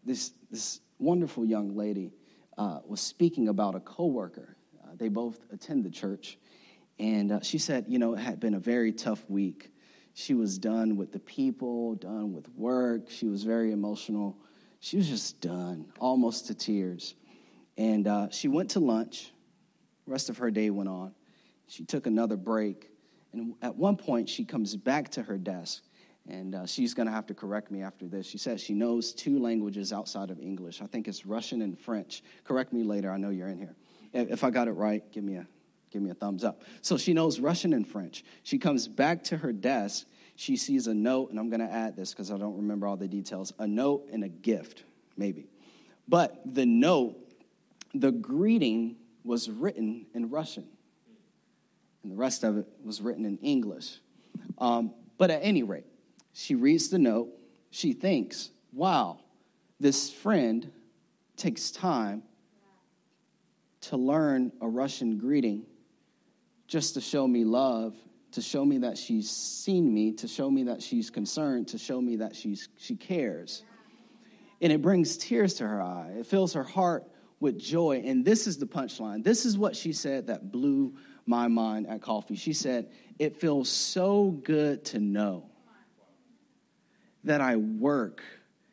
this, 0.05 0.33
this 0.51 0.81
wonderful 0.99 1.45
young 1.45 1.77
lady 1.77 2.13
uh, 2.57 2.81
was 2.87 3.01
speaking 3.01 3.49
about 3.49 3.75
a 3.75 3.81
coworker. 3.81 4.57
Uh, 4.83 4.93
they 4.97 5.09
both 5.09 5.39
attend 5.53 5.85
the 5.85 5.91
church. 5.91 6.39
And 6.99 7.33
uh, 7.33 7.41
she 7.43 7.59
said, 7.59 7.87
you 7.89 7.99
know, 7.99 8.15
it 8.15 8.21
had 8.21 8.41
been 8.41 8.55
a 8.55 8.59
very 8.59 8.93
tough 8.93 9.29
week. 9.29 9.71
She 10.15 10.33
was 10.33 10.59
done 10.59 10.97
with 10.97 11.13
the 11.13 11.19
people, 11.19 11.97
done 11.97 12.33
with 12.33 12.49
work. 12.51 13.11
She 13.11 13.27
was 13.27 13.43
very 13.43 13.73
emotional. 13.73 14.39
She 14.81 14.97
was 14.97 15.09
just 15.09 15.41
done, 15.41 15.87
almost 15.99 16.47
to 16.47 16.55
tears. 16.55 17.15
And 17.77 18.07
uh, 18.07 18.29
she 18.31 18.49
went 18.49 18.71
to 18.71 18.81
lunch. 18.81 19.33
The 20.07 20.13
rest 20.13 20.29
of 20.29 20.39
her 20.39 20.51
day 20.51 20.71
went 20.71 20.89
on. 20.89 21.15
She 21.69 21.85
took 21.85 22.07
another 22.07 22.37
break. 22.37 22.91
And 23.33 23.55
at 23.61 23.77
one 23.77 23.97
point, 23.97 24.29
she 24.29 24.45
comes 24.45 24.77
back 24.77 25.11
to 25.13 25.23
her 25.23 25.37
desk 25.37 25.83
and 26.29 26.55
uh, 26.55 26.67
she's 26.67 26.95
going 26.95 27.07
to 27.07 27.13
have 27.13 27.27
to 27.27 27.35
correct 27.35 27.71
me 27.71 27.83
after 27.83 28.07
this. 28.07 28.27
She 28.27 28.39
says 28.39 28.61
she 28.61 28.75
knows 28.75 29.13
two 29.13 29.39
languages 29.39 29.93
outside 29.93 30.31
of 30.31 30.41
English. 30.41 30.83
I 30.83 30.87
think 30.87 31.09
it's 31.09 31.25
Russian 31.25 31.63
and 31.63 31.79
French. 31.79 32.23
Correct 32.45 32.73
me 32.73 32.83
later. 32.83 33.11
I 33.11 33.17
know 33.17 33.31
you're 33.31 33.49
in 33.49 33.59
here. 33.59 33.77
If 34.13 34.43
I 34.45 34.51
got 34.51 34.67
it 34.69 34.73
right, 34.73 35.03
give 35.13 35.25
me 35.25 35.37
a 35.37 35.47
give 35.91 36.03
me 36.03 36.11
a 36.11 36.15
thumbs 36.15 36.43
up. 36.43 36.63
So 36.83 36.99
she 36.99 37.15
knows 37.15 37.39
Russian 37.39 37.73
and 37.73 37.87
French. 37.87 38.25
She 38.43 38.59
comes 38.59 38.89
back 38.89 39.23
to 39.25 39.37
her 39.37 39.53
desk. 39.53 40.07
She 40.35 40.57
sees 40.57 40.89
a 40.89 40.95
note, 40.95 41.31
and 41.31 41.39
I'm 41.39 41.49
going 41.49 41.61
to 41.61 41.73
add 41.73 41.97
this 41.97 42.11
because 42.13 42.31
I 42.31 42.37
don't 42.37 42.57
remember 42.57 42.87
all 42.87 42.97
the 42.97 43.09
details. 43.09 43.53
A 43.59 43.67
note 43.67 44.09
and 44.13 44.25
a 44.25 44.29
gift, 44.29 44.83
maybe. 45.17 45.49
But 46.09 46.43
the 46.45 46.67
note, 46.67 47.17
the 48.01 48.13
greeting 48.13 48.97
was 49.25 49.51
written 49.51 50.07
in 50.15 50.31
Russian, 50.31 50.67
and 52.03 52.13
the 52.13 52.17
rest 52.17 52.45
of 52.45 52.57
it 52.59 52.67
was 52.85 53.01
written 53.01 53.25
in 53.25 53.39
English. 53.39 53.99
Um, 54.59 54.93
but 55.19 55.31
at 55.31 55.41
any 55.43 55.63
rate, 55.63 55.87
she 56.33 56.55
reads 56.55 56.89
the 56.89 56.99
note. 56.99 57.29
She 57.71 57.93
thinks, 57.93 58.51
wow, 58.73 59.19
this 59.81 60.11
friend 60.11 60.71
takes 61.37 61.71
time 61.71 62.23
to 63.83 63.97
learn 63.97 64.53
a 64.61 64.69
Russian 64.69 65.19
greeting 65.19 65.65
just 66.67 66.95
to 66.95 67.01
show 67.01 67.27
me 67.27 67.45
love, 67.45 67.95
to 68.33 68.43
show 68.43 68.65
me 68.65 68.79
that 68.79 68.99
she's 68.99 69.31
seen 69.31 69.93
me, 69.93 70.13
to 70.13 70.29
show 70.29 70.51
me 70.51 70.65
that 70.65 70.83
she's 70.83 71.11
concerned, 71.11 71.69
to 71.69 71.79
show 71.79 72.01
me 72.01 72.17
that 72.17 72.35
she's, 72.35 72.69
she 72.77 72.97
cares. 72.97 73.63
And 74.61 74.73
it 74.73 74.83
brings 74.83 75.17
tears 75.17 75.55
to 75.55 75.67
her 75.67 75.81
eye. 75.81 76.15
It 76.19 76.27
fills 76.27 76.55
her 76.55 76.65
heart 76.65 77.05
with 77.41 77.59
joy. 77.59 78.03
And 78.05 78.25
this 78.25 78.47
is 78.47 78.59
the 78.59 78.67
punchline. 78.67 79.23
This 79.23 79.45
is 79.45 79.59
what 79.59 79.77
she 79.77 79.93
said 79.93 80.29
that 80.29 80.51
blew 80.51 80.95
my 81.27 81.49
mind 81.49 81.87
at 81.87 82.03
coffee. 82.03 82.37
She 82.37 82.53
said, 82.53 82.91
It 83.19 83.37
feels 83.41 83.69
so 83.69 84.31
good 84.31 84.85
to 84.87 84.99
know 84.99 85.51
that 87.25 87.41
I 87.41 87.57
work 87.57 88.23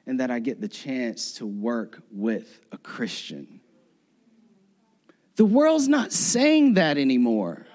and 0.06 0.20
that 0.20 0.30
I 0.30 0.40
get 0.40 0.62
the 0.62 0.68
chance 0.68 1.34
to 1.34 1.46
work 1.46 2.02
with 2.12 2.62
a 2.72 2.78
Christian. 2.78 3.62
The 5.36 5.46
world's 5.46 5.88
not 5.88 6.12
saying 6.14 6.76
that 6.76 6.98
anymore. 6.98 7.66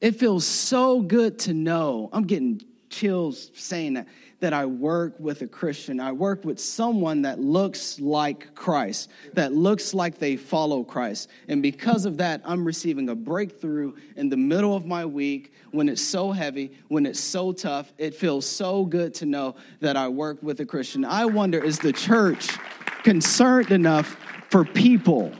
It 0.00 0.16
feels 0.16 0.44
so 0.44 1.00
good 1.00 1.38
to 1.40 1.54
know. 1.54 2.10
I'm 2.12 2.24
getting 2.24 2.60
chills 2.90 3.50
saying 3.54 3.94
that 3.94 4.06
that 4.42 4.52
I 4.52 4.66
work 4.66 5.14
with 5.20 5.42
a 5.42 5.46
Christian. 5.46 6.00
I 6.00 6.10
work 6.10 6.44
with 6.44 6.58
someone 6.58 7.22
that 7.22 7.38
looks 7.38 8.00
like 8.00 8.52
Christ, 8.56 9.08
that 9.34 9.52
looks 9.52 9.94
like 9.94 10.18
they 10.18 10.36
follow 10.36 10.82
Christ. 10.82 11.30
And 11.46 11.62
because 11.62 12.06
of 12.06 12.16
that, 12.16 12.42
I'm 12.44 12.64
receiving 12.64 13.08
a 13.08 13.14
breakthrough 13.14 13.94
in 14.16 14.28
the 14.30 14.36
middle 14.36 14.74
of 14.74 14.84
my 14.84 15.06
week 15.06 15.52
when 15.70 15.88
it's 15.88 16.02
so 16.02 16.32
heavy, 16.32 16.72
when 16.88 17.06
it's 17.06 17.20
so 17.20 17.52
tough. 17.52 17.92
It 17.98 18.16
feels 18.16 18.44
so 18.44 18.84
good 18.84 19.14
to 19.14 19.26
know 19.26 19.54
that 19.78 19.96
I 19.96 20.08
work 20.08 20.42
with 20.42 20.58
a 20.58 20.66
Christian. 20.66 21.04
I 21.04 21.24
wonder 21.24 21.62
is 21.62 21.78
the 21.78 21.92
church 21.92 22.48
concerned 23.04 23.70
enough 23.70 24.16
for 24.50 24.64
people? 24.64 25.32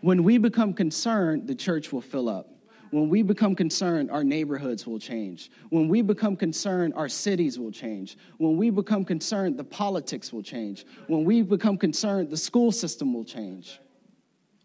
When 0.00 0.24
we 0.24 0.38
become 0.38 0.74
concerned, 0.74 1.46
the 1.46 1.54
church 1.54 1.92
will 1.92 2.00
fill 2.00 2.28
up. 2.28 2.51
When 2.92 3.08
we 3.08 3.22
become 3.22 3.54
concerned, 3.54 4.10
our 4.10 4.22
neighborhoods 4.22 4.86
will 4.86 4.98
change. 4.98 5.50
When 5.70 5.88
we 5.88 6.02
become 6.02 6.36
concerned, 6.36 6.92
our 6.94 7.08
cities 7.08 7.58
will 7.58 7.72
change. 7.72 8.18
When 8.36 8.58
we 8.58 8.68
become 8.68 9.06
concerned, 9.06 9.56
the 9.56 9.64
politics 9.64 10.30
will 10.30 10.42
change. 10.42 10.84
When 11.06 11.24
we 11.24 11.40
become 11.40 11.78
concerned, 11.78 12.28
the 12.28 12.36
school 12.36 12.70
system 12.70 13.14
will 13.14 13.24
change. 13.24 13.80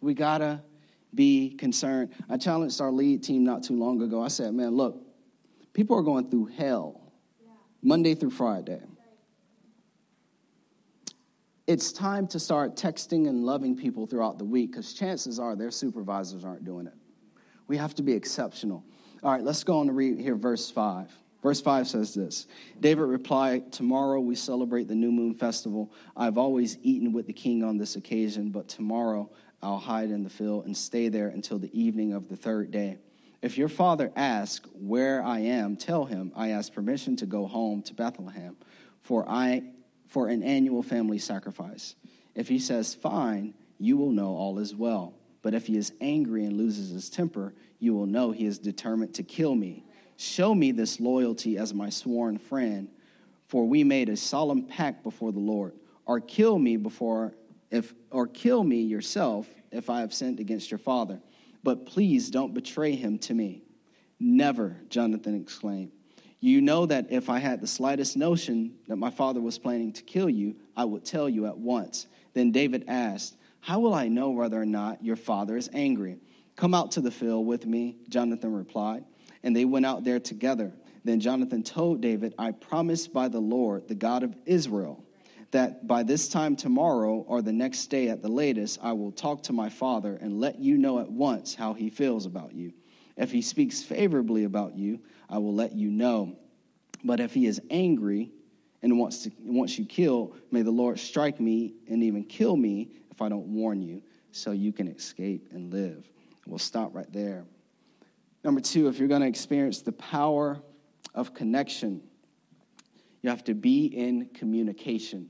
We 0.01 0.13
gotta 0.13 0.61
be 1.15 1.51
concerned. 1.51 2.09
I 2.29 2.35
challenged 2.35 2.81
our 2.81 2.91
lead 2.91 3.23
team 3.23 3.45
not 3.45 3.63
too 3.63 3.77
long 3.77 4.01
ago. 4.01 4.21
I 4.21 4.27
said, 4.27 4.53
man, 4.53 4.75
look, 4.75 5.01
people 5.71 5.97
are 5.97 6.03
going 6.03 6.29
through 6.29 6.47
hell 6.47 6.99
Monday 7.81 8.13
through 8.13 8.31
Friday. 8.31 8.81
It's 11.65 11.93
time 11.93 12.27
to 12.27 12.41
start 12.41 12.75
texting 12.75 13.29
and 13.29 13.45
loving 13.45 13.77
people 13.77 14.05
throughout 14.05 14.37
the 14.37 14.43
week 14.43 14.71
because 14.71 14.93
chances 14.93 15.39
are 15.39 15.55
their 15.55 15.71
supervisors 15.71 16.43
aren't 16.43 16.65
doing 16.65 16.87
it. 16.87 16.96
We 17.67 17.77
have 17.77 17.95
to 17.95 18.03
be 18.03 18.13
exceptional. 18.13 18.83
All 19.23 19.31
right, 19.31 19.43
let's 19.43 19.63
go 19.63 19.79
on 19.79 19.87
to 19.87 19.93
read 19.93 20.19
here 20.19 20.35
verse 20.35 20.69
5. 20.71 21.11
Verse 21.43 21.61
5 21.61 21.87
says 21.87 22.13
this 22.13 22.47
David 22.79 23.03
replied, 23.03 23.71
Tomorrow 23.71 24.19
we 24.19 24.35
celebrate 24.35 24.87
the 24.87 24.95
new 24.95 25.11
moon 25.11 25.33
festival. 25.33 25.91
I've 26.15 26.37
always 26.37 26.77
eaten 26.81 27.13
with 27.13 27.27
the 27.27 27.33
king 27.33 27.63
on 27.63 27.77
this 27.77 27.95
occasion, 27.95 28.49
but 28.49 28.67
tomorrow 28.67 29.29
I'll 29.61 29.79
hide 29.79 30.09
in 30.09 30.23
the 30.23 30.29
field 30.29 30.65
and 30.65 30.75
stay 30.75 31.09
there 31.09 31.27
until 31.27 31.59
the 31.59 31.79
evening 31.79 32.13
of 32.13 32.29
the 32.29 32.35
third 32.35 32.71
day. 32.71 32.97
If 33.41 33.57
your 33.57 33.69
father 33.69 34.11
asks 34.15 34.67
where 34.73 35.23
I 35.23 35.39
am, 35.39 35.75
tell 35.77 36.05
him 36.05 36.31
I 36.35 36.49
ask 36.49 36.73
permission 36.73 37.15
to 37.17 37.25
go 37.25 37.47
home 37.47 37.81
to 37.83 37.93
Bethlehem 37.93 38.57
for 39.01 39.25
I 39.27 39.63
for 40.07 40.27
an 40.27 40.41
annual 40.41 40.83
family 40.83 41.19
sacrifice. 41.19 41.95
If 42.33 42.47
he 42.47 42.59
says 42.59 42.95
fine, 42.95 43.53
you 43.77 43.97
will 43.97 44.11
know 44.11 44.29
all 44.29 44.59
is 44.59 44.75
well. 44.75 45.13
But 45.41 45.53
if 45.53 45.67
he 45.67 45.77
is 45.77 45.93
angry 46.01 46.45
and 46.45 46.57
loses 46.57 46.89
his 46.89 47.09
temper, 47.09 47.53
you 47.79 47.93
will 47.93 48.05
know 48.05 48.31
he 48.31 48.45
is 48.45 48.59
determined 48.59 49.13
to 49.15 49.23
kill 49.23 49.55
me. 49.55 49.85
Show 50.17 50.55
me 50.55 50.71
this 50.71 50.99
loyalty 50.99 51.57
as 51.57 51.73
my 51.73 51.89
sworn 51.89 52.37
friend, 52.37 52.89
for 53.47 53.65
we 53.65 53.83
made 53.83 54.09
a 54.09 54.17
solemn 54.17 54.63
pact 54.63 55.03
before 55.03 55.31
the 55.31 55.39
Lord. 55.39 55.73
Or 56.05 56.19
kill 56.19 56.57
me 56.57 56.77
before 56.77 57.35
if 57.69 57.93
or 58.11 58.27
kill 58.27 58.63
me 58.63 58.81
yourself 58.81 59.47
if 59.71 59.89
I 59.89 59.99
have 59.99 60.13
sinned 60.13 60.39
against 60.39 60.71
your 60.71 60.77
father. 60.77 61.21
But 61.63 61.85
please 61.85 62.29
don't 62.29 62.53
betray 62.53 62.95
him 62.95 63.19
to 63.19 63.33
me. 63.33 63.63
Never, 64.19 64.77
Jonathan 64.89 65.39
exclaimed. 65.39 65.91
You 66.39 66.61
know 66.61 66.85
that 66.85 67.07
if 67.09 67.29
I 67.29 67.39
had 67.39 67.61
the 67.61 67.67
slightest 67.67 68.15
notion 68.15 68.75
that 68.87 68.95
my 68.95 69.09
father 69.09 69.41
was 69.41 69.57
planning 69.57 69.91
to 69.93 70.03
kill 70.03 70.29
you, 70.29 70.55
I 70.75 70.85
would 70.85 71.03
tell 71.03 71.27
you 71.27 71.45
at 71.47 71.57
once. 71.57 72.07
Then 72.33 72.51
David 72.51 72.85
asked, 72.87 73.35
how 73.67 73.81
will 73.81 73.93
I 73.93 74.07
know 74.07 74.29
whether 74.29 74.61
or 74.61 74.65
not 74.65 75.03
your 75.03 75.17
father 75.17 75.57
is 75.57 75.69
angry? 75.73 76.19
Come 76.55 76.73
out 76.73 76.91
to 76.91 77.01
the 77.01 77.11
field 77.11 77.45
with 77.45 77.65
me, 77.65 77.97
Jonathan 78.07 78.53
replied. 78.53 79.03
And 79.43 79.53
they 79.53 79.65
went 79.65 79.85
out 79.85 80.05
there 80.05 80.21
together. 80.21 80.71
Then 81.03 81.19
Jonathan 81.19 81.63
told 81.63 81.99
David, 81.99 82.33
I 82.39 82.51
promise 82.51 83.09
by 83.09 83.27
the 83.27 83.41
Lord, 83.41 83.89
the 83.89 83.93
God 83.93 84.23
of 84.23 84.33
Israel, 84.45 85.03
that 85.51 85.85
by 85.85 86.03
this 86.03 86.29
time 86.29 86.55
tomorrow 86.55 87.25
or 87.27 87.41
the 87.41 87.51
next 87.51 87.87
day 87.87 88.07
at 88.07 88.21
the 88.21 88.29
latest, 88.29 88.79
I 88.81 88.93
will 88.93 89.11
talk 89.11 89.43
to 89.43 89.53
my 89.53 89.67
father 89.67 90.15
and 90.15 90.39
let 90.39 90.59
you 90.59 90.77
know 90.77 90.99
at 90.99 91.11
once 91.11 91.53
how 91.53 91.73
he 91.73 91.89
feels 91.89 92.25
about 92.25 92.53
you. 92.53 92.71
If 93.17 93.31
he 93.31 93.41
speaks 93.41 93.83
favorably 93.83 94.45
about 94.45 94.77
you, 94.77 95.01
I 95.29 95.39
will 95.39 95.53
let 95.53 95.73
you 95.73 95.91
know. 95.91 96.37
But 97.03 97.19
if 97.19 97.33
he 97.33 97.45
is 97.45 97.59
angry 97.69 98.31
and 98.81 98.97
wants, 98.97 99.23
to, 99.23 99.31
wants 99.41 99.77
you 99.77 99.83
killed, 99.85 100.39
may 100.51 100.61
the 100.61 100.71
Lord 100.71 100.99
strike 100.99 101.41
me 101.41 101.73
and 101.89 102.01
even 102.01 102.23
kill 102.23 102.55
me 102.55 102.91
if 103.17 103.21
I 103.23 103.29
don't 103.29 103.47
warn 103.47 103.81
you, 103.81 104.03
so 104.31 104.51
you 104.51 104.71
can 104.71 104.87
escape 104.87 105.47
and 105.49 105.73
live. 105.73 106.07
We'll 106.45 106.59
stop 106.59 106.93
right 106.93 107.11
there. 107.11 107.45
Number 108.43 108.61
two, 108.61 108.87
if 108.89 108.99
you're 108.99 109.07
going 109.07 109.21
to 109.21 109.27
experience 109.27 109.81
the 109.81 109.91
power 109.91 110.61
of 111.15 111.33
connection, 111.33 112.03
you 113.23 113.31
have 113.31 113.43
to 113.45 113.55
be 113.55 113.87
in 113.87 114.27
communication. 114.35 115.29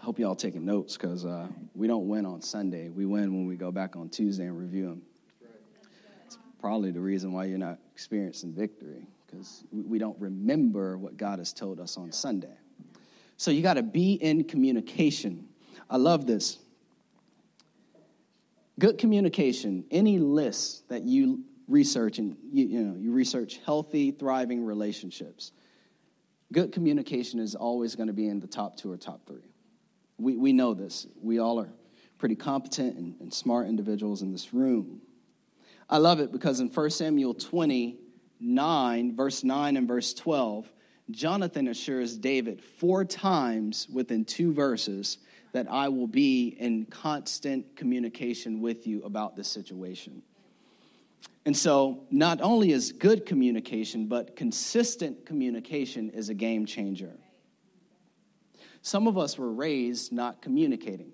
I 0.00 0.04
hope 0.04 0.18
y'all 0.18 0.34
taking 0.34 0.64
notes 0.64 0.96
because 0.96 1.24
uh, 1.24 1.46
we 1.72 1.86
don't 1.86 2.08
win 2.08 2.26
on 2.26 2.42
Sunday. 2.42 2.88
We 2.88 3.06
win 3.06 3.32
when 3.32 3.46
we 3.46 3.54
go 3.54 3.70
back 3.70 3.94
on 3.94 4.08
Tuesday 4.08 4.46
and 4.46 4.58
review 4.58 4.86
them. 4.86 5.02
It's 6.26 6.36
probably 6.60 6.90
the 6.90 7.00
reason 7.00 7.32
why 7.32 7.44
you're 7.44 7.58
not 7.58 7.78
experiencing 7.92 8.52
victory 8.52 9.06
because 9.24 9.62
we 9.70 10.00
don't 10.00 10.20
remember 10.20 10.98
what 10.98 11.16
God 11.16 11.38
has 11.38 11.52
told 11.52 11.78
us 11.78 11.96
on 11.96 12.10
Sunday. 12.10 12.56
So 13.36 13.50
you 13.50 13.62
got 13.62 13.74
to 13.74 13.82
be 13.82 14.14
in 14.14 14.44
communication. 14.44 15.48
I 15.88 15.96
love 15.96 16.26
this. 16.26 16.58
Good 18.78 18.98
communication, 18.98 19.84
any 19.90 20.18
list 20.18 20.88
that 20.88 21.02
you 21.02 21.44
research 21.68 22.18
and 22.18 22.36
you, 22.52 22.66
you 22.66 22.80
know, 22.82 22.96
you 22.96 23.12
research 23.12 23.60
healthy, 23.64 24.10
thriving 24.10 24.64
relationships. 24.64 25.52
Good 26.52 26.72
communication 26.72 27.40
is 27.40 27.54
always 27.54 27.96
going 27.96 28.06
to 28.06 28.12
be 28.12 28.28
in 28.28 28.40
the 28.40 28.46
top 28.46 28.76
two 28.76 28.92
or 28.92 28.96
top 28.96 29.26
three. 29.26 29.50
We, 30.18 30.36
we 30.36 30.52
know 30.52 30.74
this. 30.74 31.06
We 31.20 31.38
all 31.38 31.58
are 31.60 31.72
pretty 32.18 32.36
competent 32.36 32.96
and, 32.96 33.14
and 33.20 33.32
smart 33.32 33.66
individuals 33.66 34.22
in 34.22 34.32
this 34.32 34.54
room. 34.54 35.00
I 35.88 35.98
love 35.98 36.20
it 36.20 36.32
because 36.32 36.60
in 36.60 36.68
1 36.68 36.90
Samuel 36.90 37.34
29, 37.34 39.16
verse 39.16 39.44
9 39.44 39.76
and 39.76 39.88
verse 39.88 40.14
12, 40.14 40.70
Jonathan 41.10 41.68
assures 41.68 42.16
David 42.16 42.62
four 42.62 43.04
times 43.04 43.88
within 43.92 44.24
two 44.24 44.52
verses 44.52 45.18
that 45.52 45.70
I 45.70 45.88
will 45.88 46.08
be 46.08 46.48
in 46.58 46.86
constant 46.86 47.76
communication 47.76 48.60
with 48.60 48.86
you 48.86 49.02
about 49.04 49.36
this 49.36 49.48
situation. 49.48 50.22
And 51.44 51.56
so, 51.56 52.04
not 52.10 52.40
only 52.40 52.72
is 52.72 52.90
good 52.90 53.24
communication, 53.24 54.06
but 54.06 54.34
consistent 54.34 55.24
communication 55.24 56.10
is 56.10 56.28
a 56.28 56.34
game 56.34 56.66
changer. 56.66 57.12
Some 58.82 59.06
of 59.06 59.16
us 59.16 59.38
were 59.38 59.52
raised 59.52 60.12
not 60.12 60.42
communicating. 60.42 61.12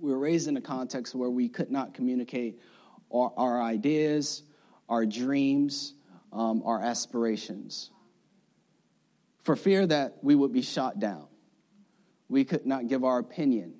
We 0.00 0.10
were 0.10 0.18
raised 0.18 0.48
in 0.48 0.56
a 0.56 0.60
context 0.60 1.14
where 1.14 1.30
we 1.30 1.48
could 1.48 1.70
not 1.70 1.94
communicate 1.94 2.60
our, 3.12 3.32
our 3.36 3.62
ideas, 3.62 4.42
our 4.88 5.06
dreams, 5.06 5.94
um, 6.32 6.62
our 6.64 6.82
aspirations 6.82 7.90
for 9.48 9.56
fear 9.56 9.86
that 9.86 10.18
we 10.20 10.34
would 10.34 10.52
be 10.52 10.60
shot 10.60 11.00
down. 11.00 11.26
We 12.28 12.44
could 12.44 12.66
not 12.66 12.86
give 12.86 13.02
our 13.02 13.18
opinion. 13.18 13.76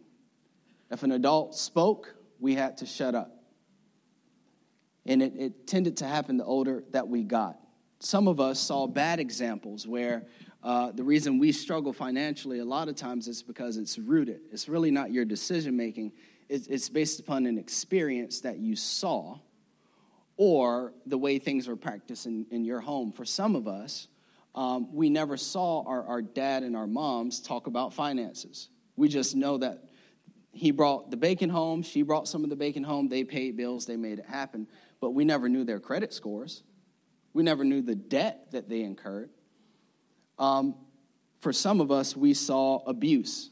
If 0.91 1.03
an 1.03 1.13
adult 1.13 1.55
spoke, 1.55 2.15
we 2.41 2.55
had 2.55 2.79
to 2.79 2.87
shut 2.87 3.15
up. 3.15 3.37
And 5.05 5.21
it, 5.21 5.35
it 5.37 5.67
tended 5.67 5.99
to 5.99 6.07
happen 6.07 6.39
the 6.39 6.47
older 6.47 6.85
that 6.93 7.07
we 7.07 7.23
got. 7.23 7.59
Some 8.01 8.29
of 8.29 8.41
us 8.41 8.59
saw 8.59 8.87
bad 8.87 9.21
examples 9.21 9.87
where 9.87 10.27
uh, 10.63 10.93
the 10.93 11.05
reason 11.05 11.39
we 11.39 11.53
struggle 11.53 11.93
financially 11.93 12.61
a 12.61 12.65
lot 12.65 12.89
of 12.89 12.97
times 12.97 13.29
is 13.29 13.43
because 13.43 13.77
it's 13.77 13.99
rooted. 13.99 14.41
It's 14.51 14.71
really 14.71 14.91
not 14.91 15.13
your 15.13 15.27
decision 15.27 15.77
making, 15.77 16.13
it's, 16.49 16.67
it's 16.69 16.89
based 16.89 17.21
upon 17.21 17.45
an 17.45 17.59
experience 17.59 18.41
that 18.41 18.57
you 18.57 18.75
saw 18.75 19.39
or 20.39 20.95
the 21.05 21.19
way 21.19 21.39
things 21.39 21.69
were 21.69 21.77
practiced 21.77 22.25
in, 22.25 22.47
in 22.51 22.65
your 22.65 22.81
home. 22.81 23.13
For 23.13 23.27
some 23.27 23.55
of 23.55 23.69
us, 23.69 24.09
um, 24.59 24.93
we 24.93 25.09
never 25.09 25.37
saw 25.37 25.85
our, 25.87 26.05
our 26.05 26.21
dad 26.21 26.65
and 26.65 26.75
our 26.75 26.89
moms 26.89 27.41
talk 27.41 27.69
about 27.69 27.95
finances. 27.95 28.71
We 28.97 29.07
just 29.07 29.37
know 29.37 29.59
that 29.59 29.85
he 30.51 30.73
brought 30.73 31.13
the 31.13 31.17
bacon 31.17 31.49
home, 31.49 31.85
she 31.85 32.03
brought 32.03 32.27
some 32.27 32.43
of 32.43 32.51
the 32.51 32.57
bacon 32.57 32.83
home, 32.83 33.09
they 33.09 33.23
paid 33.23 33.57
bills, 33.57 33.87
they 33.87 33.97
made 33.97 34.19
it 34.19 34.27
happen. 34.27 34.67
But 35.01 35.11
we 35.11 35.25
never 35.25 35.49
knew 35.49 35.63
their 35.63 35.79
credit 35.79 36.13
scores. 36.13 36.65
We 37.33 37.45
never 37.45 37.63
knew 37.63 37.83
the 37.83 37.95
debt 37.95 38.51
that 38.51 38.69
they 38.69 38.81
incurred. 38.81 39.31
Um, 40.41 40.75
for 41.39 41.53
some 41.53 41.81
of 41.81 41.93
us, 41.93 42.17
we 42.17 42.35
saw 42.35 42.79
abuse, 42.85 43.51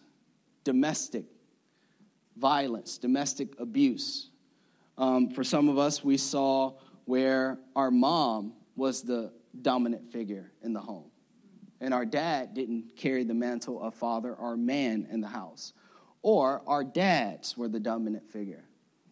domestic 0.65 1.27
violence, 2.37 2.99
domestic 2.99 3.51
abuse. 3.61 4.31
Um, 4.99 5.31
for 5.31 5.45
some 5.45 5.69
of 5.69 5.79
us, 5.79 6.03
we 6.03 6.17
saw 6.17 6.79
where 7.05 7.61
our 7.77 7.93
mom 7.93 8.55
was 8.75 9.03
the 9.03 9.31
dominant 9.63 10.13
figure 10.13 10.53
in 10.63 10.73
the 10.73 10.81
home, 10.81 11.11
and 11.81 11.93
our 11.93 12.05
dad 12.05 12.55
didn't 12.55 12.97
carry 12.97 13.25
the 13.25 13.35
mantle 13.35 13.83
of 13.83 13.95
father 13.95 14.35
or 14.35 14.57
man 14.57 15.07
in 15.11 15.21
the 15.21 15.29
house, 15.29 15.73
or 16.23 16.63
our 16.67 16.85
dads 16.85 17.57
were 17.57 17.69
the 17.69 17.81
dominant 17.81 18.31
figure. 18.31 18.65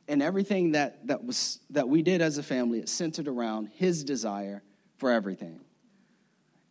And 0.07 0.23
everything 0.23 0.73
that, 0.73 1.07
that, 1.07 1.25
was, 1.25 1.61
that 1.71 1.89
we 1.89 2.03
did 2.03 2.21
as 2.21 2.37
a 2.37 2.43
family, 2.43 2.79
it 2.79 2.89
centered 2.89 3.29
around 3.29 3.71
his 3.75 4.05
desire 4.05 4.63
for 4.99 5.11
everything. 5.11 5.61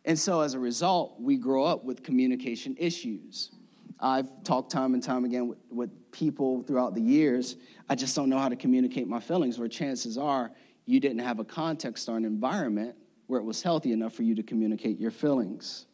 And 0.04 0.18
so 0.18 0.40
as 0.40 0.54
a 0.54 0.58
result, 0.58 1.16
we 1.18 1.36
grow 1.36 1.64
up 1.64 1.84
with 1.84 2.02
communication 2.02 2.76
issues. 2.78 3.50
I've 3.98 4.44
talked 4.44 4.70
time 4.70 4.94
and 4.94 5.02
time 5.02 5.24
again 5.24 5.48
with, 5.48 5.58
with, 5.70 5.90
people 6.14 6.62
throughout 6.62 6.94
the 6.94 7.00
years. 7.00 7.56
I 7.88 7.96
just 7.96 8.14
don't 8.14 8.30
know 8.30 8.38
how 8.38 8.48
to 8.48 8.54
communicate 8.54 9.08
my 9.08 9.18
feelings, 9.18 9.58
where 9.58 9.66
chances 9.66 10.16
are 10.16 10.52
you 10.86 11.00
didn't 11.00 11.20
have 11.20 11.40
a 11.40 11.44
context 11.44 12.08
or 12.08 12.16
an 12.16 12.24
environment 12.24 12.94
where 13.26 13.40
it 13.40 13.44
was 13.44 13.62
healthy 13.62 13.92
enough 13.92 14.14
for 14.14 14.22
you 14.22 14.34
to 14.34 14.42
communicate 14.42 14.98
your 14.98 15.10
feelings. 15.10 15.86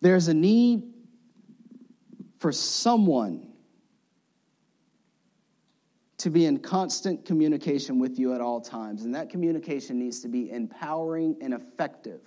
There's 0.00 0.28
a 0.28 0.34
need 0.34 0.84
for 2.38 2.52
someone 2.52 3.48
to 6.18 6.30
be 6.30 6.46
in 6.46 6.58
constant 6.58 7.24
communication 7.24 7.98
with 7.98 8.18
you 8.18 8.34
at 8.34 8.40
all 8.40 8.60
times, 8.60 9.04
and 9.04 9.14
that 9.14 9.30
communication 9.30 9.98
needs 9.98 10.20
to 10.20 10.28
be 10.28 10.50
empowering 10.50 11.36
and 11.40 11.54
effective. 11.54 12.20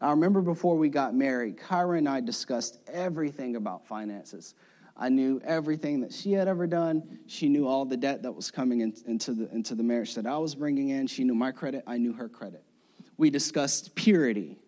I 0.00 0.10
remember 0.10 0.40
before 0.40 0.76
we 0.76 0.88
got 0.88 1.14
married, 1.14 1.56
Kyra 1.56 1.98
and 1.98 2.08
I 2.08 2.20
discussed 2.20 2.80
everything 2.92 3.56
about 3.56 3.86
finances. 3.86 4.54
I 4.96 5.08
knew 5.08 5.40
everything 5.44 6.00
that 6.00 6.12
she 6.12 6.32
had 6.32 6.48
ever 6.48 6.66
done. 6.66 7.20
She 7.26 7.48
knew 7.48 7.66
all 7.66 7.84
the 7.84 7.96
debt 7.96 8.22
that 8.22 8.32
was 8.32 8.50
coming 8.50 8.80
in, 8.80 8.94
into, 9.06 9.32
the, 9.32 9.50
into 9.50 9.74
the 9.74 9.82
marriage 9.82 10.14
that 10.16 10.26
I 10.26 10.36
was 10.36 10.54
bringing 10.54 10.90
in. 10.90 11.06
She 11.06 11.24
knew 11.24 11.34
my 11.34 11.52
credit, 11.52 11.84
I 11.86 11.98
knew 11.98 12.12
her 12.12 12.28
credit. 12.28 12.62
We 13.16 13.30
discussed 13.30 13.94
purity. 13.94 14.58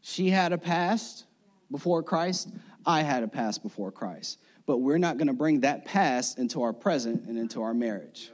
She 0.00 0.30
had 0.30 0.52
a 0.52 0.58
past 0.58 1.24
before 1.70 2.02
Christ, 2.02 2.50
I 2.84 3.02
had 3.02 3.22
a 3.22 3.28
past 3.28 3.62
before 3.62 3.92
Christ. 3.92 4.38
But 4.66 4.78
we're 4.78 4.98
not 4.98 5.16
going 5.16 5.28
to 5.28 5.32
bring 5.34 5.60
that 5.60 5.84
past 5.84 6.38
into 6.38 6.62
our 6.62 6.72
present 6.72 7.26
and 7.26 7.38
into 7.38 7.62
our 7.62 7.74
marriage. 7.74 8.30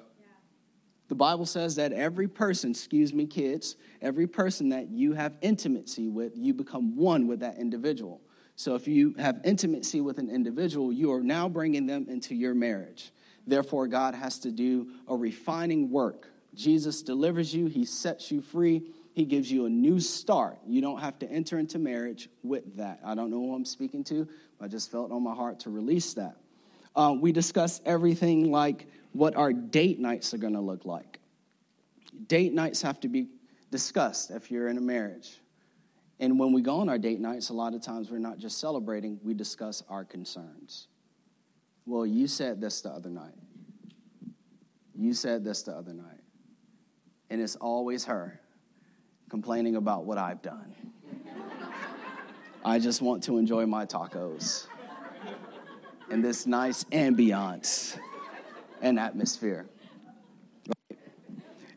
The 1.08 1.14
Bible 1.14 1.46
says 1.46 1.76
that 1.76 1.92
every 1.92 2.26
person, 2.26 2.70
excuse 2.70 3.14
me, 3.14 3.26
kids, 3.26 3.76
every 4.02 4.26
person 4.26 4.70
that 4.70 4.90
you 4.90 5.12
have 5.12 5.36
intimacy 5.40 6.08
with, 6.08 6.32
you 6.36 6.52
become 6.52 6.96
one 6.96 7.28
with 7.28 7.40
that 7.40 7.58
individual. 7.58 8.20
So 8.56 8.74
if 8.74 8.88
you 8.88 9.14
have 9.18 9.40
intimacy 9.44 10.00
with 10.00 10.18
an 10.18 10.30
individual, 10.30 10.92
you 10.92 11.12
are 11.12 11.22
now 11.22 11.48
bringing 11.48 11.86
them 11.86 12.06
into 12.08 12.34
your 12.34 12.54
marriage. 12.54 13.12
Therefore, 13.46 13.86
God 13.86 14.14
has 14.14 14.38
to 14.40 14.50
do 14.50 14.88
a 15.06 15.16
refining 15.16 15.90
work. 15.90 16.28
Jesus 16.54 17.02
delivers 17.02 17.54
you, 17.54 17.66
He 17.66 17.84
sets 17.84 18.32
you 18.32 18.40
free, 18.40 18.82
He 19.16 19.24
gives 19.24 19.50
you 19.50 19.64
a 19.64 19.70
new 19.70 19.98
start. 19.98 20.58
You 20.68 20.82
don't 20.82 21.00
have 21.00 21.18
to 21.20 21.30
enter 21.30 21.58
into 21.58 21.78
marriage 21.78 22.28
with 22.42 22.76
that. 22.76 23.00
I 23.02 23.14
don't 23.14 23.30
know 23.30 23.38
who 23.38 23.54
I'm 23.54 23.64
speaking 23.64 24.04
to, 24.04 24.28
I 24.60 24.68
just 24.68 24.92
felt 24.92 25.10
on 25.10 25.22
my 25.22 25.34
heart 25.34 25.60
to 25.60 25.70
release 25.70 26.12
that. 26.14 26.36
Uh, 26.94 27.14
we 27.18 27.32
discuss 27.32 27.80
everything 27.86 28.50
like 28.50 28.86
what 29.12 29.34
our 29.34 29.54
date 29.54 29.98
nights 29.98 30.34
are 30.34 30.38
going 30.38 30.52
to 30.52 30.60
look 30.60 30.84
like. 30.84 31.18
Date 32.26 32.52
nights 32.52 32.82
have 32.82 33.00
to 33.00 33.08
be 33.08 33.28
discussed 33.70 34.30
if 34.30 34.50
you're 34.50 34.68
in 34.68 34.76
a 34.76 34.82
marriage. 34.82 35.40
And 36.20 36.38
when 36.38 36.52
we 36.52 36.60
go 36.60 36.80
on 36.80 36.90
our 36.90 36.98
date 36.98 37.20
nights, 37.20 37.48
a 37.48 37.54
lot 37.54 37.72
of 37.72 37.80
times 37.80 38.10
we're 38.10 38.18
not 38.18 38.36
just 38.36 38.58
celebrating, 38.58 39.18
we 39.24 39.32
discuss 39.32 39.82
our 39.88 40.04
concerns. 40.04 40.88
Well, 41.86 42.04
you 42.04 42.26
said 42.26 42.60
this 42.60 42.82
the 42.82 42.90
other 42.90 43.10
night. 43.10 43.34
You 44.94 45.14
said 45.14 45.42
this 45.42 45.62
the 45.62 45.72
other 45.72 45.94
night. 45.94 46.20
And 47.30 47.40
it's 47.40 47.56
always 47.56 48.04
her 48.04 48.40
complaining 49.28 49.76
about 49.76 50.04
what 50.04 50.18
I've 50.18 50.42
done. 50.42 50.74
I 52.64 52.78
just 52.78 53.00
want 53.00 53.22
to 53.24 53.38
enjoy 53.38 53.66
my 53.66 53.86
tacos 53.86 54.66
in 56.10 56.20
this 56.20 56.46
nice 56.46 56.84
ambiance 56.84 57.98
and 58.82 58.98
atmosphere. 58.98 59.66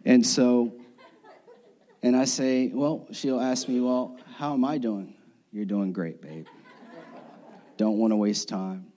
And 0.06 0.26
so, 0.26 0.74
and 2.02 2.16
I 2.16 2.26
say, 2.26 2.72
well, 2.74 3.08
she'll 3.12 3.40
ask 3.40 3.68
me, 3.68 3.80
well, 3.80 4.18
how 4.38 4.54
am 4.54 4.66
I 4.66 4.78
doing? 4.78 5.14
You're 5.52 5.66
doing 5.66 5.92
great, 5.92 6.22
babe. 6.22 6.48
Don't 7.78 7.98
want 7.98 8.12
to 8.12 8.18
waste 8.18 8.50
time. 8.50 8.89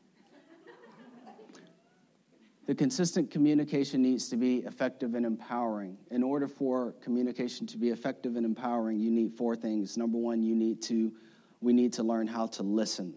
The 2.67 2.75
consistent 2.75 3.31
communication 3.31 4.03
needs 4.03 4.29
to 4.29 4.37
be 4.37 4.59
effective 4.59 5.15
and 5.15 5.27
empowering. 5.27 5.97
In 6.11 6.23
order 6.23 6.47
for 6.47 6.93
communication 7.03 7.67
to 7.69 7.77
be 7.77 7.89
effective 7.89 8.37
and 8.37 8.47
empowering, 8.47 9.01
you 9.01 9.11
need 9.11 9.33
four 9.33 9.57
things. 9.57 9.97
Number 9.97 10.19
one, 10.19 10.43
you 10.43 10.55
need 10.55 10.81
to, 10.83 11.13
we 11.61 11.73
need 11.73 11.93
to 11.95 12.05
learn 12.05 12.29
how 12.29 12.47
to 12.49 12.63
listen. 12.63 13.15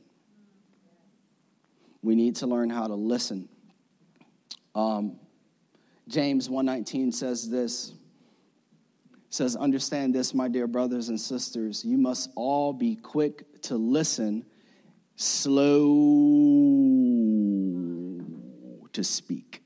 We 2.02 2.16
need 2.16 2.38
to 2.38 2.48
learn 2.48 2.72
how 2.72 2.88
to 2.88 2.96
listen. 2.96 3.48
Um, 4.74 5.20
James 6.08 6.50
1:19 6.50 7.12
says 7.12 7.50
this. 7.50 7.94
says, 9.32 9.58
"Understand 9.58 10.16
this, 10.16 10.34
my 10.34 10.48
dear 10.48 10.66
brothers 10.66 11.10
and 11.10 11.20
sisters, 11.20 11.84
you 11.84 11.98
must 11.98 12.30
all 12.36 12.72
be 12.72 12.96
quick 12.96 13.62
to 13.64 13.76
listen, 13.76 14.46
slow 15.18 16.95
to 18.96 19.04
speak." 19.04 19.62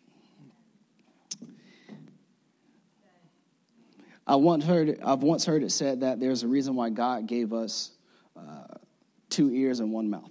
I 4.30 4.36
once 4.36 4.64
heard, 4.64 5.00
I've 5.04 5.24
once 5.24 5.44
heard 5.44 5.64
it 5.64 5.72
said 5.72 6.02
that 6.02 6.20
there's 6.20 6.44
a 6.44 6.48
reason 6.48 6.76
why 6.76 6.92
God 6.92 7.26
gave 7.26 7.52
us 7.52 7.90
uh, 8.38 8.76
two 9.28 9.50
ears 9.52 9.80
and 9.80 9.92
one 9.92 10.08
mouth. 10.08 10.30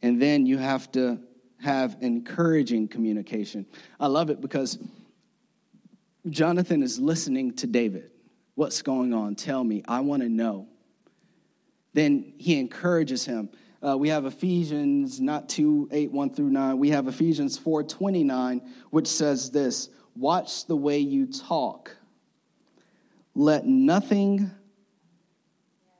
And 0.00 0.22
then 0.22 0.46
you 0.46 0.58
have 0.58 0.92
to 0.92 1.18
have 1.60 1.96
encouraging 2.00 2.86
communication. 2.86 3.66
I 3.98 4.06
love 4.06 4.30
it 4.30 4.40
because 4.40 4.78
Jonathan 6.28 6.84
is 6.84 7.00
listening 7.00 7.54
to 7.56 7.66
David. 7.66 8.12
What's 8.54 8.80
going 8.82 9.12
on? 9.12 9.34
Tell 9.34 9.64
me. 9.64 9.82
I 9.88 10.00
want 10.00 10.22
to 10.22 10.28
know. 10.28 10.68
Then 11.94 12.32
he 12.38 12.60
encourages 12.60 13.24
him. 13.24 13.50
Uh, 13.86 13.96
we 13.96 14.08
have 14.10 14.26
Ephesians, 14.26 15.20
not 15.20 15.48
2, 15.48 15.88
8, 15.90 16.12
1 16.12 16.34
through 16.34 16.50
9. 16.50 16.78
We 16.78 16.90
have 16.90 17.08
Ephesians 17.08 17.56
4, 17.56 17.82
29, 17.84 18.60
which 18.90 19.06
says 19.06 19.50
this 19.50 19.88
Watch 20.14 20.66
the 20.66 20.76
way 20.76 20.98
you 20.98 21.26
talk. 21.26 21.96
Let 23.34 23.66
nothing 23.66 24.50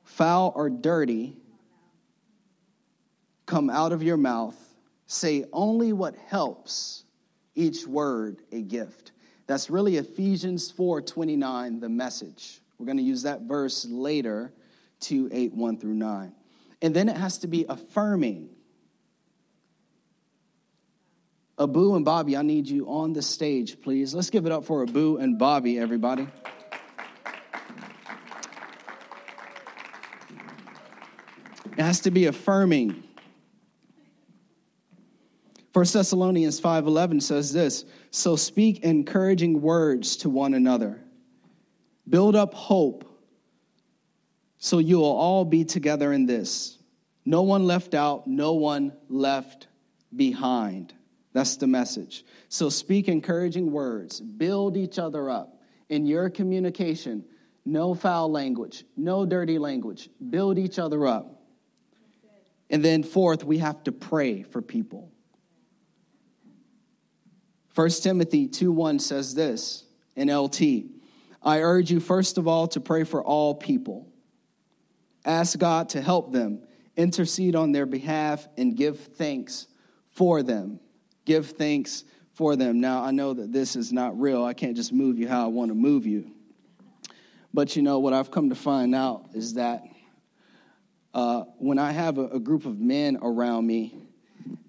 foul 0.05 0.53
or 0.55 0.69
dirty 0.69 1.37
come 3.47 3.71
out 3.71 3.93
of 3.93 4.03
your 4.03 4.17
mouth 4.17 4.57
say 5.11 5.45
only 5.53 5.93
what 5.93 6.15
helps, 6.29 7.05
each 7.57 7.87
word 7.87 8.43
a 8.53 8.63
gift. 8.63 9.11
That's 9.47 9.69
really 9.69 9.97
Ephesians 9.97 10.71
4:29, 10.71 11.81
the 11.81 11.89
message. 11.89 12.61
We're 12.79 12.87
going 12.87 12.99
to 12.99 13.03
use 13.03 13.23
that 13.23 13.43
verse 13.43 13.85
later, 13.85 14.53
2 15.01 15.29
8, 15.33 15.55
1 15.55 15.79
through 15.79 15.95
9. 15.95 16.33
And 16.83 16.95
then 16.95 17.09
it 17.09 17.17
has 17.17 17.39
to 17.39 17.47
be 17.47 17.67
affirming. 17.69 18.51
Abu 21.59 21.95
and 21.95 22.05
Bobby, 22.05 22.37
I 22.37 22.43
need 22.43 22.69
you 22.69 22.89
on 22.89 23.13
the 23.13 23.21
stage, 23.21 23.83
please. 23.83 24.15
Let's 24.15 24.31
give 24.31 24.47
it 24.47 24.53
up 24.53 24.65
for 24.65 24.83
Abu 24.83 25.19
and 25.19 25.39
Bobby, 25.39 25.79
everybody. 25.79 26.27
It 31.77 31.83
has 31.83 32.01
to 32.01 32.11
be 32.11 32.27
affirming. 32.27 33.03
1 35.73 35.93
Thessalonians 35.93 36.61
5:11 36.61 37.21
says 37.21 37.53
this, 37.53 37.85
"So 38.11 38.37
speak 38.37 38.81
encouraging 38.81 39.61
words 39.61 40.17
to 40.17 40.31
one 40.31 40.53
another. 40.53 41.03
Build 42.09 42.35
up 42.35 42.55
hope 42.55 43.05
so 44.61 44.79
you 44.79 44.99
will 44.99 45.17
all 45.17 45.45
be 45.45 45.65
together 45.65 46.13
in 46.13 46.27
this. 46.27 46.79
No 47.25 47.43
one 47.43 47.67
left 47.67 47.95
out, 47.95 48.29
no 48.29 48.53
one 48.53 48.93
left 49.09 49.67
behind." 50.15 50.95
That's 51.33 51.57
the 51.57 51.67
message. 51.67 52.25
So 52.49 52.69
speak 52.69 53.09
encouraging 53.09 53.73
words, 53.73 54.21
build 54.21 54.77
each 54.77 54.99
other 54.99 55.29
up 55.29 55.61
in 55.89 56.07
your 56.07 56.31
communication. 56.31 57.25
No 57.65 57.95
foul 57.95 58.31
language, 58.31 58.85
no 58.97 59.27
dirty 59.27 59.59
language. 59.59 60.09
Build 60.31 60.59
each 60.59 60.79
other 60.79 61.07
up. 61.07 61.43
And 62.71 62.85
then, 62.85 63.03
fourth, 63.03 63.45
we 63.45 63.59
have 63.59 63.83
to 63.85 63.93
pray 63.93 64.43
for 64.45 64.63
people. 64.63 65.11
1 67.75 67.89
Timothy 68.03 68.47
2 68.47 68.73
1 68.73 68.99
says 68.99 69.35
this 69.35 69.85
in 70.17 70.29
LT 70.29 70.85
I 71.43 71.61
urge 71.61 71.91
you, 71.91 72.01
first 72.01 72.37
of 72.37 72.47
all, 72.47 72.69
to 72.69 72.81
pray 72.81 73.05
for 73.05 73.23
all 73.23 73.55
people. 73.55 74.10
Ask 75.25 75.59
God 75.59 75.91
to 75.91 76.01
help 76.01 76.33
them, 76.33 76.63
intercede 76.97 77.55
on 77.55 77.73
their 77.73 77.87
behalf, 77.87 78.49
and 78.57 78.77
give 78.77 78.99
thanks 78.99 79.67
for 80.13 80.43
them. 80.43 80.81
Give 81.25 81.47
thanks 81.47 82.05
for 82.33 82.57
them. 82.57 82.81
Now, 82.81 83.03
I 83.03 83.11
know 83.11 83.35
that 83.35 83.53
this 83.53 83.77
is 83.77 83.93
not 83.93 84.19
real. 84.19 84.45
I 84.45 84.55
can't 84.55 84.77
just 84.77 84.93
move 84.93 85.19
you 85.19 85.29
how 85.29 85.45
I 85.45 85.49
want 85.49 85.71
to 85.71 85.75
move 85.75 86.07
you. 86.07 86.31
But 87.53 87.77
you 87.77 87.83
know, 87.83 87.99
what 87.99 88.13
I've 88.13 88.31
come 88.31 88.49
to 88.49 88.55
find 88.55 88.95
out 88.95 89.27
is 89.35 89.55
that 89.55 89.83
uh, 91.13 91.45
when 91.59 91.79
I 91.79 91.91
have 91.91 92.19
a, 92.19 92.29
a 92.29 92.41
group 92.41 92.67
of 92.67 92.79
men 92.79 93.19
around 93.21 93.67
me 93.67 93.95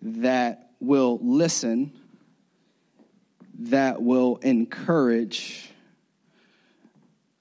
that 0.01 0.71
will 0.79 1.19
listen, 1.21 1.93
that 3.59 4.01
will 4.01 4.37
encourage, 4.37 5.69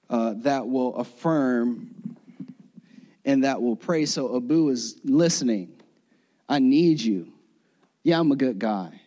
uh, 0.09 0.35
that 0.37 0.67
will 0.67 0.95
affirm, 0.95 1.95
and 3.25 3.43
that 3.43 3.61
will 3.61 3.75
pray. 3.75 4.05
So 4.05 4.35
Abu 4.35 4.69
is 4.69 4.99
listening. 5.03 5.81
I 6.47 6.59
need 6.59 7.01
you. 7.01 7.31
Yeah, 8.03 8.19
I'm 8.19 8.31
a 8.31 8.35
good 8.35 8.59
guy. 8.59 9.01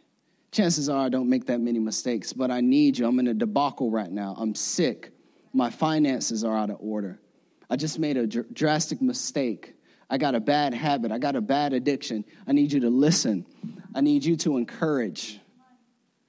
Chances 0.53 0.89
are 0.89 1.05
I 1.05 1.09
don't 1.09 1.29
make 1.29 1.47
that 1.47 1.61
many 1.61 1.81
mistakes, 1.81 2.33
but 2.33 2.51
I 2.51 2.61
need 2.61 2.99
you. 2.99 3.07
I'm 3.07 3.19
in 3.19 3.27
a 3.27 3.35
debacle 3.35 3.91
right 3.91 4.11
now. 4.11 4.37
I'm 4.39 4.55
sick. 4.55 5.11
My 5.53 5.71
finances 5.71 6.45
are 6.45 6.57
out 6.57 6.71
of 6.71 6.77
order. 6.81 7.21
I 7.69 7.77
just 7.77 7.99
made 7.99 8.17
a 8.17 8.27
dr- 8.27 8.53
drastic 8.55 9.03
mistake. 9.03 9.75
I 10.09 10.19
got 10.19 10.35
a 10.35 10.41
bad 10.41 10.75
habit. 10.75 11.11
I 11.11 11.19
got 11.19 11.35
a 11.35 11.41
bad 11.41 11.73
addiction. 11.73 12.25
I 12.47 12.53
need 12.53 12.73
you 12.73 12.81
to 12.81 12.91
listen. 12.91 13.47
I 13.95 14.01
need 14.01 14.25
you 14.25 14.37
to 14.37 14.57
encourage. 14.57 15.41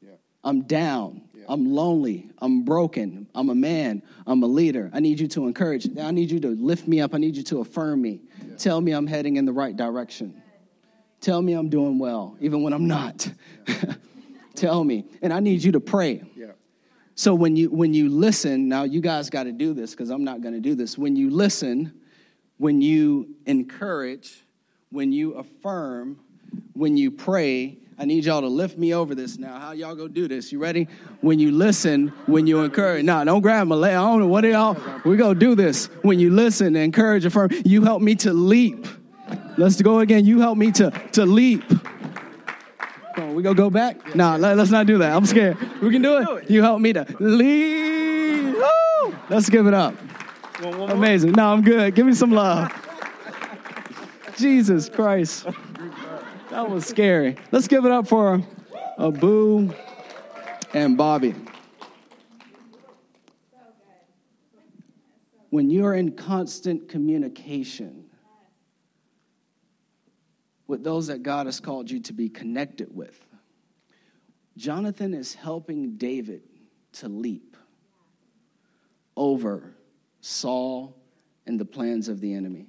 Yeah. 0.02 0.16
I'm 0.44 0.64
down. 0.64 1.22
Yeah. 1.46 1.54
I'm 1.54 1.72
lonely. 1.74 2.30
I'm 2.40 2.64
broken. 2.64 3.28
I'm 3.36 3.50
a 3.50 3.56
man. 3.56 4.02
I'm 4.28 4.44
a 4.44 4.48
leader. 4.48 4.90
I 4.94 5.00
need 5.00 5.20
you 5.20 5.28
to 5.30 5.48
encourage. 5.48 5.88
I 5.98 6.12
need 6.12 6.32
you 6.32 6.40
to 6.42 6.50
lift 6.50 6.88
me 6.88 7.02
up. 7.02 7.14
I 7.14 7.18
need 7.18 7.38
you 7.38 7.44
to 7.44 7.60
affirm 7.62 8.02
me. 8.02 8.22
Yeah. 8.46 8.56
Tell 8.58 8.82
me 8.82 8.92
I'm 8.92 9.08
heading 9.08 9.38
in 9.38 9.46
the 9.46 9.54
right 9.54 9.76
direction. 9.76 10.42
Tell 11.22 11.42
me 11.42 11.54
I'm 11.54 11.70
doing 11.70 11.98
well, 11.98 12.38
even 12.40 12.62
when 12.62 12.74
I'm 12.74 12.88
not. 12.88 13.32
Tell 14.56 14.84
me. 14.84 15.06
And 15.22 15.34
I 15.34 15.40
need 15.40 15.64
you 15.64 15.72
to 15.74 15.80
pray. 15.80 16.24
So 17.16 17.34
when 17.34 17.56
you 17.56 17.70
when 17.70 17.94
you 17.94 18.10
listen, 18.10 18.68
now 18.68 18.84
you 18.84 19.00
guys 19.00 19.30
got 19.30 19.44
to 19.44 19.54
do 19.54 19.74
this 19.74 19.92
because 19.92 20.10
I'm 20.10 20.26
not 20.26 20.42
going 20.42 20.54
to 20.54 20.60
do 20.60 20.76
this. 20.76 20.98
When 20.98 21.16
you 21.16 21.30
listen, 21.30 21.94
when 22.58 22.82
you 22.82 23.36
encourage, 23.46 24.44
when 24.90 25.14
you 25.14 25.34
affirm, 25.36 26.20
when 26.74 26.98
you 26.98 27.12
pray, 27.12 27.80
I 27.98 28.04
need 28.04 28.26
y'all 28.26 28.42
to 28.42 28.48
lift 28.48 28.78
me 28.78 28.94
over 28.94 29.16
this 29.16 29.38
now. 29.38 29.58
How 29.58 29.72
y'all 29.72 29.96
go 29.96 30.10
do 30.10 30.28
this? 30.28 30.52
You 30.52 30.60
ready? 30.60 30.90
When 31.22 31.40
you 31.40 31.52
listen, 31.52 32.10
when 32.26 32.46
you 32.46 32.60
encourage. 32.62 33.06
Nah, 33.06 33.24
don't 33.24 33.42
grab 33.42 33.68
my 33.68 33.76
leg. 33.76 33.92
I 33.92 34.02
don't 34.02 34.20
know 34.20 34.28
what 34.28 34.44
y'all. 34.44 34.78
We 35.06 35.16
go 35.16 35.34
do 35.34 35.56
this. 35.56 35.86
When 36.02 36.20
you 36.20 36.30
listen, 36.30 36.76
encourage, 36.76 37.26
affirm. 37.26 37.52
You 37.64 37.84
help 37.84 38.02
me 38.02 38.16
to 38.16 38.34
leap. 38.34 38.86
Let's 39.58 39.82
go 39.82 40.00
again. 40.00 40.26
You 40.26 40.42
help 40.42 40.58
me 40.58 40.72
to 40.74 40.92
to 41.14 41.26
leap. 41.26 41.64
Come 43.16 43.30
on, 43.30 43.36
we 43.36 43.44
gonna 43.44 43.56
go 43.56 43.70
back? 43.70 44.14
Nah, 44.14 44.36
let, 44.36 44.60
us 44.60 44.70
not 44.70 44.88
do 44.88 44.98
that. 44.98 45.16
I'm 45.16 45.26
scared. 45.26 45.58
We 45.82 45.90
can 45.90 46.02
do 46.02 46.18
it. 46.18 46.50
You 46.50 46.62
help 46.62 46.82
me 46.82 46.92
to 46.92 47.06
lead. 47.22 48.56
Woo! 48.56 49.16
Let's 49.30 49.50
give 49.50 49.68
it 49.68 49.74
up. 49.74 49.96
Amazing. 50.62 51.32
No, 51.32 51.54
I'm 51.54 51.62
good. 51.62 51.96
Give 51.96 52.06
me 52.06 52.14
some 52.14 52.32
love. 52.32 52.74
Jesus 54.38 54.90
Christ. 54.90 55.48
That 56.50 56.70
was 56.70 56.86
scary. 56.86 57.38
Let's 57.52 57.68
give 57.68 57.86
it 57.86 57.92
up 57.92 58.08
for 58.08 58.44
Abu 59.00 59.74
and 60.74 60.98
Bobby. 60.98 61.36
When 65.50 65.70
you're 65.70 65.94
in 65.94 66.12
constant 66.12 66.90
communication, 66.90 68.06
with 70.68 70.84
those 70.84 71.08
that 71.08 71.24
God 71.24 71.46
has 71.46 71.60
called 71.60 71.90
you 71.92 72.00
to 72.02 72.14
be 72.14 72.30
connected 72.30 72.96
with. 72.96 73.20
Jonathan 74.58 75.14
is 75.14 75.36
helping 75.36 75.98
David 75.98 76.42
to 76.94 77.10
leap 77.10 77.58
over 79.16 79.76
Saul 80.22 80.96
and 81.46 81.60
the 81.60 81.66
plans 81.66 82.08
of 82.08 82.20
the 82.20 82.34
enemy. 82.34 82.68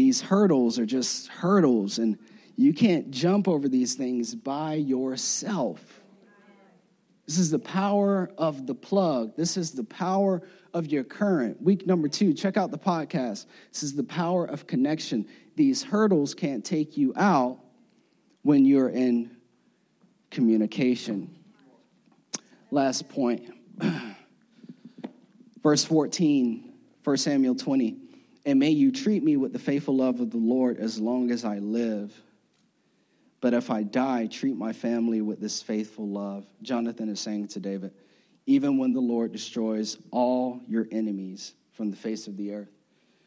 These 0.00 0.22
hurdles 0.22 0.78
are 0.78 0.86
just 0.86 1.28
hurdles, 1.28 1.98
and 1.98 2.16
you 2.56 2.72
can't 2.72 3.10
jump 3.10 3.46
over 3.46 3.68
these 3.68 3.96
things 3.96 4.34
by 4.34 4.72
yourself. 4.72 6.00
This 7.26 7.36
is 7.36 7.50
the 7.50 7.58
power 7.58 8.30
of 8.38 8.66
the 8.66 8.74
plug. 8.74 9.36
This 9.36 9.58
is 9.58 9.72
the 9.72 9.84
power 9.84 10.40
of 10.72 10.86
your 10.86 11.04
current. 11.04 11.60
Week 11.60 11.86
number 11.86 12.08
two, 12.08 12.32
check 12.32 12.56
out 12.56 12.70
the 12.70 12.78
podcast. 12.78 13.44
This 13.72 13.82
is 13.82 13.94
the 13.94 14.02
power 14.02 14.46
of 14.46 14.66
connection. 14.66 15.26
These 15.56 15.82
hurdles 15.82 16.32
can't 16.32 16.64
take 16.64 16.96
you 16.96 17.12
out 17.14 17.58
when 18.40 18.64
you're 18.64 18.88
in 18.88 19.36
communication. 20.30 21.28
Last 22.70 23.06
point. 23.10 23.52
Verse 25.62 25.84
14, 25.84 26.72
1 27.04 27.16
Samuel 27.18 27.54
20. 27.54 28.09
And 28.44 28.58
may 28.58 28.70
you 28.70 28.90
treat 28.90 29.22
me 29.22 29.36
with 29.36 29.52
the 29.52 29.58
faithful 29.58 29.96
love 29.96 30.20
of 30.20 30.30
the 30.30 30.38
Lord 30.38 30.78
as 30.78 30.98
long 30.98 31.30
as 31.30 31.44
I 31.44 31.58
live. 31.58 32.12
But 33.40 33.54
if 33.54 33.70
I 33.70 33.82
die, 33.82 34.26
treat 34.26 34.56
my 34.56 34.72
family 34.72 35.20
with 35.20 35.40
this 35.40 35.62
faithful 35.62 36.08
love. 36.08 36.46
Jonathan 36.62 37.08
is 37.08 37.20
saying 37.20 37.48
to 37.48 37.60
David, 37.60 37.92
even 38.46 38.78
when 38.78 38.92
the 38.92 39.00
Lord 39.00 39.32
destroys 39.32 39.98
all 40.10 40.60
your 40.68 40.86
enemies 40.90 41.54
from 41.72 41.90
the 41.90 41.96
face 41.96 42.26
of 42.26 42.36
the 42.36 42.52
earth. 42.52 42.70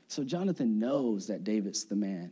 So 0.07 0.23
Jonathan 0.23 0.79
knows 0.79 1.27
that 1.27 1.43
David's 1.43 1.85
the 1.85 1.95
man. 1.95 2.31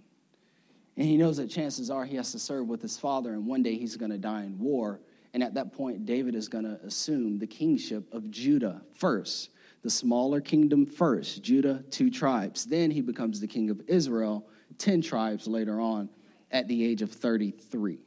And 0.97 1.07
he 1.07 1.17
knows 1.17 1.37
that 1.37 1.49
chances 1.49 1.89
are 1.89 2.05
he 2.05 2.17
has 2.17 2.31
to 2.33 2.39
serve 2.39 2.67
with 2.67 2.81
his 2.81 2.97
father, 2.97 3.31
and 3.31 3.47
one 3.47 3.63
day 3.63 3.75
he's 3.75 3.95
going 3.95 4.11
to 4.11 4.17
die 4.17 4.43
in 4.43 4.59
war. 4.59 4.99
And 5.33 5.41
at 5.41 5.53
that 5.53 5.73
point, 5.73 6.05
David 6.05 6.35
is 6.35 6.49
going 6.49 6.65
to 6.65 6.79
assume 6.85 7.39
the 7.39 7.47
kingship 7.47 8.13
of 8.13 8.29
Judah 8.29 8.81
first, 8.93 9.49
the 9.81 9.89
smaller 9.89 10.41
kingdom 10.41 10.85
first, 10.85 11.41
Judah, 11.41 11.83
two 11.89 12.09
tribes. 12.09 12.65
Then 12.65 12.91
he 12.91 13.01
becomes 13.01 13.39
the 13.39 13.47
king 13.47 13.69
of 13.69 13.81
Israel, 13.87 14.47
10 14.77 15.01
tribes 15.01 15.47
later 15.47 15.79
on 15.79 16.09
at 16.51 16.67
the 16.67 16.85
age 16.85 17.01
of 17.01 17.11
33. 17.11 17.99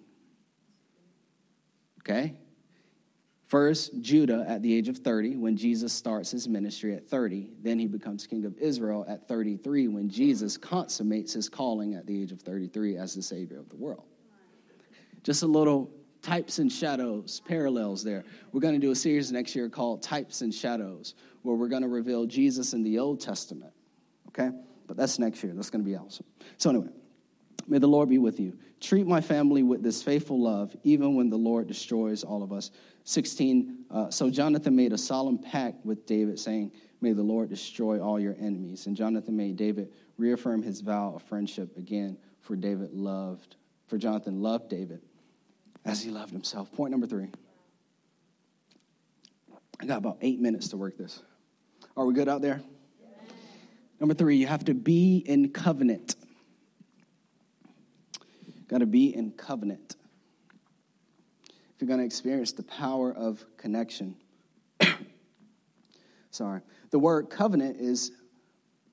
Okay? 2.01 2.37
First, 3.47 4.01
Judah 4.01 4.45
at 4.49 4.63
the 4.63 4.75
age 4.75 4.89
of 4.89 4.99
30, 4.99 5.37
when 5.37 5.57
Jesus 5.57 5.93
starts 5.93 6.31
his 6.31 6.49
ministry 6.49 6.95
at 6.95 7.09
30. 7.09 7.51
Then 7.63 7.79
he 7.79 7.87
becomes 7.87 8.27
king 8.27 8.45
of 8.45 8.57
Israel 8.59 9.05
at 9.09 9.29
33, 9.29 9.89
when 9.89 10.09
Jesus 10.09 10.57
consummates 10.57 11.35
his 11.35 11.49
calling 11.49 11.95
at 11.95 12.07
the 12.07 12.23
age 12.23 12.33
of 12.33 12.41
33 12.41 12.97
as 12.97 13.15
the 13.15 13.23
Savior 13.23 13.59
of 13.59 13.69
the 13.69 13.77
world. 13.77 14.05
Just 15.23 15.43
a 15.43 15.47
little 15.47 15.91
types 16.21 16.59
and 16.59 16.73
shadows, 16.73 17.43
parallels 17.47 18.03
there. 18.03 18.25
We're 18.53 18.61
going 18.61 18.75
to 18.75 18.81
do 18.81 18.91
a 18.91 18.97
series 18.97 19.31
next 19.31 19.55
year 19.55 19.69
called 19.69 20.03
Types 20.03 20.41
and 20.41 20.53
Shadows, 20.53 21.15
where 21.45 21.55
we're 21.55 21.69
going 21.69 21.83
to 21.83 21.89
reveal 21.89 22.27
Jesus 22.27 22.73
in 22.73 22.83
the 22.83 22.99
Old 22.99 23.21
Testament. 23.21 23.73
Okay? 24.29 24.51
But 24.89 24.97
that's 24.97 25.19
next 25.19 25.43
year. 25.45 25.53
That's 25.55 25.71
going 25.71 25.85
to 25.85 25.89
be 25.89 25.97
awesome. 25.97 26.27
So, 26.59 26.71
anyway. 26.71 26.89
May 27.67 27.79
the 27.79 27.87
Lord 27.87 28.09
be 28.09 28.19
with 28.19 28.41
you. 28.41 28.59
Treat 28.81 29.07
my 29.07 29.21
family 29.21 29.63
with 29.63 29.83
this 29.83 30.03
faithful 30.03 30.41
love, 30.41 30.77
even 30.83 31.15
when 31.15 31.31
the 31.31 31.37
Lord 31.37 31.67
destroys 31.67 32.23
all 32.23 32.43
of 32.43 32.53
us. 32.53 32.71
16. 33.05 33.85
Uh, 33.91 34.11
so 34.11 34.31
Jonathan 34.31 34.77
made 34.77 34.93
a 34.93 34.99
solemn 34.99 35.39
pact 35.39 35.85
with 35.85 36.07
David, 36.07 36.39
saying, 36.39 36.73
May 37.01 37.13
the 37.13 37.23
Lord 37.23 37.49
destroy 37.49 38.01
all 38.01 38.21
your 38.21 38.37
enemies. 38.39 38.87
And 38.87 38.97
Jonathan 38.97 39.37
made 39.37 39.57
David 39.57 39.93
reaffirm 40.17 40.63
his 40.63 40.81
vow 40.81 41.15
of 41.15 41.23
friendship 41.23 41.77
again, 41.77 42.19
for 42.41 42.57
David 42.57 42.93
loved, 42.93 43.57
for 43.87 43.99
Jonathan 43.99 44.43
loved 44.43 44.69
David 44.69 45.01
as 45.85 46.03
he 46.03 46.11
loved 46.11 46.33
himself. 46.33 46.71
Point 46.73 46.91
number 46.91 47.07
three. 47.07 47.29
I 49.81 49.87
got 49.87 49.99
about 49.99 50.19
eight 50.21 50.41
minutes 50.41 50.69
to 50.69 50.77
work 50.77 50.97
this. 50.97 51.23
Are 51.97 52.05
we 52.05 52.13
good 52.13 52.29
out 52.29 52.43
there? 52.43 52.61
Number 54.01 54.15
three, 54.15 54.37
you 54.37 54.49
have 54.49 54.65
to 54.65 54.75
be 54.75 55.19
in 55.25 55.51
covenant. 55.51 56.17
Got 58.67 58.79
to 58.79 58.87
be 58.87 59.15
in 59.15 59.31
covenant. 59.31 59.95
If 61.49 61.81
you're 61.81 61.89
going 61.89 62.01
to 62.01 62.07
experience 62.07 62.51
the 62.53 62.65
power 62.65 63.13
of 63.13 63.45
connection. 63.57 64.17
Sorry. 66.31 66.63
The 66.91 66.99
word 66.99 67.31
covenant 67.31 67.81
is 67.81 68.11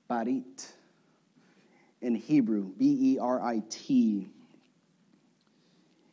berit 0.08 0.72
in 2.02 2.14
Hebrew, 2.14 2.72
B 2.78 3.16
E 3.16 3.20
R 3.20 3.41
I 3.41 3.64
T. 3.70 4.30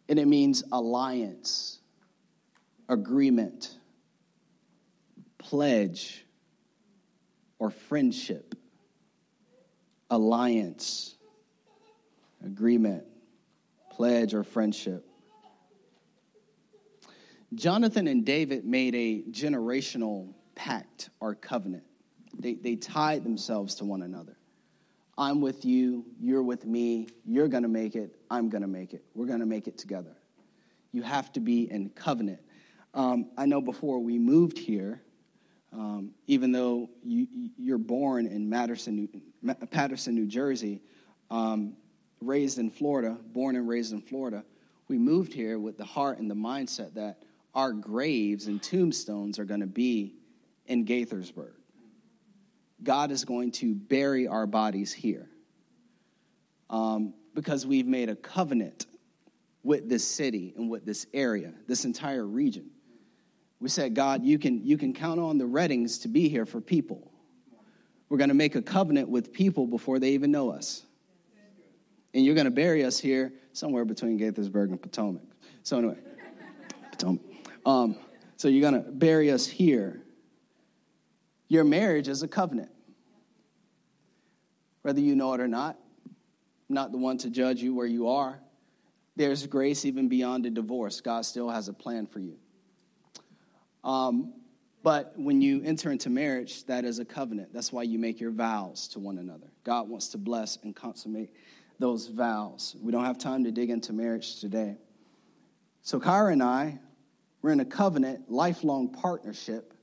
And 0.09 0.19
it 0.19 0.27
means 0.27 0.65
alliance, 0.73 1.81
agreement, 2.89 3.77
pledge, 5.37 6.25
or 7.59 7.71
friendship. 7.71 8.55
Alliance, 10.11 11.17
agreement, 12.45 13.05
pledge, 13.91 14.33
or 14.33 14.43
friendship. 14.43 15.05
Jonathan 17.55 18.07
and 18.07 18.25
David 18.25 18.65
made 18.65 18.95
a 18.95 19.23
generational 19.31 20.33
pact 20.55 21.11
or 21.21 21.35
covenant. 21.35 21.85
They, 22.39 22.55
they 22.55 22.77
tied 22.77 23.25
themselves 23.25 23.75
to 23.77 23.85
one 23.85 24.03
another. 24.03 24.37
I'm 25.17 25.41
with 25.41 25.65
you, 25.65 26.05
you're 26.21 26.43
with 26.43 26.65
me, 26.65 27.09
you're 27.25 27.49
gonna 27.49 27.69
make 27.69 27.97
it, 27.97 28.15
I'm 28.31 28.49
gonna 28.49 28.69
make 28.69 28.95
it. 28.95 29.05
We're 29.15 29.27
gonna 29.27 29.47
make 29.47 29.67
it 29.67 29.77
together. 29.77 30.17
You 30.93 31.03
have 31.03 31.33
to 31.33 31.41
be 31.41 31.71
in 31.71 31.91
covenant. 31.91 32.41
Um, 32.95 33.31
I 33.37 33.47
know 33.47 33.61
before 33.61 33.99
we 33.99 34.19
moved 34.19 34.59
here, 34.59 35.03
um, 35.73 36.13
even 36.27 36.53
though 36.53 36.89
you, 37.05 37.27
you're 37.59 37.79
born 37.79 38.27
in 38.27 38.49
Madison, 38.49 38.97
New, 38.97 39.55
Paterson, 39.71 40.15
New 40.15 40.27
Jersey, 40.27 40.81
um, 41.31 41.75
raised 42.21 42.59
in 42.59 42.71
Florida, 42.71 43.17
born 43.33 43.57
and 43.57 43.69
raised 43.69 43.93
in 43.93 44.01
Florida, 44.01 44.45
we 44.89 44.99
moved 44.99 45.33
here 45.33 45.59
with 45.59 45.77
the 45.77 45.85
heart 45.85 46.19
and 46.19 46.31
the 46.31 46.35
mindset 46.35 46.95
that 46.95 47.23
our 47.55 47.73
graves 47.73 48.47
and 48.47 48.63
tombstones 48.63 49.39
are 49.39 49.45
going 49.45 49.61
to 49.61 49.67
be 49.67 50.15
in 50.67 50.85
Gaithersburg. 50.87 51.53
God 52.83 53.11
is 53.11 53.25
going 53.25 53.53
to 53.53 53.75
bury 53.75 54.27
our 54.29 54.47
bodies 54.47 54.93
here 54.93 55.29
um, 56.71 57.15
because 57.35 57.67
we've 57.67 57.87
made 57.87 58.09
a 58.09 58.17
covenant 58.17 58.87
with 59.63 59.89
this 59.89 60.07
city 60.07 60.55
and 60.57 60.71
with 60.71 60.85
this 60.87 61.07
area, 61.13 61.53
this 61.67 61.85
entire 61.85 62.25
region. 62.25 62.71
We 63.61 63.69
said, 63.69 63.95
God, 63.95 64.25
you 64.25 64.39
can, 64.39 64.65
you 64.65 64.79
can 64.79 64.93
count 64.93 65.19
on 65.19 65.39
the 65.39 65.45
Reddings 65.45 66.03
to 66.03 66.09
be 66.09 66.29
here 66.29 66.47
for 66.47 66.61
people. 66.61 67.11
We're 68.09 68.19
going 68.19 68.29
to 68.29 68.35
make 68.35 68.55
a 68.55 68.63
covenant 68.63 69.09
with 69.09 69.33
people 69.33 69.67
before 69.67 69.99
they 69.99 70.11
even 70.11 70.31
know 70.31 70.51
us. 70.51 70.85
And 72.15 72.25
you're 72.25 72.35
going 72.35 72.47
to 72.47 72.51
bury 72.51 72.85
us 72.85 72.99
here 72.99 73.33
somewhere 73.53 73.85
between 73.85 74.19
Gaithersburg 74.19 74.69
and 74.71 74.81
Potomac. 74.81 75.23
So, 75.63 75.79
anyway, 75.79 75.99
Potomac. 76.93 77.21
Um, 77.67 77.97
so, 78.37 78.49
you're 78.49 78.71
going 78.71 78.83
to 78.83 78.91
bury 78.91 79.31
us 79.31 79.47
here. 79.47 80.01
Your 81.49 81.65
marriage 81.65 82.09
is 82.09 82.23
a 82.23 82.29
covenant. 82.29 82.71
Whether 84.83 85.01
you 85.01 85.15
know 85.15 85.35
it 85.35 85.41
or 85.41 85.49
not, 85.49 85.77
I'm 86.07 86.75
not 86.75 86.93
the 86.93 86.99
one 86.99 87.19
to 87.19 87.31
judge 87.31 87.61
you 87.61 87.75
where 87.75 87.87
you 87.87 88.09
are. 88.09 88.41
There's 89.17 89.47
grace 89.47 89.85
even 89.85 90.09
beyond 90.09 90.47
a 90.47 90.51
divorce. 90.51 91.01
God 91.01 91.27
still 91.27 91.51
has 91.51 91.69
a 91.69 91.73
plan 91.73 92.07
for 92.07 92.21
you. 92.21 92.37
Um, 93.85 94.35
but 94.83 95.13
when 95.17 95.41
you 95.41 95.63
enter 95.65 95.91
into 95.91 96.09
marriage, 96.09 96.65
that 96.67 96.85
is 96.85 96.99
a 96.99 97.05
covenant. 97.05 97.53
That's 97.53 97.73
why 97.73 97.83
you 97.83 97.99
make 97.99 98.21
your 98.21 98.31
vows 98.31 98.89
to 98.89 99.01
one 99.01 99.19
another. 99.19 99.49
God 99.65 99.89
wants 99.89 100.09
to 100.09 100.19
bless 100.19 100.57
and 100.63 100.75
consummate 100.75 101.31
those 101.79 102.07
vows. 102.07 102.77
We 102.81 102.93
don't 102.93 103.05
have 103.05 103.19
time 103.19 103.45
to 103.45 103.51
dig 103.51 103.71
into 103.71 103.93
marriage 103.93 104.41
today. 104.41 104.77
So, 105.83 106.01
Kyra 106.01 106.33
and 106.33 106.43
I, 106.43 106.79
we're 107.43 107.53
in 107.53 107.61
a 107.61 107.65
covenant, 107.65 108.31
lifelong 108.31 108.91
partnership, 108.91 109.75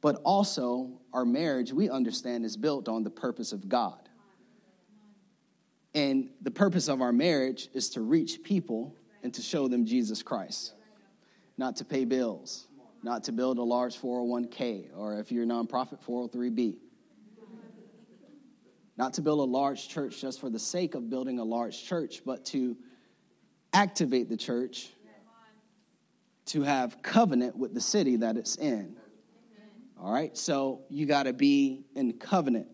but 0.00 0.16
also 0.24 1.00
our 1.12 1.24
marriage, 1.24 1.72
we 1.72 1.88
understand, 1.88 2.44
is 2.44 2.56
built 2.56 2.88
on 2.88 3.02
the 3.02 3.10
purpose 3.10 3.52
of 3.52 3.68
God. 3.68 4.08
And 5.94 6.30
the 6.40 6.50
purpose 6.50 6.88
of 6.88 7.02
our 7.02 7.12
marriage 7.12 7.68
is 7.74 7.90
to 7.90 8.00
reach 8.00 8.42
people 8.42 8.96
and 9.22 9.32
to 9.34 9.42
show 9.42 9.68
them 9.68 9.84
Jesus 9.84 10.22
Christ, 10.22 10.72
not 11.58 11.76
to 11.76 11.84
pay 11.84 12.04
bills, 12.04 12.66
not 13.02 13.24
to 13.24 13.32
build 13.32 13.58
a 13.58 13.62
large 13.62 14.00
401k, 14.00 14.96
or 14.96 15.18
if 15.18 15.32
you're 15.32 15.44
a 15.44 15.46
nonprofit, 15.46 15.98
403b. 16.06 16.76
Not 18.96 19.14
to 19.14 19.22
build 19.22 19.40
a 19.40 19.50
large 19.50 19.88
church 19.88 20.20
just 20.20 20.40
for 20.40 20.50
the 20.50 20.58
sake 20.58 20.94
of 20.94 21.08
building 21.10 21.38
a 21.38 21.44
large 21.44 21.82
church, 21.84 22.22
but 22.24 22.44
to 22.46 22.76
activate 23.72 24.28
the 24.28 24.36
church 24.36 24.90
to 26.46 26.62
have 26.62 27.02
covenant 27.02 27.56
with 27.56 27.72
the 27.72 27.80
city 27.80 28.16
that 28.16 28.36
it's 28.36 28.56
in. 28.56 28.96
All 29.98 30.12
right, 30.12 30.36
so 30.36 30.82
you 30.90 31.06
got 31.06 31.24
to 31.24 31.32
be 31.32 31.84
in 31.94 32.12
covenant. 32.14 32.66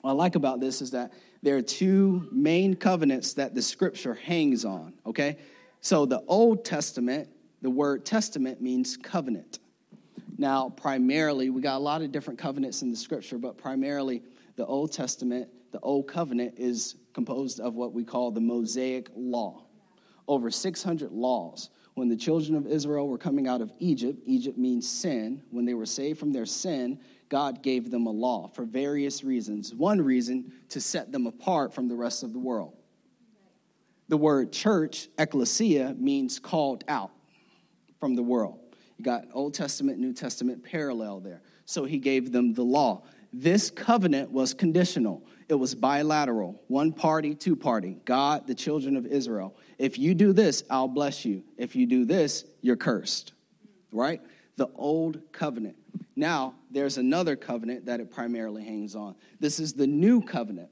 What 0.00 0.10
I 0.10 0.14
like 0.14 0.36
about 0.36 0.60
this 0.60 0.80
is 0.80 0.92
that 0.92 1.12
there 1.42 1.56
are 1.56 1.62
two 1.62 2.28
main 2.30 2.74
covenants 2.74 3.34
that 3.34 3.54
the 3.54 3.62
scripture 3.62 4.14
hangs 4.14 4.64
on, 4.64 4.94
okay? 5.04 5.38
So 5.80 6.06
the 6.06 6.22
Old 6.28 6.64
Testament, 6.64 7.28
the 7.62 7.70
word 7.70 8.04
testament 8.04 8.60
means 8.60 8.96
covenant. 8.96 9.60
Now, 10.36 10.70
primarily, 10.70 11.48
we 11.50 11.62
got 11.62 11.76
a 11.76 11.78
lot 11.78 12.02
of 12.02 12.10
different 12.10 12.38
covenants 12.38 12.82
in 12.82 12.90
the 12.90 12.96
scripture, 12.96 13.38
but 13.38 13.56
primarily 13.56 14.22
the 14.56 14.66
Old 14.66 14.92
Testament, 14.92 15.48
the 15.70 15.80
Old 15.80 16.08
Covenant, 16.08 16.54
is 16.56 16.96
composed 17.14 17.60
of 17.60 17.74
what 17.74 17.92
we 17.92 18.04
call 18.04 18.32
the 18.32 18.40
Mosaic 18.40 19.08
Law. 19.14 19.64
Over 20.26 20.50
600 20.50 21.12
laws. 21.12 21.70
When 21.94 22.08
the 22.08 22.16
children 22.16 22.56
of 22.56 22.66
Israel 22.66 23.06
were 23.06 23.18
coming 23.18 23.46
out 23.46 23.60
of 23.60 23.70
Egypt, 23.78 24.18
Egypt 24.24 24.58
means 24.58 24.88
sin. 24.88 25.42
When 25.50 25.64
they 25.64 25.74
were 25.74 25.86
saved 25.86 26.18
from 26.18 26.32
their 26.32 26.46
sin, 26.46 26.98
God 27.28 27.62
gave 27.62 27.90
them 27.90 28.06
a 28.06 28.10
law 28.10 28.48
for 28.48 28.64
various 28.64 29.22
reasons. 29.22 29.74
One 29.74 30.00
reason, 30.00 30.52
to 30.70 30.80
set 30.80 31.12
them 31.12 31.26
apart 31.26 31.74
from 31.74 31.88
the 31.88 31.94
rest 31.94 32.22
of 32.22 32.32
the 32.32 32.38
world. 32.38 32.74
The 34.08 34.16
word 34.16 34.52
church, 34.52 35.08
ecclesia, 35.18 35.94
means 35.98 36.38
called 36.38 36.82
out 36.88 37.12
from 38.02 38.16
the 38.16 38.22
world. 38.22 38.58
You 38.98 39.04
got 39.04 39.26
Old 39.32 39.54
Testament, 39.54 40.00
New 40.00 40.12
Testament 40.12 40.64
parallel 40.64 41.20
there. 41.20 41.40
So 41.66 41.84
he 41.84 41.98
gave 41.98 42.32
them 42.32 42.52
the 42.52 42.64
law. 42.64 43.04
This 43.32 43.70
covenant 43.70 44.32
was 44.32 44.54
conditional. 44.54 45.24
It 45.48 45.54
was 45.54 45.76
bilateral, 45.76 46.60
one 46.66 46.92
party, 46.92 47.36
two 47.36 47.54
party. 47.54 47.98
God, 48.04 48.48
the 48.48 48.56
children 48.56 48.96
of 48.96 49.06
Israel. 49.06 49.56
If 49.78 50.00
you 50.00 50.16
do 50.16 50.32
this, 50.32 50.64
I'll 50.68 50.88
bless 50.88 51.24
you. 51.24 51.44
If 51.56 51.76
you 51.76 51.86
do 51.86 52.04
this, 52.04 52.44
you're 52.60 52.74
cursed. 52.74 53.34
Right? 53.92 54.20
The 54.56 54.66
old 54.74 55.20
covenant. 55.30 55.76
Now, 56.16 56.56
there's 56.72 56.98
another 56.98 57.36
covenant 57.36 57.86
that 57.86 58.00
it 58.00 58.10
primarily 58.10 58.64
hangs 58.64 58.96
on. 58.96 59.14
This 59.38 59.60
is 59.60 59.74
the 59.74 59.86
new 59.86 60.22
covenant. 60.22 60.70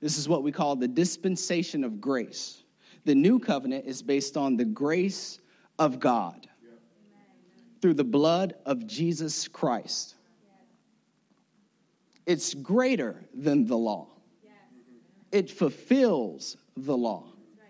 This 0.00 0.18
is 0.18 0.28
what 0.28 0.42
we 0.42 0.50
call 0.50 0.74
the 0.74 0.88
dispensation 0.88 1.84
of 1.84 2.00
grace. 2.00 2.64
The 3.04 3.14
new 3.14 3.38
covenant 3.38 3.84
is 3.86 4.02
based 4.02 4.36
on 4.36 4.56
the 4.56 4.64
grace 4.64 5.38
of 5.78 6.00
God 6.00 6.48
through 7.84 7.92
the 7.92 8.02
blood 8.02 8.54
of 8.64 8.86
Jesus 8.86 9.46
Christ. 9.46 10.14
It's 12.24 12.54
greater 12.54 13.22
than 13.34 13.66
the 13.66 13.76
law, 13.76 14.06
it 15.30 15.50
fulfills 15.50 16.56
the 16.78 16.96
law. 16.96 17.26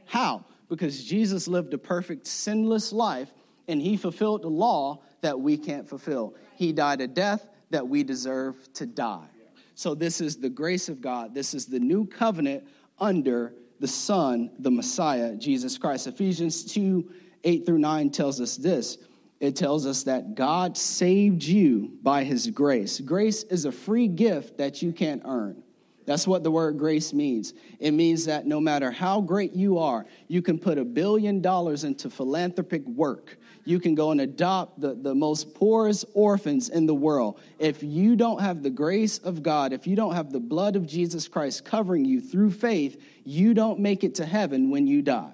How? 0.06 0.44
Because 0.68 1.02
Jesus 1.02 1.48
lived 1.48 1.74
a 1.74 1.78
perfect, 1.78 2.28
sinless 2.28 2.92
life 2.92 3.28
and 3.66 3.82
he 3.82 3.96
fulfilled 3.96 4.42
the 4.42 4.48
law 4.48 5.02
that 5.22 5.40
we 5.40 5.56
can't 5.56 5.88
fulfill. 5.88 6.36
He 6.54 6.72
died 6.72 7.00
a 7.00 7.08
death 7.08 7.48
that 7.70 7.88
we 7.88 8.04
deserve 8.04 8.72
to 8.74 8.86
die. 8.86 9.26
So, 9.74 9.96
this 9.96 10.20
is 10.20 10.36
the 10.36 10.48
grace 10.48 10.88
of 10.88 11.00
God. 11.00 11.34
This 11.34 11.54
is 11.54 11.66
the 11.66 11.80
new 11.80 12.06
covenant 12.06 12.68
under 13.00 13.52
the 13.80 13.88
Son, 13.88 14.52
the 14.60 14.70
Messiah, 14.70 15.34
Jesus 15.34 15.76
Christ. 15.76 16.06
Ephesians 16.06 16.64
2 16.66 17.10
8 17.42 17.66
through 17.66 17.78
9 17.78 18.10
tells 18.10 18.40
us 18.40 18.56
this 18.56 18.96
it 19.44 19.56
tells 19.56 19.86
us 19.86 20.04
that 20.04 20.34
God 20.34 20.76
saved 20.76 21.42
you 21.42 21.92
by 22.02 22.24
his 22.24 22.48
grace. 22.48 23.00
Grace 23.00 23.42
is 23.44 23.64
a 23.64 23.72
free 23.72 24.08
gift 24.08 24.58
that 24.58 24.82
you 24.82 24.92
can't 24.92 25.22
earn. 25.24 25.62
That's 26.06 26.26
what 26.26 26.42
the 26.42 26.50
word 26.50 26.78
grace 26.78 27.12
means. 27.14 27.54
It 27.80 27.92
means 27.92 28.26
that 28.26 28.46
no 28.46 28.60
matter 28.60 28.90
how 28.90 29.20
great 29.20 29.54
you 29.54 29.78
are, 29.78 30.04
you 30.28 30.42
can 30.42 30.58
put 30.58 30.76
a 30.76 30.84
billion 30.84 31.40
dollars 31.40 31.84
into 31.84 32.10
philanthropic 32.10 32.86
work. 32.86 33.38
You 33.64 33.80
can 33.80 33.94
go 33.94 34.10
and 34.10 34.20
adopt 34.20 34.80
the, 34.80 34.94
the 34.94 35.14
most 35.14 35.54
poorest 35.54 36.04
orphans 36.12 36.68
in 36.68 36.84
the 36.84 36.94
world. 36.94 37.40
If 37.58 37.82
you 37.82 38.16
don't 38.16 38.40
have 38.40 38.62
the 38.62 38.70
grace 38.70 39.16
of 39.18 39.42
God, 39.42 39.72
if 39.72 39.86
you 39.86 39.96
don't 39.96 40.14
have 40.14 40.30
the 40.30 40.40
blood 40.40 40.76
of 40.76 40.86
Jesus 40.86 41.26
Christ 41.26 41.64
covering 41.64 42.04
you 42.04 42.20
through 42.20 42.50
faith, 42.50 43.02
you 43.24 43.54
don't 43.54 43.80
make 43.80 44.04
it 44.04 44.16
to 44.16 44.26
heaven 44.26 44.70
when 44.70 44.86
you 44.86 45.00
die. 45.00 45.32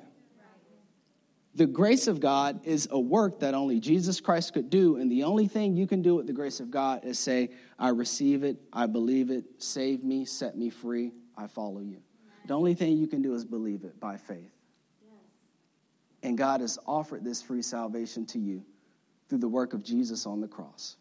The 1.54 1.66
grace 1.66 2.06
of 2.06 2.20
God 2.20 2.60
is 2.64 2.88
a 2.90 3.00
work 3.00 3.40
that 3.40 3.54
only 3.54 3.80
Jesus 3.80 4.20
Christ 4.20 4.52
could 4.52 4.70
do, 4.70 4.96
and 4.96 5.10
the 5.10 5.24
only 5.24 5.48
thing 5.48 5.76
you 5.76 5.86
can 5.86 6.00
do 6.00 6.14
with 6.14 6.26
the 6.26 6.32
grace 6.32 6.60
of 6.60 6.70
God 6.70 7.04
is 7.04 7.18
say, 7.18 7.50
I 7.78 7.88
receive 7.88 8.44
it, 8.44 8.56
I 8.72 8.86
believe 8.86 9.30
it, 9.30 9.44
save 9.58 10.04
me, 10.04 10.24
set 10.24 10.56
me 10.56 10.70
free, 10.70 11.12
I 11.36 11.48
follow 11.48 11.80
you. 11.80 11.98
The 12.46 12.54
only 12.54 12.74
thing 12.74 12.96
you 12.96 13.08
can 13.08 13.20
do 13.20 13.34
is 13.34 13.44
believe 13.44 13.84
it 13.84 13.98
by 13.98 14.16
faith. 14.16 14.52
And 16.22 16.38
God 16.38 16.60
has 16.60 16.78
offered 16.86 17.24
this 17.24 17.42
free 17.42 17.62
salvation 17.62 18.26
to 18.26 18.38
you 18.38 18.64
through 19.28 19.38
the 19.38 19.48
work 19.48 19.72
of 19.72 19.82
Jesus 19.82 20.26
on 20.26 20.40
the 20.40 20.48
cross. 20.48 20.96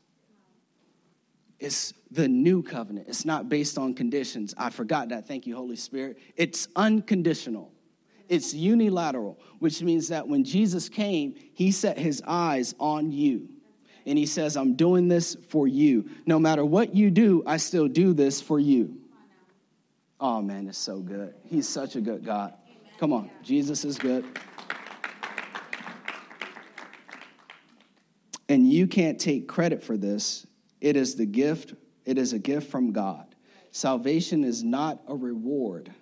It's 1.60 1.94
the 2.10 2.28
new 2.28 2.64
covenant. 2.64 3.08
It's 3.10 3.26
not 3.26 3.50
based 3.50 3.78
on 3.78 3.94
conditions. 3.94 4.56
I 4.58 4.70
forgot 4.70 5.10
that. 5.10 5.28
Thank 5.28 5.46
you, 5.46 5.56
Holy 5.56 5.76
Spirit. 5.76 6.18
It's 6.38 6.70
unconditional 6.76 7.72
it's 8.30 8.54
unilateral, 8.54 9.40
which 9.58 9.82
means 9.82 10.08
that 10.10 10.28
when 10.28 10.44
Jesus 10.44 10.88
came, 10.88 11.36
he 11.54 11.72
set 11.72 11.98
his 11.98 12.22
eyes 12.26 12.76
on 12.80 13.12
you. 13.12 13.50
And 14.06 14.18
he 14.18 14.26
says, 14.26 14.56
I'm 14.56 14.76
doing 14.76 15.08
this 15.08 15.36
for 15.50 15.68
you. 15.68 16.10
No 16.26 16.40
matter 16.40 16.64
what 16.64 16.96
you 16.96 17.12
do, 17.12 17.44
I 17.46 17.58
still 17.58 17.88
do 17.88 18.14
this 18.14 18.40
for 18.40 18.60
you. 18.60 18.98
Oh 20.20 20.42
man, 20.42 20.68
it's 20.68 20.78
so 20.78 21.00
good. 21.00 21.34
He's 21.46 21.68
such 21.68 21.96
a 21.96 22.02
good 22.02 22.24
God. 22.24 22.54
Come 23.00 23.14
on, 23.14 23.30
Jesus 23.44 23.84
is 23.84 23.98
good. 23.98 24.26
And 28.48 28.72
you 28.72 28.88
can't 28.88 29.20
take 29.20 29.48
credit 29.48 29.84
for 29.84 29.96
this. 29.96 30.46
It 30.82 30.96
is 30.96 31.16
the 31.16 31.26
gift, 31.26 31.74
it 32.06 32.18
is 32.18 32.34
a 32.34 32.40
gift 32.40 32.70
from 32.72 32.92
God. 32.92 33.26
Salvation 33.72 34.44
is 34.44 34.64
not 34.64 35.02
a 35.08 35.16
reward 35.16 35.94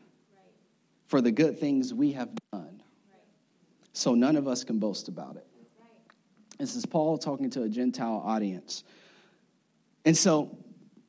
for 1.08 1.22
the 1.22 1.32
good 1.32 1.60
things 1.60 1.93
we 1.93 2.12
have 2.14 2.30
done. 2.51 2.82
So 3.93 4.14
none 4.14 4.36
of 4.36 4.47
us 4.47 4.64
can 4.64 4.78
boast 4.78 5.08
about 5.08 5.38
it. 5.38 5.47
This 6.60 6.76
is 6.76 6.86
Paul 6.86 7.18
talking 7.18 7.49
to 7.51 7.64
a 7.64 7.70
Gentile 7.70 8.22
audience. 8.26 8.84
And 10.05 10.16
so 10.16 10.58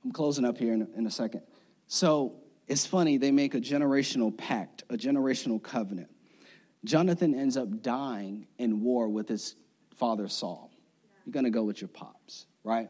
I'm 0.05 0.12
closing 0.12 0.44
up 0.44 0.59
here 0.59 0.72
in 0.72 0.82
a, 0.82 0.99
in 0.99 1.07
a 1.07 1.11
second. 1.11 1.42
So 1.86 2.34
it's 2.66 2.86
funny, 2.86 3.16
they 3.16 3.30
make 3.30 3.55
a 3.55 3.61
generational 3.61 4.36
pact, 4.36 4.84
a 4.90 4.96
generational 4.96 5.62
covenant. 5.62 6.09
Jonathan 6.84 7.34
ends 7.34 7.57
up 7.57 7.82
dying 7.82 8.46
in 8.59 8.82
war 8.82 9.09
with 9.09 9.28
his 9.28 9.57
father 9.96 10.28
Saul. 10.28 10.70
You're 11.24 11.32
going 11.32 11.44
to 11.44 11.51
go 11.51 11.64
with 11.64 11.80
your 11.80 11.88
pops, 11.88 12.46
right? 12.62 12.88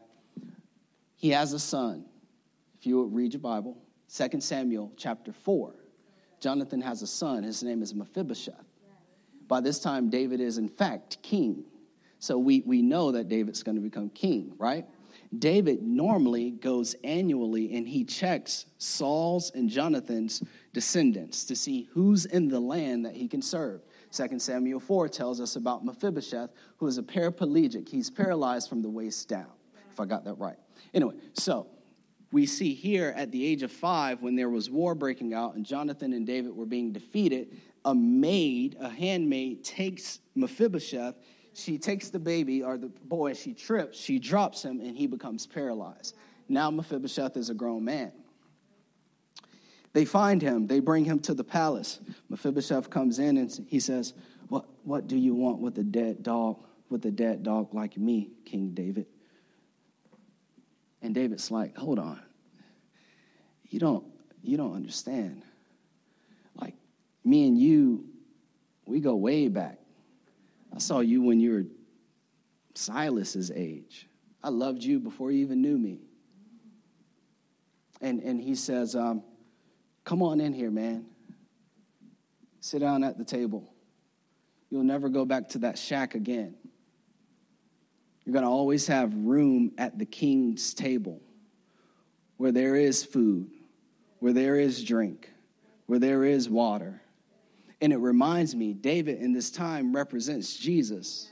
He 1.15 1.31
has 1.31 1.53
a 1.53 1.59
son. 1.59 2.05
If 2.79 2.85
you 2.85 3.03
read 3.05 3.33
your 3.33 3.41
Bible, 3.41 3.77
2 4.13 4.39
Samuel 4.41 4.93
chapter 4.95 5.33
4, 5.33 5.75
Jonathan 6.39 6.81
has 6.81 7.01
a 7.01 7.07
son. 7.07 7.43
His 7.43 7.63
name 7.63 7.81
is 7.81 7.93
Mephibosheth. 7.93 8.65
By 9.47 9.61
this 9.61 9.79
time, 9.79 10.09
David 10.09 10.39
is, 10.39 10.57
in 10.57 10.69
fact, 10.69 11.21
king. 11.21 11.65
So 12.19 12.37
we, 12.37 12.61
we 12.65 12.81
know 12.81 13.11
that 13.11 13.29
David's 13.29 13.63
going 13.63 13.75
to 13.75 13.81
become 13.81 14.09
king, 14.09 14.53
right? 14.57 14.85
David 15.37 15.83
normally 15.83 16.51
goes 16.51 16.95
annually 17.03 17.75
and 17.75 17.87
he 17.87 18.03
checks 18.03 18.65
Saul's 18.77 19.51
and 19.51 19.69
Jonathan's 19.69 20.43
descendants 20.73 21.43
to 21.45 21.55
see 21.55 21.89
who's 21.93 22.25
in 22.25 22.47
the 22.47 22.59
land 22.59 23.05
that 23.05 23.15
he 23.15 23.27
can 23.27 23.41
serve. 23.41 23.81
2 24.11 24.39
Samuel 24.39 24.79
4 24.79 25.07
tells 25.07 25.39
us 25.39 25.55
about 25.55 25.85
Mephibosheth, 25.85 26.49
who 26.77 26.87
is 26.87 26.97
a 26.97 27.03
paraplegic. 27.03 27.87
He's 27.87 28.09
paralyzed 28.09 28.69
from 28.69 28.81
the 28.81 28.89
waist 28.89 29.29
down, 29.29 29.51
if 29.91 29.99
I 29.99 30.05
got 30.05 30.25
that 30.25 30.35
right. 30.35 30.57
Anyway, 30.93 31.13
so 31.33 31.67
we 32.31 32.45
see 32.45 32.73
here 32.73 33.13
at 33.15 33.31
the 33.31 33.45
age 33.45 33.63
of 33.63 33.71
five, 33.71 34.21
when 34.21 34.35
there 34.35 34.49
was 34.49 34.69
war 34.69 34.93
breaking 34.93 35.33
out 35.33 35.55
and 35.55 35.65
Jonathan 35.65 36.13
and 36.13 36.27
David 36.27 36.55
were 36.55 36.65
being 36.65 36.91
defeated, 36.91 37.57
a 37.85 37.95
maid, 37.95 38.77
a 38.79 38.89
handmaid, 38.89 39.63
takes 39.63 40.19
Mephibosheth. 40.35 41.15
She 41.53 41.77
takes 41.77 42.09
the 42.09 42.19
baby 42.19 42.61
or 42.61 42.77
the 42.77 42.87
boy, 42.87 43.33
she 43.33 43.53
trips, 43.53 43.99
she 43.99 44.19
drops 44.19 44.63
him, 44.63 44.79
and 44.79 44.95
he 44.95 45.07
becomes 45.07 45.47
paralyzed. 45.47 46.15
Now 46.47 46.69
Mephibosheth 46.69 47.35
is 47.35 47.49
a 47.49 47.53
grown 47.53 47.83
man. 47.83 48.11
They 49.93 50.05
find 50.05 50.41
him, 50.41 50.67
they 50.67 50.79
bring 50.79 51.05
him 51.05 51.19
to 51.21 51.33
the 51.33 51.43
palace. 51.43 51.99
Mephibosheth 52.29 52.91
comes 52.91 53.17
in 53.17 53.37
and 53.37 53.65
he 53.67 53.79
says, 53.79 54.13
What, 54.49 54.65
what 54.83 55.07
do 55.07 55.17
you 55.17 55.33
want 55.33 55.59
with 55.59 55.77
a 55.79 55.83
dead 55.83 56.21
dog, 56.21 56.63
with 56.89 57.05
a 57.05 57.11
dead 57.11 57.41
dog 57.41 57.73
like 57.73 57.97
me, 57.97 58.29
King 58.45 58.69
David? 58.75 59.07
And 61.01 61.15
David's 61.15 61.49
like, 61.49 61.77
hold 61.77 61.99
on. 61.99 62.19
You 63.69 63.79
don't 63.79 64.05
you 64.41 64.57
don't 64.57 64.73
understand. 64.73 65.43
Like 66.55 66.75
me 67.23 67.47
and 67.47 67.57
you, 67.57 68.05
we 68.85 68.99
go 68.99 69.15
way 69.15 69.47
back. 69.47 69.79
I 70.73 70.79
saw 70.79 70.99
you 70.99 71.21
when 71.21 71.39
you 71.39 71.51
were 71.51 71.63
Silas's 72.73 73.51
age. 73.51 74.07
I 74.43 74.49
loved 74.49 74.83
you 74.83 74.99
before 74.99 75.31
you 75.31 75.41
even 75.41 75.61
knew 75.61 75.77
me. 75.77 75.99
And 78.01 78.21
and 78.21 78.39
he 78.41 78.55
says, 78.55 78.95
um, 78.95 79.23
come 80.05 80.21
on 80.21 80.39
in 80.39 80.53
here, 80.53 80.71
man. 80.71 81.05
Sit 82.61 82.79
down 82.79 83.03
at 83.03 83.17
the 83.17 83.25
table. 83.25 83.73
You'll 84.69 84.83
never 84.83 85.09
go 85.09 85.25
back 85.25 85.49
to 85.49 85.59
that 85.59 85.77
shack 85.77 86.15
again. 86.15 86.55
You're 88.29 88.33
going 88.43 88.45
to 88.45 88.51
always 88.51 88.85
have 88.85 89.11
room 89.15 89.71
at 89.79 89.97
the 89.97 90.05
king's 90.05 90.75
table 90.75 91.19
where 92.37 92.51
there 92.51 92.75
is 92.75 93.03
food, 93.03 93.49
where 94.19 94.33
there 94.33 94.55
is 94.59 94.83
drink, 94.83 95.31
where 95.87 95.97
there 95.97 96.23
is 96.23 96.47
water. 96.47 97.01
And 97.81 97.91
it 97.91 97.97
reminds 97.97 98.53
me, 98.55 98.75
David 98.75 99.17
in 99.17 99.33
this 99.33 99.49
time 99.49 99.95
represents 99.95 100.55
Jesus. 100.55 101.31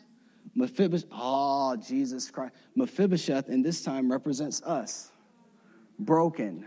Mephibosheth, 0.55 1.05
ah, 1.11 1.73
oh, 1.73 1.75
Jesus 1.75 2.31
Christ. 2.31 2.55
Mephibosheth 2.73 3.47
in 3.47 3.61
this 3.61 3.83
time 3.83 4.11
represents 4.11 4.63
us 4.63 5.11
broken, 5.99 6.65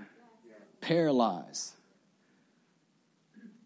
paralyzed. 0.81 1.75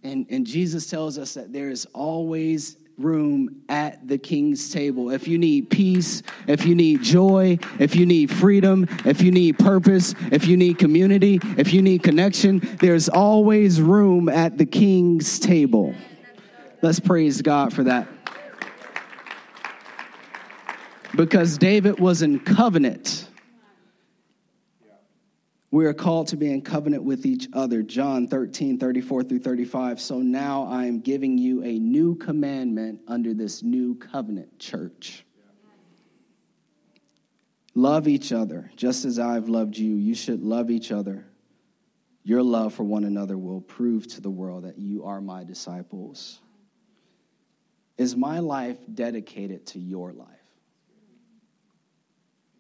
And, 0.03 0.25
and 0.31 0.47
Jesus 0.47 0.89
tells 0.89 1.19
us 1.19 1.35
that 1.35 1.53
there 1.53 1.69
is 1.69 1.85
always 1.93 2.79
room 2.97 3.63
at 3.69 4.07
the 4.07 4.19
king's 4.19 4.71
table. 4.71 5.11
If 5.11 5.27
you 5.27 5.39
need 5.39 5.71
peace, 5.71 6.23
if 6.47 6.65
you 6.65 6.75
need 6.75 7.03
joy, 7.03 7.59
if 7.79 7.97
you 7.97 8.07
need 8.07 8.31
freedom, 8.31 8.87
if 9.05 9.21
you 9.21 9.31
need 9.31 9.59
purpose, 9.59 10.15
if 10.31 10.47
you 10.47 10.57
need 10.57 10.79
community, 10.79 11.41
if 11.57 11.73
you 11.73 11.83
need 11.83 12.03
connection, 12.03 12.61
there's 12.81 13.09
always 13.09 13.81
room 13.81 14.29
at 14.29 14.59
the 14.59 14.67
king's 14.67 15.39
table. 15.39 15.95
Let's 16.83 17.01
praise 17.01 17.43
God 17.43 17.73
for 17.73 17.85
that. 17.85 18.07
Because 21.17 21.59
David 21.59 22.01
was 22.01 22.23
in 22.23 22.41
covenant 22.41 23.24
we 25.75 25.87
are 25.87 25.93
called 25.93 26.29
to 26.29 26.37
be 26.37 26.53
in 26.53 26.63
covenant 26.63 27.03
with 27.03 27.27
each 27.27 27.49
other. 27.53 27.83
John 27.83 28.29
13, 28.29 28.79
34 28.79 29.25
through 29.25 29.41
35. 29.41 30.01
So 30.01 30.21
now 30.21 30.69
I 30.71 30.85
am 30.85 31.01
giving 31.01 31.37
you 31.37 31.65
a 31.65 31.81
new 31.81 32.15
commandment 32.15 33.01
under 33.09 33.35
this 33.35 33.61
new 33.65 33.97
covenant, 33.97 34.61
church. 34.61 35.25
Love 37.75 38.07
each 38.07 38.31
other 38.31 38.71
just 38.77 39.05
as 39.05 39.19
I've 39.19 39.49
loved 39.49 39.77
you. 39.77 39.97
You 39.97 40.15
should 40.15 40.45
love 40.45 40.71
each 40.71 40.93
other. 40.93 41.27
Your 42.23 42.45
love 42.45 42.73
for 42.73 42.85
one 42.85 43.03
another 43.03 43.37
will 43.37 43.61
prove 43.61 44.07
to 44.15 44.21
the 44.21 44.31
world 44.31 44.63
that 44.63 44.79
you 44.79 45.05
are 45.05 45.21
my 45.21 45.43
disciples. 45.43 46.41
Is 47.99 48.15
my 48.15 48.39
life 48.39 48.79
dedicated 48.95 49.67
to 49.67 49.81
your 49.81 50.13
life? 50.13 50.29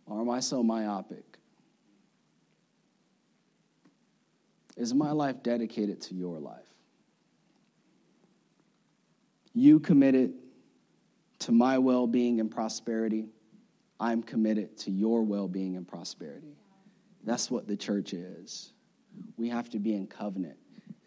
Or 0.05 0.21
am 0.21 0.31
I 0.31 0.41
so 0.41 0.65
myopic? 0.65 1.35
Is 4.77 4.93
my 4.93 5.12
life 5.12 5.43
dedicated 5.43 6.01
to 6.03 6.14
your 6.14 6.39
life? 6.39 6.66
You 9.53 9.79
committed 9.79 10.35
to 11.41 11.53
my 11.53 11.79
well 11.79 12.07
being 12.07 12.41
and 12.41 12.51
prosperity. 12.51 13.29
I'm 14.01 14.22
committed 14.22 14.77
to 14.79 14.91
your 14.91 15.22
well 15.22 15.47
being 15.47 15.77
and 15.77 15.87
prosperity. 15.87 16.57
That's 17.22 17.51
what 17.51 17.66
the 17.68 17.77
church 17.77 18.12
is. 18.12 18.72
We 19.37 19.49
have 19.49 19.70
to 19.70 19.79
be 19.79 19.95
in 19.95 20.07
covenant. 20.07 20.57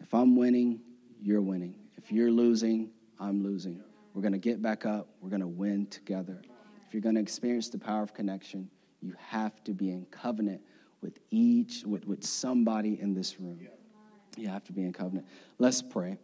If 0.00 0.14
I'm 0.14 0.36
winning, 0.36 0.80
you're 1.20 1.42
winning. 1.42 1.74
If 1.96 2.10
you're 2.10 2.30
losing, 2.30 2.90
I'm 3.20 3.42
losing. 3.42 3.82
We're 4.14 4.22
going 4.22 4.32
to 4.32 4.38
get 4.38 4.62
back 4.62 4.86
up. 4.86 5.08
We're 5.20 5.28
going 5.28 5.42
to 5.42 5.46
win 5.46 5.86
together. 5.86 6.40
If 6.86 6.94
you're 6.94 7.02
going 7.02 7.16
to 7.16 7.20
experience 7.20 7.68
the 7.68 7.78
power 7.78 8.02
of 8.02 8.14
connection, 8.14 8.70
you 9.02 9.14
have 9.18 9.62
to 9.64 9.74
be 9.74 9.90
in 9.90 10.06
covenant 10.06 10.62
with 11.00 11.18
each, 11.30 11.84
with, 11.84 12.06
with 12.06 12.24
somebody 12.24 13.00
in 13.00 13.14
this 13.14 13.38
room. 13.40 13.60
You 14.36 14.48
have 14.48 14.64
to 14.64 14.72
be 14.72 14.82
in 14.82 14.92
covenant. 14.92 15.26
Let's 15.58 15.82
pray. 15.82 16.18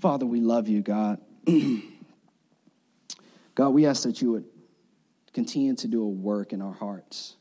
Father, 0.00 0.26
we 0.26 0.40
love 0.40 0.68
you, 0.68 0.80
God. 0.80 1.20
God, 3.54 3.68
we 3.70 3.86
ask 3.86 4.04
that 4.04 4.22
you 4.22 4.32
would 4.32 4.44
continue 5.32 5.74
to 5.76 5.88
do 5.88 6.02
a 6.02 6.08
work 6.08 6.52
in 6.52 6.60
our 6.62 6.72
hearts. 6.72 7.36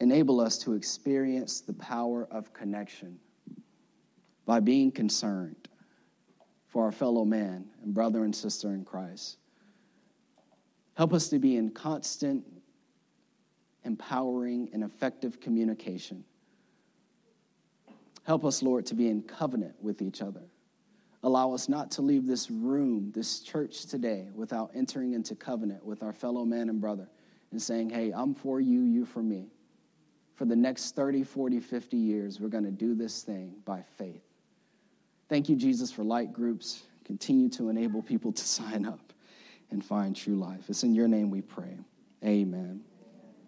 Enable 0.00 0.40
us 0.40 0.58
to 0.58 0.74
experience 0.74 1.60
the 1.60 1.72
power 1.74 2.26
of 2.30 2.52
connection 2.52 3.18
by 4.46 4.60
being 4.60 4.90
concerned 4.90 5.68
for 6.66 6.84
our 6.84 6.92
fellow 6.92 7.24
man 7.24 7.66
and 7.82 7.92
brother 7.92 8.24
and 8.24 8.34
sister 8.34 8.72
in 8.72 8.84
Christ. 8.84 9.38
Help 10.94 11.12
us 11.12 11.28
to 11.28 11.38
be 11.38 11.56
in 11.56 11.70
constant 11.70 12.44
empowering, 13.84 14.68
and 14.72 14.82
effective 14.82 15.40
communication. 15.40 16.24
Help 18.24 18.44
us, 18.44 18.62
Lord, 18.62 18.86
to 18.86 18.94
be 18.94 19.08
in 19.08 19.22
covenant 19.22 19.74
with 19.80 20.02
each 20.02 20.22
other. 20.22 20.42
Allow 21.22 21.52
us 21.52 21.68
not 21.68 21.90
to 21.92 22.02
leave 22.02 22.26
this 22.26 22.50
room, 22.50 23.12
this 23.14 23.40
church 23.40 23.86
today, 23.86 24.28
without 24.34 24.70
entering 24.74 25.12
into 25.12 25.34
covenant 25.34 25.84
with 25.84 26.02
our 26.02 26.12
fellow 26.12 26.44
man 26.44 26.68
and 26.68 26.80
brother 26.80 27.08
and 27.50 27.60
saying, 27.60 27.90
hey, 27.90 28.12
I'm 28.14 28.34
for 28.34 28.60
you, 28.60 28.82
you 28.82 29.04
for 29.04 29.22
me. 29.22 29.48
For 30.34 30.44
the 30.46 30.56
next 30.56 30.94
30, 30.94 31.24
40, 31.24 31.60
50 31.60 31.96
years, 31.96 32.40
we're 32.40 32.48
going 32.48 32.64
to 32.64 32.70
do 32.70 32.94
this 32.94 33.22
thing 33.22 33.56
by 33.64 33.82
faith. 33.98 34.22
Thank 35.28 35.48
you, 35.48 35.56
Jesus, 35.56 35.92
for 35.92 36.02
light 36.02 36.32
groups. 36.32 36.82
Continue 37.04 37.50
to 37.50 37.68
enable 37.68 38.02
people 38.02 38.32
to 38.32 38.44
sign 38.46 38.86
up 38.86 39.12
and 39.70 39.84
find 39.84 40.16
true 40.16 40.36
life. 40.36 40.64
It's 40.68 40.82
in 40.82 40.94
your 40.94 41.08
name 41.08 41.30
we 41.30 41.42
pray. 41.42 41.76
Amen. 42.24 42.82